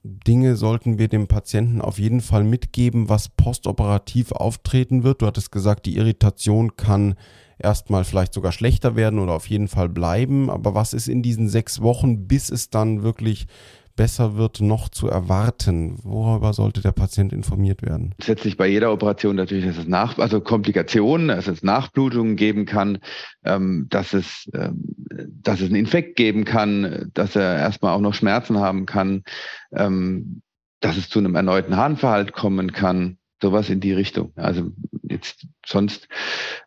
Dinge 0.03 0.55
sollten 0.55 0.99
wir 0.99 1.07
dem 1.07 1.27
Patienten 1.27 1.81
auf 1.81 1.97
jeden 1.97 2.21
Fall 2.21 2.43
mitgeben, 2.43 3.09
was 3.09 3.29
postoperativ 3.29 4.31
auftreten 4.31 5.03
wird? 5.03 5.23
Du 5.23 5.25
hattest 5.25 5.51
gesagt, 5.51 5.87
die 5.87 5.95
Irritation 5.97 6.75
kann 6.75 7.15
erstmal 7.57 8.03
vielleicht 8.03 8.35
sogar 8.35 8.51
schlechter 8.51 8.95
werden 8.95 9.17
oder 9.17 9.33
auf 9.33 9.49
jeden 9.49 9.67
Fall 9.67 9.89
bleiben. 9.89 10.51
Aber 10.51 10.75
was 10.75 10.93
ist 10.93 11.07
in 11.07 11.23
diesen 11.23 11.49
sechs 11.49 11.81
Wochen, 11.81 12.27
bis 12.27 12.51
es 12.51 12.69
dann 12.69 13.01
wirklich 13.01 13.47
besser 13.95 14.37
wird, 14.37 14.61
noch 14.61 14.89
zu 14.89 15.07
erwarten? 15.07 15.99
Worüber 16.03 16.53
sollte 16.53 16.81
der 16.81 16.91
Patient 16.91 17.33
informiert 17.33 17.81
werden? 17.81 18.13
Letztlich 18.25 18.57
bei 18.57 18.67
jeder 18.67 18.91
Operation 18.91 19.35
natürlich, 19.35 19.65
dass 19.65 19.77
es 19.77 19.87
nach, 19.87 20.17
also 20.17 20.41
Komplikationen, 20.41 21.29
dass 21.29 21.47
es 21.47 21.63
Nachblutungen 21.63 22.35
geben 22.35 22.65
kann, 22.65 22.99
ähm, 23.43 23.87
dass 23.89 24.13
es, 24.13 24.49
ähm, 24.53 24.83
dass 25.27 25.61
es 25.61 25.67
einen 25.67 25.75
Infekt 25.75 26.15
geben 26.15 26.45
kann, 26.45 27.09
dass 27.13 27.35
er 27.35 27.57
erstmal 27.57 27.93
auch 27.93 28.01
noch 28.01 28.13
Schmerzen 28.13 28.59
haben 28.59 28.85
kann, 28.85 29.23
ähm, 29.71 30.41
dass 30.79 30.97
es 30.97 31.09
zu 31.09 31.19
einem 31.19 31.35
erneuten 31.35 31.77
Harnverhalt 31.77 32.33
kommen 32.33 32.71
kann, 32.71 33.17
sowas 33.41 33.69
in 33.69 33.79
die 33.79 33.93
Richtung. 33.93 34.33
Also 34.35 34.71
jetzt 35.03 35.47
sonst, 35.65 36.07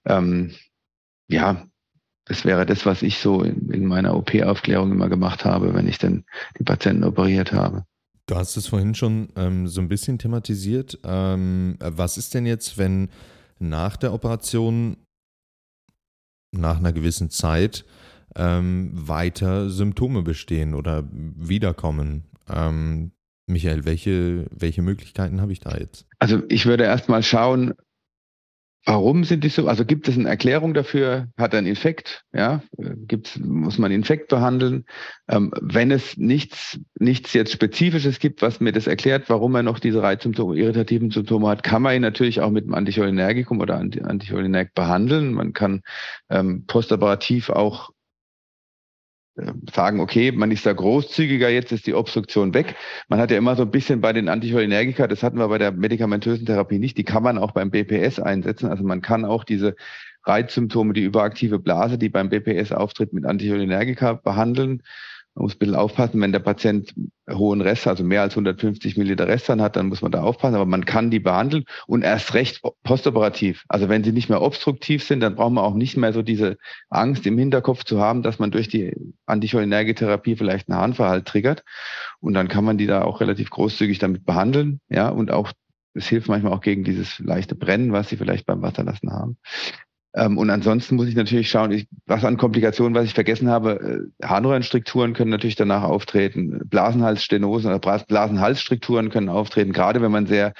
ähm, 0.04 0.52
ja, 1.28 1.66
das 2.28 2.44
wäre 2.44 2.66
das, 2.66 2.86
was 2.86 3.02
ich 3.02 3.18
so 3.18 3.42
in, 3.42 3.70
in 3.70 3.86
meiner 3.86 4.14
OP-Aufklärung 4.16 4.92
immer 4.92 5.08
gemacht 5.08 5.44
habe, 5.44 5.74
wenn 5.74 5.88
ich 5.88 5.98
dann 5.98 6.24
die 6.58 6.64
Patienten 6.64 7.04
operiert 7.04 7.52
habe. 7.52 7.84
Du 8.26 8.36
hast 8.36 8.56
es 8.56 8.66
vorhin 8.66 8.94
schon 8.94 9.30
ähm, 9.36 9.66
so 9.66 9.80
ein 9.80 9.88
bisschen 9.88 10.18
thematisiert. 10.18 10.98
Ähm, 11.02 11.76
was 11.80 12.18
ist 12.18 12.34
denn 12.34 12.44
jetzt, 12.44 12.76
wenn 12.76 13.08
nach 13.58 13.96
der 13.96 14.12
Operation, 14.12 14.98
nach 16.52 16.78
einer 16.78 16.92
gewissen 16.92 17.30
Zeit, 17.30 17.86
ähm, 18.36 18.90
weiter 18.92 19.70
Symptome 19.70 20.22
bestehen 20.22 20.74
oder 20.74 21.08
wiederkommen? 21.10 22.24
Ähm, 22.50 23.12
Michael, 23.46 23.86
welche, 23.86 24.44
welche 24.50 24.82
Möglichkeiten 24.82 25.40
habe 25.40 25.52
ich 25.52 25.60
da 25.60 25.78
jetzt? 25.78 26.06
Also 26.18 26.42
ich 26.50 26.66
würde 26.66 26.84
erstmal 26.84 27.22
schauen, 27.22 27.72
Warum 28.84 29.24
sind 29.24 29.44
die 29.44 29.50
so? 29.50 29.68
Also 29.68 29.84
gibt 29.84 30.08
es 30.08 30.16
eine 30.16 30.28
Erklärung 30.28 30.72
dafür? 30.72 31.28
Hat 31.36 31.52
er 31.52 31.58
einen 31.58 31.66
Infekt? 31.66 32.24
Ja, 32.32 32.62
gibt's, 32.78 33.38
muss 33.38 33.76
man 33.78 33.92
Infekt 33.92 34.28
behandeln? 34.28 34.86
Ähm, 35.28 35.52
wenn 35.60 35.90
es 35.90 36.16
nichts, 36.16 36.80
nichts 36.98 37.34
jetzt 37.34 37.52
Spezifisches 37.52 38.18
gibt, 38.18 38.40
was 38.40 38.60
mir 38.60 38.72
das 38.72 38.86
erklärt, 38.86 39.28
warum 39.28 39.54
er 39.56 39.62
noch 39.62 39.78
diese 39.78 40.02
Reizsymptome, 40.02 40.56
irritativen 40.56 41.10
Symptome 41.10 41.48
hat, 41.48 41.62
kann 41.62 41.82
man 41.82 41.96
ihn 41.96 42.02
natürlich 42.02 42.40
auch 42.40 42.50
mit 42.50 42.64
einem 42.64 42.74
Anticholinergikum 42.74 43.60
oder 43.60 43.76
Anticholinerg 43.76 44.72
behandeln. 44.74 45.34
Man 45.34 45.52
kann 45.52 45.82
ähm, 46.30 46.64
postoperativ 46.66 47.50
auch 47.50 47.90
sagen, 49.72 50.00
okay, 50.00 50.32
man 50.32 50.50
ist 50.50 50.66
da 50.66 50.72
großzügiger, 50.72 51.48
jetzt 51.48 51.72
ist 51.72 51.86
die 51.86 51.94
Obstruktion 51.94 52.54
weg. 52.54 52.74
Man 53.08 53.20
hat 53.20 53.30
ja 53.30 53.38
immer 53.38 53.56
so 53.56 53.62
ein 53.62 53.70
bisschen 53.70 54.00
bei 54.00 54.12
den 54.12 54.28
Anticholinergika, 54.28 55.06
das 55.06 55.22
hatten 55.22 55.38
wir 55.38 55.48
bei 55.48 55.58
der 55.58 55.72
medikamentösen 55.72 56.46
Therapie 56.46 56.78
nicht, 56.78 56.96
die 56.98 57.04
kann 57.04 57.22
man 57.22 57.38
auch 57.38 57.52
beim 57.52 57.70
BPS 57.70 58.20
einsetzen. 58.20 58.68
Also 58.68 58.84
man 58.84 59.02
kann 59.02 59.24
auch 59.24 59.44
diese 59.44 59.76
Reizsymptome, 60.24 60.92
die 60.92 61.02
überaktive 61.02 61.58
Blase, 61.58 61.98
die 61.98 62.08
beim 62.08 62.28
BPS 62.28 62.72
auftritt, 62.72 63.12
mit 63.12 63.24
Anticholinergika 63.24 64.14
behandeln. 64.14 64.82
Man 65.38 65.44
muss 65.44 65.54
ein 65.54 65.58
bisschen 65.60 65.76
aufpassen, 65.76 66.20
wenn 66.20 66.32
der 66.32 66.40
Patient 66.40 66.92
hohen 67.30 67.60
Rest, 67.60 67.86
also 67.86 68.02
mehr 68.02 68.22
als 68.22 68.32
150 68.32 68.96
Milliliter 68.96 69.28
Restan 69.28 69.62
hat, 69.62 69.76
dann 69.76 69.86
muss 69.86 70.02
man 70.02 70.10
da 70.10 70.20
aufpassen, 70.20 70.56
aber 70.56 70.66
man 70.66 70.84
kann 70.84 71.12
die 71.12 71.20
behandeln 71.20 71.62
und 71.86 72.02
erst 72.02 72.34
recht 72.34 72.60
postoperativ. 72.82 73.64
Also 73.68 73.88
wenn 73.88 74.02
sie 74.02 74.10
nicht 74.10 74.28
mehr 74.28 74.42
obstruktiv 74.42 75.04
sind, 75.04 75.20
dann 75.20 75.36
braucht 75.36 75.52
man 75.52 75.62
auch 75.62 75.74
nicht 75.74 75.96
mehr 75.96 76.12
so 76.12 76.22
diese 76.22 76.56
Angst 76.90 77.24
im 77.24 77.38
Hinterkopf 77.38 77.84
zu 77.84 78.00
haben, 78.00 78.24
dass 78.24 78.40
man 78.40 78.50
durch 78.50 78.66
die 78.66 78.92
Anticholinergitherapie 79.26 80.34
vielleicht 80.34 80.68
einen 80.68 80.80
Harnverhalt 80.80 81.26
triggert. 81.26 81.62
Und 82.18 82.34
dann 82.34 82.48
kann 82.48 82.64
man 82.64 82.76
die 82.76 82.86
da 82.86 83.02
auch 83.02 83.20
relativ 83.20 83.50
großzügig 83.50 84.00
damit 84.00 84.26
behandeln, 84.26 84.80
ja, 84.88 85.08
und 85.08 85.30
auch, 85.30 85.52
es 85.94 86.08
hilft 86.08 86.26
manchmal 86.26 86.52
auch 86.52 86.62
gegen 86.62 86.82
dieses 86.82 87.20
leichte 87.20 87.54
Brennen, 87.54 87.92
was 87.92 88.08
sie 88.08 88.16
vielleicht 88.16 88.44
beim 88.44 88.62
Wasserlassen 88.62 89.12
haben. 89.12 89.36
Ähm, 90.18 90.36
und 90.36 90.50
ansonsten 90.50 90.96
muss 90.96 91.06
ich 91.06 91.14
natürlich 91.14 91.48
schauen, 91.48 91.70
ich, 91.70 91.86
was 92.06 92.24
an 92.24 92.36
Komplikationen, 92.36 92.94
was 92.94 93.04
ich 93.04 93.14
vergessen 93.14 93.48
habe, 93.48 94.10
äh, 94.20 94.26
Harnröhrenstrukturen 94.26 95.12
können 95.12 95.30
natürlich 95.30 95.56
danach 95.56 95.84
auftreten, 95.84 96.60
Blasenhalsstenosen 96.68 97.72
oder 97.72 97.78
Blasenhalsstrukturen 97.78 99.10
können 99.10 99.28
auftreten, 99.28 99.72
gerade 99.72 100.02
wenn 100.02 100.10
man 100.10 100.26
sehr 100.26 100.54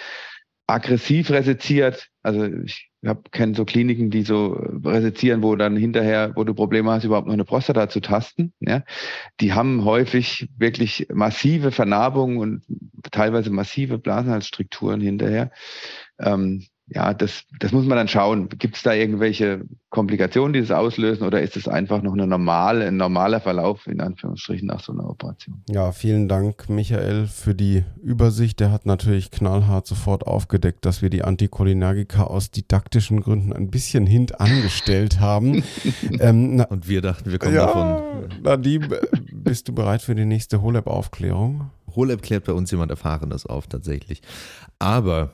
aggressiv 0.69 1.31
resiziert. 1.31 2.09
Also 2.23 2.45
ich 2.45 2.91
habe 3.05 3.23
kenne 3.33 3.55
so 3.55 3.65
Kliniken, 3.65 4.11
die 4.11 4.23
so 4.23 4.53
resizieren, 4.85 5.43
wo 5.43 5.57
dann 5.57 5.77
hinterher, 5.77 6.33
wo 6.37 6.45
du 6.45 6.55
Probleme 6.55 6.93
hast, 6.93 7.05
überhaupt 7.05 7.27
noch 7.27 7.35
eine 7.35 7.45
Prostata 7.45 7.89
zu 7.89 8.01
tasten. 8.01 8.53
Ja, 8.61 8.85
die 9.41 9.55
haben 9.55 9.85
häufig 9.85 10.49
wirklich 10.57 11.09
massive 11.13 11.73
Vernarbungen 11.73 12.39
und 12.39 12.63
teilweise 13.11 13.51
massive 13.51 13.99
Blasenhalsstrukturen 13.99 15.01
hinterher. 15.01 15.51
Ähm, 16.21 16.65
ja, 16.91 17.12
das, 17.12 17.45
das 17.61 17.72
muss 17.72 17.84
man 17.84 17.99
dann 17.99 18.09
schauen. 18.09 18.49
Gibt 18.49 18.76
es 18.76 18.82
da 18.82 18.95
irgendwelche 18.95 19.61
Komplikationen, 19.91 20.55
die 20.55 20.61
das 20.61 20.70
auslösen, 20.70 21.26
oder 21.26 21.43
ist 21.43 21.57
es 21.57 21.68
einfach 21.68 22.03
noch 22.03 22.14
eine 22.14 22.26
normale, 22.26 22.86
ein 22.86 22.97
normaler 22.97 23.41
Verlauf 23.41 23.86
in 23.86 24.01
Anführungsstrichen 24.01 24.66
nach 24.66 24.80
so 24.80 24.93
einer 24.93 25.09
Operation? 25.09 25.62
Ja, 25.68 25.93
vielen 25.93 26.28
Dank, 26.28 26.70
Michael, 26.70 27.26
für 27.26 27.55
die 27.55 27.84
Übersicht. 28.03 28.61
Der 28.61 28.70
hat 28.70 28.86
natürlich 28.86 29.30
knallhart 29.30 29.86
sofort 29.86 30.26
aufgedeckt, 30.26 30.86
dass 30.86 31.03
wir 31.03 31.11
die 31.11 31.24
Anticholinergika 31.24 32.24
aus 32.24 32.51
didaktischen 32.51 33.20
Gründen 33.20 33.53
ein 33.53 33.70
bisschen 33.70 34.07
hintangestellt 34.07 35.20
haben. 35.20 35.62
ähm, 36.20 36.57
na, 36.57 36.64
Und 36.64 36.89
wir 36.89 37.03
dachten, 37.03 37.30
wir 37.30 37.39
kommen 37.39 37.55
ja, 37.55 37.66
davon. 37.66 38.28
Nadim, 38.43 38.89
bist 39.32 39.68
du 39.68 39.74
bereit 39.74 40.01
für 40.01 40.14
die 40.14 40.24
nächste 40.24 40.62
HoLab-Aufklärung? 40.62 41.70
HoLab 41.95 42.22
klärt 42.22 42.45
bei 42.45 42.53
uns 42.53 42.70
jemand 42.70 42.91
Erfahrenes 42.91 43.45
auf, 43.45 43.66
tatsächlich. 43.66 44.22
Aber 44.78 45.32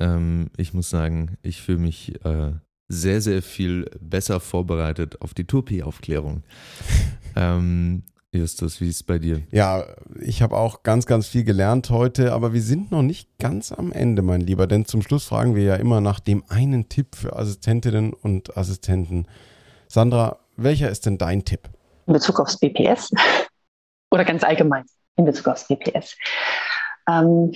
ähm, 0.00 0.50
ich 0.56 0.74
muss 0.74 0.90
sagen, 0.90 1.36
ich 1.42 1.62
fühle 1.62 1.78
mich 1.78 2.24
äh, 2.24 2.52
sehr, 2.88 3.20
sehr 3.20 3.42
viel 3.42 3.88
besser 4.00 4.40
vorbereitet 4.40 5.20
auf 5.22 5.34
die 5.34 5.46
Turpi-Aufklärung. 5.46 6.42
ähm, 7.36 8.02
Justus, 8.32 8.80
wie 8.80 8.88
ist 8.88 8.96
es 8.96 9.02
bei 9.02 9.18
dir? 9.18 9.42
Ja, 9.50 9.84
ich 10.20 10.40
habe 10.40 10.56
auch 10.56 10.84
ganz, 10.84 11.06
ganz 11.06 11.26
viel 11.26 11.42
gelernt 11.42 11.90
heute, 11.90 12.32
aber 12.32 12.52
wir 12.52 12.62
sind 12.62 12.92
noch 12.92 13.02
nicht 13.02 13.28
ganz 13.38 13.72
am 13.72 13.90
Ende, 13.90 14.22
mein 14.22 14.40
Lieber, 14.40 14.68
denn 14.68 14.84
zum 14.84 15.02
Schluss 15.02 15.24
fragen 15.24 15.56
wir 15.56 15.64
ja 15.64 15.74
immer 15.74 16.00
nach 16.00 16.20
dem 16.20 16.44
einen 16.48 16.88
Tipp 16.88 17.16
für 17.16 17.36
Assistentinnen 17.36 18.12
und 18.12 18.56
Assistenten. 18.56 19.26
Sandra, 19.88 20.38
welcher 20.56 20.90
ist 20.90 21.06
denn 21.06 21.18
dein 21.18 21.44
Tipp? 21.44 21.68
In 22.06 22.12
Bezug 22.12 22.38
aufs 22.38 22.58
BPS 22.58 23.10
oder 24.12 24.24
ganz 24.24 24.44
allgemein 24.44 24.84
in 25.16 25.24
Bezug 25.24 25.48
aufs 25.48 25.66
BPS. 25.66 26.16
Ähm, 27.08 27.52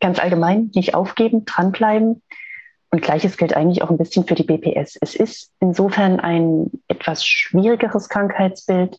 ganz 0.00 0.18
allgemein 0.18 0.70
nicht 0.74 0.94
aufgeben, 0.94 1.44
dranbleiben. 1.44 2.22
Und 2.90 3.02
gleiches 3.02 3.36
gilt 3.36 3.54
eigentlich 3.54 3.82
auch 3.82 3.90
ein 3.90 3.98
bisschen 3.98 4.24
für 4.26 4.34
die 4.34 4.44
BPS. 4.44 4.96
Es 5.00 5.14
ist 5.14 5.52
insofern 5.60 6.20
ein 6.20 6.70
etwas 6.88 7.24
schwierigeres 7.24 8.08
Krankheitsbild, 8.08 8.98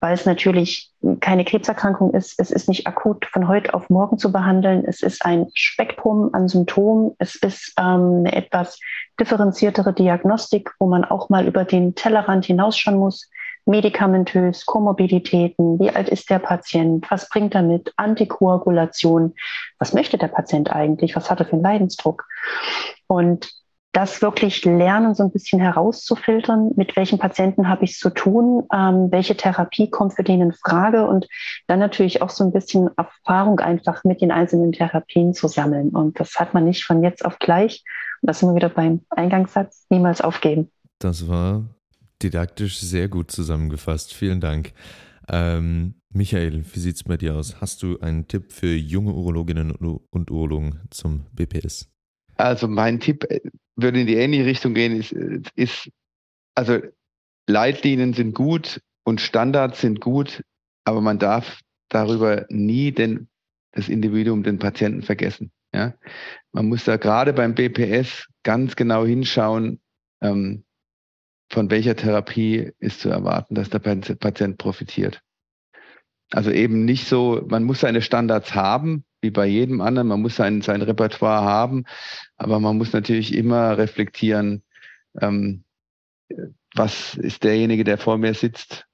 weil 0.00 0.14
es 0.14 0.26
natürlich 0.26 0.90
keine 1.20 1.44
Krebserkrankung 1.44 2.12
ist. 2.14 2.34
Es 2.40 2.50
ist 2.50 2.68
nicht 2.68 2.88
akut 2.88 3.26
von 3.26 3.46
heute 3.46 3.74
auf 3.74 3.88
morgen 3.90 4.18
zu 4.18 4.32
behandeln. 4.32 4.84
Es 4.84 5.02
ist 5.02 5.24
ein 5.24 5.46
Spektrum 5.54 6.30
an 6.32 6.48
Symptomen. 6.48 7.12
Es 7.18 7.36
ist 7.36 7.74
ähm, 7.78 8.24
eine 8.24 8.32
etwas 8.32 8.80
differenziertere 9.20 9.92
Diagnostik, 9.92 10.72
wo 10.80 10.88
man 10.88 11.04
auch 11.04 11.28
mal 11.28 11.46
über 11.46 11.64
den 11.64 11.94
Tellerrand 11.94 12.46
hinausschauen 12.46 12.98
muss 12.98 13.30
medikamentös, 13.64 14.66
Komorbiditäten, 14.66 15.78
wie 15.78 15.90
alt 15.90 16.08
ist 16.08 16.30
der 16.30 16.38
Patient, 16.38 17.08
was 17.10 17.28
bringt 17.28 17.54
er 17.54 17.62
mit, 17.62 17.92
Antikoagulation, 17.96 19.34
was 19.78 19.92
möchte 19.92 20.18
der 20.18 20.28
Patient 20.28 20.70
eigentlich, 20.70 21.14
was 21.16 21.30
hat 21.30 21.40
er 21.40 21.46
für 21.46 21.54
einen 21.54 21.62
Leidensdruck. 21.62 22.24
Und 23.06 23.50
das 23.92 24.22
wirklich 24.22 24.64
lernen, 24.64 25.14
so 25.14 25.22
ein 25.22 25.30
bisschen 25.30 25.60
herauszufiltern, 25.60 26.72
mit 26.76 26.96
welchen 26.96 27.18
Patienten 27.18 27.68
habe 27.68 27.84
ich 27.84 27.92
es 27.92 27.98
zu 27.98 28.08
tun, 28.08 28.66
ähm, 28.72 29.08
welche 29.10 29.36
Therapie 29.36 29.90
kommt 29.90 30.14
für 30.14 30.24
den 30.24 30.40
in 30.40 30.52
Frage 30.52 31.06
und 31.06 31.28
dann 31.66 31.78
natürlich 31.78 32.22
auch 32.22 32.30
so 32.30 32.42
ein 32.42 32.52
bisschen 32.52 32.88
Erfahrung 32.96 33.60
einfach 33.60 34.02
mit 34.04 34.22
den 34.22 34.32
einzelnen 34.32 34.72
Therapien 34.72 35.34
zu 35.34 35.46
sammeln. 35.46 35.90
Und 35.90 36.18
das 36.18 36.36
hat 36.36 36.54
man 36.54 36.64
nicht 36.64 36.84
von 36.84 37.02
jetzt 37.02 37.24
auf 37.24 37.38
gleich. 37.38 37.84
Und 38.22 38.28
das 38.28 38.38
sind 38.38 38.48
wir 38.48 38.56
wieder 38.56 38.70
beim 38.70 39.04
Eingangssatz, 39.10 39.84
niemals 39.90 40.22
aufgeben. 40.22 40.70
Das 40.98 41.28
war 41.28 41.62
didaktisch 42.22 42.78
sehr 42.78 43.08
gut 43.08 43.30
zusammengefasst. 43.30 44.14
Vielen 44.14 44.40
Dank. 44.40 44.72
Ähm, 45.28 45.94
Michael, 46.12 46.64
wie 46.72 46.78
sieht 46.78 46.96
es 46.96 47.04
bei 47.04 47.16
dir 47.16 47.36
aus? 47.36 47.60
Hast 47.60 47.82
du 47.82 47.98
einen 48.00 48.28
Tipp 48.28 48.52
für 48.52 48.74
junge 48.74 49.12
Urologinnen 49.12 49.70
und 49.72 50.30
Urologen 50.30 50.80
zum 50.90 51.26
BPS? 51.32 51.88
Also 52.36 52.68
mein 52.68 53.00
Tipp 53.00 53.24
äh, 53.30 53.40
würde 53.76 54.00
in 54.00 54.06
die 54.06 54.16
ähnliche 54.16 54.44
Richtung 54.44 54.74
gehen, 54.74 54.96
ist, 54.96 55.12
ist 55.54 55.90
also 56.54 56.80
Leitlinien 57.48 58.12
sind 58.12 58.34
gut 58.34 58.80
und 59.04 59.20
Standards 59.20 59.80
sind 59.80 60.00
gut, 60.00 60.42
aber 60.84 61.00
man 61.00 61.18
darf 61.18 61.60
darüber 61.88 62.46
nie 62.48 62.92
den, 62.92 63.28
das 63.72 63.88
Individuum, 63.88 64.42
den 64.42 64.58
Patienten 64.58 65.02
vergessen. 65.02 65.50
Ja? 65.74 65.94
Man 66.52 66.66
muss 66.66 66.84
da 66.84 66.96
gerade 66.96 67.32
beim 67.32 67.54
BPS 67.54 68.26
ganz 68.42 68.76
genau 68.76 69.04
hinschauen, 69.04 69.80
ähm, 70.20 70.64
von 71.52 71.70
welcher 71.70 71.94
Therapie 71.94 72.72
ist 72.78 73.00
zu 73.00 73.10
erwarten, 73.10 73.54
dass 73.54 73.68
der 73.68 73.78
Patient 73.78 74.56
profitiert. 74.56 75.20
Also 76.30 76.50
eben 76.50 76.86
nicht 76.86 77.06
so, 77.06 77.44
man 77.46 77.62
muss 77.62 77.80
seine 77.80 78.00
Standards 78.00 78.54
haben, 78.54 79.04
wie 79.20 79.30
bei 79.30 79.46
jedem 79.46 79.82
anderen, 79.82 80.08
man 80.08 80.22
muss 80.22 80.34
sein, 80.34 80.62
sein 80.62 80.80
Repertoire 80.80 81.42
haben, 81.42 81.84
aber 82.36 82.58
man 82.58 82.78
muss 82.78 82.94
natürlich 82.94 83.34
immer 83.34 83.76
reflektieren, 83.76 84.62
ähm, 85.20 85.64
was 86.74 87.16
ist 87.16 87.44
derjenige, 87.44 87.84
der 87.84 87.98
vor 87.98 88.16
mir 88.16 88.32
sitzt, 88.32 88.86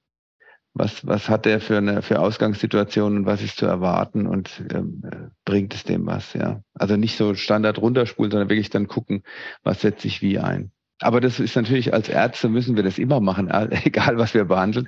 was, 0.73 1.07
was 1.07 1.29
hat 1.29 1.45
der 1.45 1.61
für 1.61 1.77
eine 1.77 2.01
für 2.01 2.19
Ausgangssituationen 2.19 3.19
und 3.19 3.25
was 3.25 3.41
ist 3.41 3.57
zu 3.57 3.67
erwarten 3.67 4.27
und 4.27 4.61
ähm, 4.73 5.31
bringt 5.45 5.73
es 5.73 5.85
dem 5.85 6.05
was, 6.05 6.33
ja. 6.33 6.61
Also 6.73 6.97
nicht 6.97 7.15
so 7.15 7.35
Standard 7.35 7.79
runterspulen, 7.81 8.31
sondern 8.31 8.49
wirklich 8.49 8.69
dann 8.69 8.89
gucken, 8.89 9.23
was 9.63 9.79
setze 9.79 10.07
ich 10.07 10.21
wie 10.21 10.39
ein. 10.39 10.71
Aber 11.01 11.21
das 11.21 11.39
ist 11.39 11.55
natürlich 11.55 11.93
als 11.93 12.09
Ärzte 12.09 12.49
müssen 12.49 12.75
wir 12.75 12.83
das 12.83 12.97
immer 12.97 13.19
machen, 13.19 13.49
egal 13.85 14.17
was 14.17 14.33
wir 14.33 14.45
behandeln. 14.45 14.87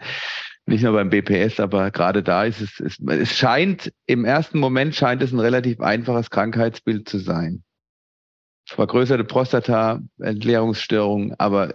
Nicht 0.68 0.84
nur 0.84 0.94
beim 0.94 1.10
BPS, 1.10 1.60
aber 1.60 1.90
gerade 1.90 2.22
da 2.22 2.44
ist 2.44 2.62
es, 2.62 2.80
es, 2.80 3.00
es 3.00 3.36
scheint, 3.36 3.92
im 4.06 4.26
ersten 4.26 4.60
Moment 4.60 4.94
scheint 4.94 5.24
es 5.24 5.32
ein 5.32 5.40
relativ 5.40 5.80
einfaches 5.80 6.30
Krankheitsbild 6.30 7.10
zu 7.10 7.18
sein. 7.18 7.64
Vergrößerte 8.68 9.24
Prostata, 9.24 10.02
Entleerungsstörung, 10.20 11.34
aber 11.40 11.74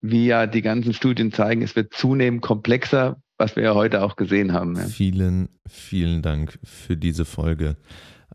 wie 0.00 0.26
ja 0.26 0.46
die 0.46 0.62
ganzen 0.62 0.94
Studien 0.94 1.32
zeigen, 1.32 1.62
es 1.62 1.76
wird 1.76 1.92
zunehmend 1.92 2.40
komplexer, 2.40 3.20
was 3.36 3.56
wir 3.56 3.64
ja 3.64 3.74
heute 3.74 4.02
auch 4.02 4.16
gesehen 4.16 4.52
haben. 4.52 4.76
Ja. 4.76 4.86
Vielen, 4.86 5.48
vielen 5.68 6.22
Dank 6.22 6.58
für 6.62 6.96
diese 6.96 7.24
Folge. 7.24 7.76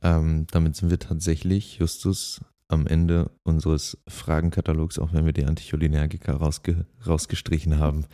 Ähm, 0.01 0.45
damit 0.51 0.75
sind 0.75 0.89
wir 0.89 0.99
tatsächlich, 0.99 1.77
Justus, 1.77 2.41
am 2.67 2.87
Ende 2.87 3.31
unseres 3.43 3.97
Fragenkatalogs, 4.07 4.99
auch 4.99 5.13
wenn 5.13 5.25
wir 5.25 5.33
die 5.33 5.45
Anticholinergika 5.45 6.33
rausge 6.33 6.85
rausgestrichen 7.05 7.79
haben. 7.79 8.05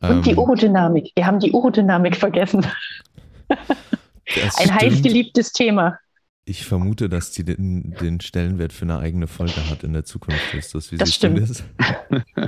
Und 0.00 0.10
ähm, 0.10 0.22
die 0.22 0.34
Urodynamik. 0.34 1.12
Wir 1.14 1.26
haben 1.26 1.38
die 1.38 1.52
Urodynamik 1.52 2.16
vergessen. 2.16 2.66
Ein 3.48 4.74
heiß 4.74 5.02
geliebtes 5.02 5.52
Thema. 5.52 5.98
Ich 6.46 6.66
vermute, 6.66 7.08
dass 7.08 7.30
die 7.30 7.42
den, 7.42 7.94
den, 8.00 8.20
Stellenwert 8.20 8.74
für 8.74 8.84
eine 8.84 8.98
eigene 8.98 9.26
Folge 9.28 9.70
hat 9.70 9.82
in 9.82 9.94
der 9.94 10.04
Zukunft. 10.04 10.52
Ist 10.52 10.74
das, 10.74 10.92
wie 10.92 10.98
das 10.98 11.14
stimmt. 11.14 11.40
Das? 11.40 11.64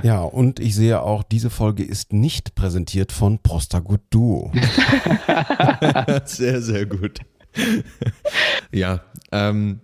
Ja, 0.03 0.21
und 0.21 0.61
ich 0.61 0.75
sehe 0.75 1.01
auch, 1.01 1.23
diese 1.23 1.49
Folge 1.49 1.83
ist 1.83 2.13
nicht 2.13 2.55
präsentiert 2.55 3.11
von 3.11 3.39
Prostagut 3.39 4.03
Duo. 4.11 4.53
sehr, 6.27 6.61
sehr 6.61 6.85
gut. 6.85 7.21
ja, 8.71 9.01
ähm, 9.33 9.81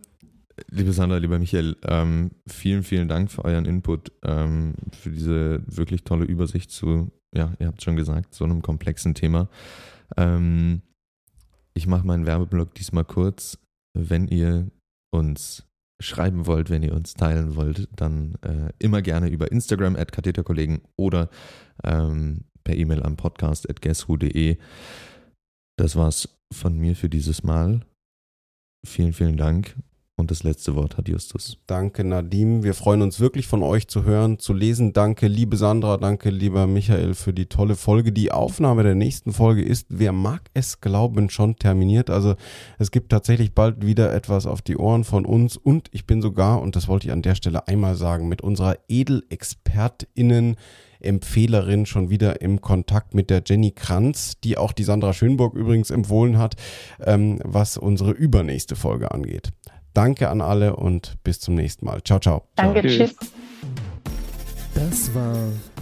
Liebe 0.70 0.92
Sandra, 0.92 1.18
lieber 1.18 1.38
Michael, 1.38 1.76
ähm, 1.84 2.30
vielen, 2.46 2.82
vielen 2.82 3.08
Dank 3.08 3.30
für 3.30 3.44
euren 3.44 3.64
Input, 3.64 4.12
ähm, 4.22 4.74
für 4.92 5.10
diese 5.10 5.62
wirklich 5.66 6.04
tolle 6.04 6.24
Übersicht 6.24 6.70
zu, 6.70 7.10
ja, 7.34 7.54
ihr 7.58 7.66
habt 7.66 7.82
schon 7.82 7.96
gesagt, 7.96 8.34
so 8.34 8.44
einem 8.44 8.62
komplexen 8.62 9.14
Thema. 9.14 9.48
Ähm, 10.16 10.82
ich 11.74 11.86
mache 11.86 12.06
meinen 12.06 12.26
Werbeblock 12.26 12.74
diesmal 12.74 13.04
kurz. 13.04 13.58
Wenn 13.94 14.28
ihr 14.28 14.70
uns 15.10 15.66
schreiben 16.02 16.46
wollt, 16.46 16.68
wenn 16.68 16.82
ihr 16.82 16.94
uns 16.94 17.14
teilen 17.14 17.54
wollt, 17.56 17.88
dann 17.94 18.34
äh, 18.42 18.72
immer 18.78 19.02
gerne 19.02 19.28
über 19.28 19.50
Instagram 19.52 19.96
at 19.96 20.12
Katheterkollegen 20.12 20.82
oder 20.96 21.30
ähm, 21.84 22.44
per 22.64 22.76
E-Mail 22.76 23.02
am 23.02 23.16
podcast 23.16 23.70
at 23.70 23.80
guessru.de. 23.80 24.58
Das 25.78 25.96
war's 25.96 26.28
von 26.52 26.76
mir 26.78 26.96
für 26.96 27.08
dieses 27.08 27.42
Mal. 27.42 27.80
Vielen, 28.84 29.12
vielen 29.12 29.36
Dank 29.36 29.76
Und 30.16 30.30
das 30.30 30.42
letzte 30.42 30.76
Wort 30.76 30.98
hat 30.98 31.08
Justus. 31.08 31.56
Danke, 31.66 32.04
Nadim. 32.04 32.62
Wir 32.62 32.74
freuen 32.74 33.00
uns 33.00 33.18
wirklich 33.18 33.46
von 33.46 33.62
euch 33.62 33.88
zu 33.88 34.04
hören, 34.04 34.38
zu 34.38 34.52
lesen. 34.52 34.92
Danke, 34.92 35.26
liebe 35.26 35.56
Sandra. 35.56 35.96
Danke, 35.96 36.28
lieber 36.28 36.66
Michael, 36.66 37.14
für 37.14 37.32
die 37.32 37.46
tolle 37.46 37.76
Folge. 37.76 38.12
Die 38.12 38.30
Aufnahme 38.30 38.82
der 38.82 38.94
nächsten 38.94 39.32
Folge 39.32 39.62
ist, 39.62 39.86
wer 39.88 40.12
mag 40.12 40.42
es 40.52 40.80
glauben, 40.82 41.30
schon 41.30 41.56
terminiert. 41.56 42.10
Also 42.10 42.34
es 42.78 42.90
gibt 42.90 43.10
tatsächlich 43.10 43.54
bald 43.54 43.84
wieder 43.86 44.12
etwas 44.12 44.46
auf 44.46 44.60
die 44.60 44.76
Ohren 44.76 45.04
von 45.04 45.24
uns. 45.24 45.56
Und 45.56 45.88
ich 45.92 46.06
bin 46.06 46.20
sogar, 46.20 46.60
und 46.60 46.76
das 46.76 46.88
wollte 46.88 47.06
ich 47.06 47.12
an 47.12 47.22
der 47.22 47.34
Stelle 47.34 47.66
einmal 47.66 47.96
sagen, 47.96 48.28
mit 48.28 48.42
unserer 48.42 48.76
Edelexpertinnen 48.88 50.56
Empfehlerin 51.02 51.84
schon 51.86 52.10
wieder 52.10 52.40
im 52.40 52.60
Kontakt 52.60 53.14
mit 53.14 53.28
der 53.28 53.42
Jenny 53.44 53.72
Kranz, 53.72 54.34
die 54.44 54.56
auch 54.56 54.72
die 54.72 54.84
Sandra 54.84 55.12
Schönburg 55.12 55.54
übrigens 55.54 55.90
empfohlen 55.90 56.38
hat, 56.38 56.54
ähm, 57.00 57.40
was 57.44 57.76
unsere 57.76 58.12
übernächste 58.12 58.76
Folge 58.76 59.10
angeht. 59.10 59.50
Danke 59.94 60.28
an 60.28 60.40
alle 60.40 60.76
und 60.76 61.16
bis 61.22 61.40
zum 61.40 61.54
nächsten 61.54 61.84
Mal. 61.86 62.02
Ciao, 62.02 62.18
ciao. 62.18 62.44
Danke, 62.56 62.80
Ciao. 62.80 63.06
tschüss. 63.06 63.16
Das 64.74 65.14
war 65.14 65.36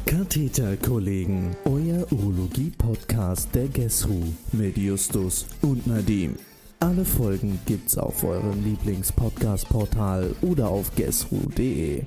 Katheterkollegen, 0.06 1.56
euer 1.64 2.04
Urologie-Podcast 2.10 3.54
der 3.54 3.68
GESRU 3.68 4.24
mit 4.52 4.76
Justus 4.76 5.46
und 5.62 5.86
Nadim. 5.86 6.34
Alle 6.80 7.04
Folgen 7.04 7.60
gibt's 7.66 7.96
auf 7.96 8.24
eurem 8.24 8.64
Lieblings-Podcast-Portal 8.64 10.34
oder 10.42 10.68
auf 10.68 10.94
gesru.de. 10.96 12.04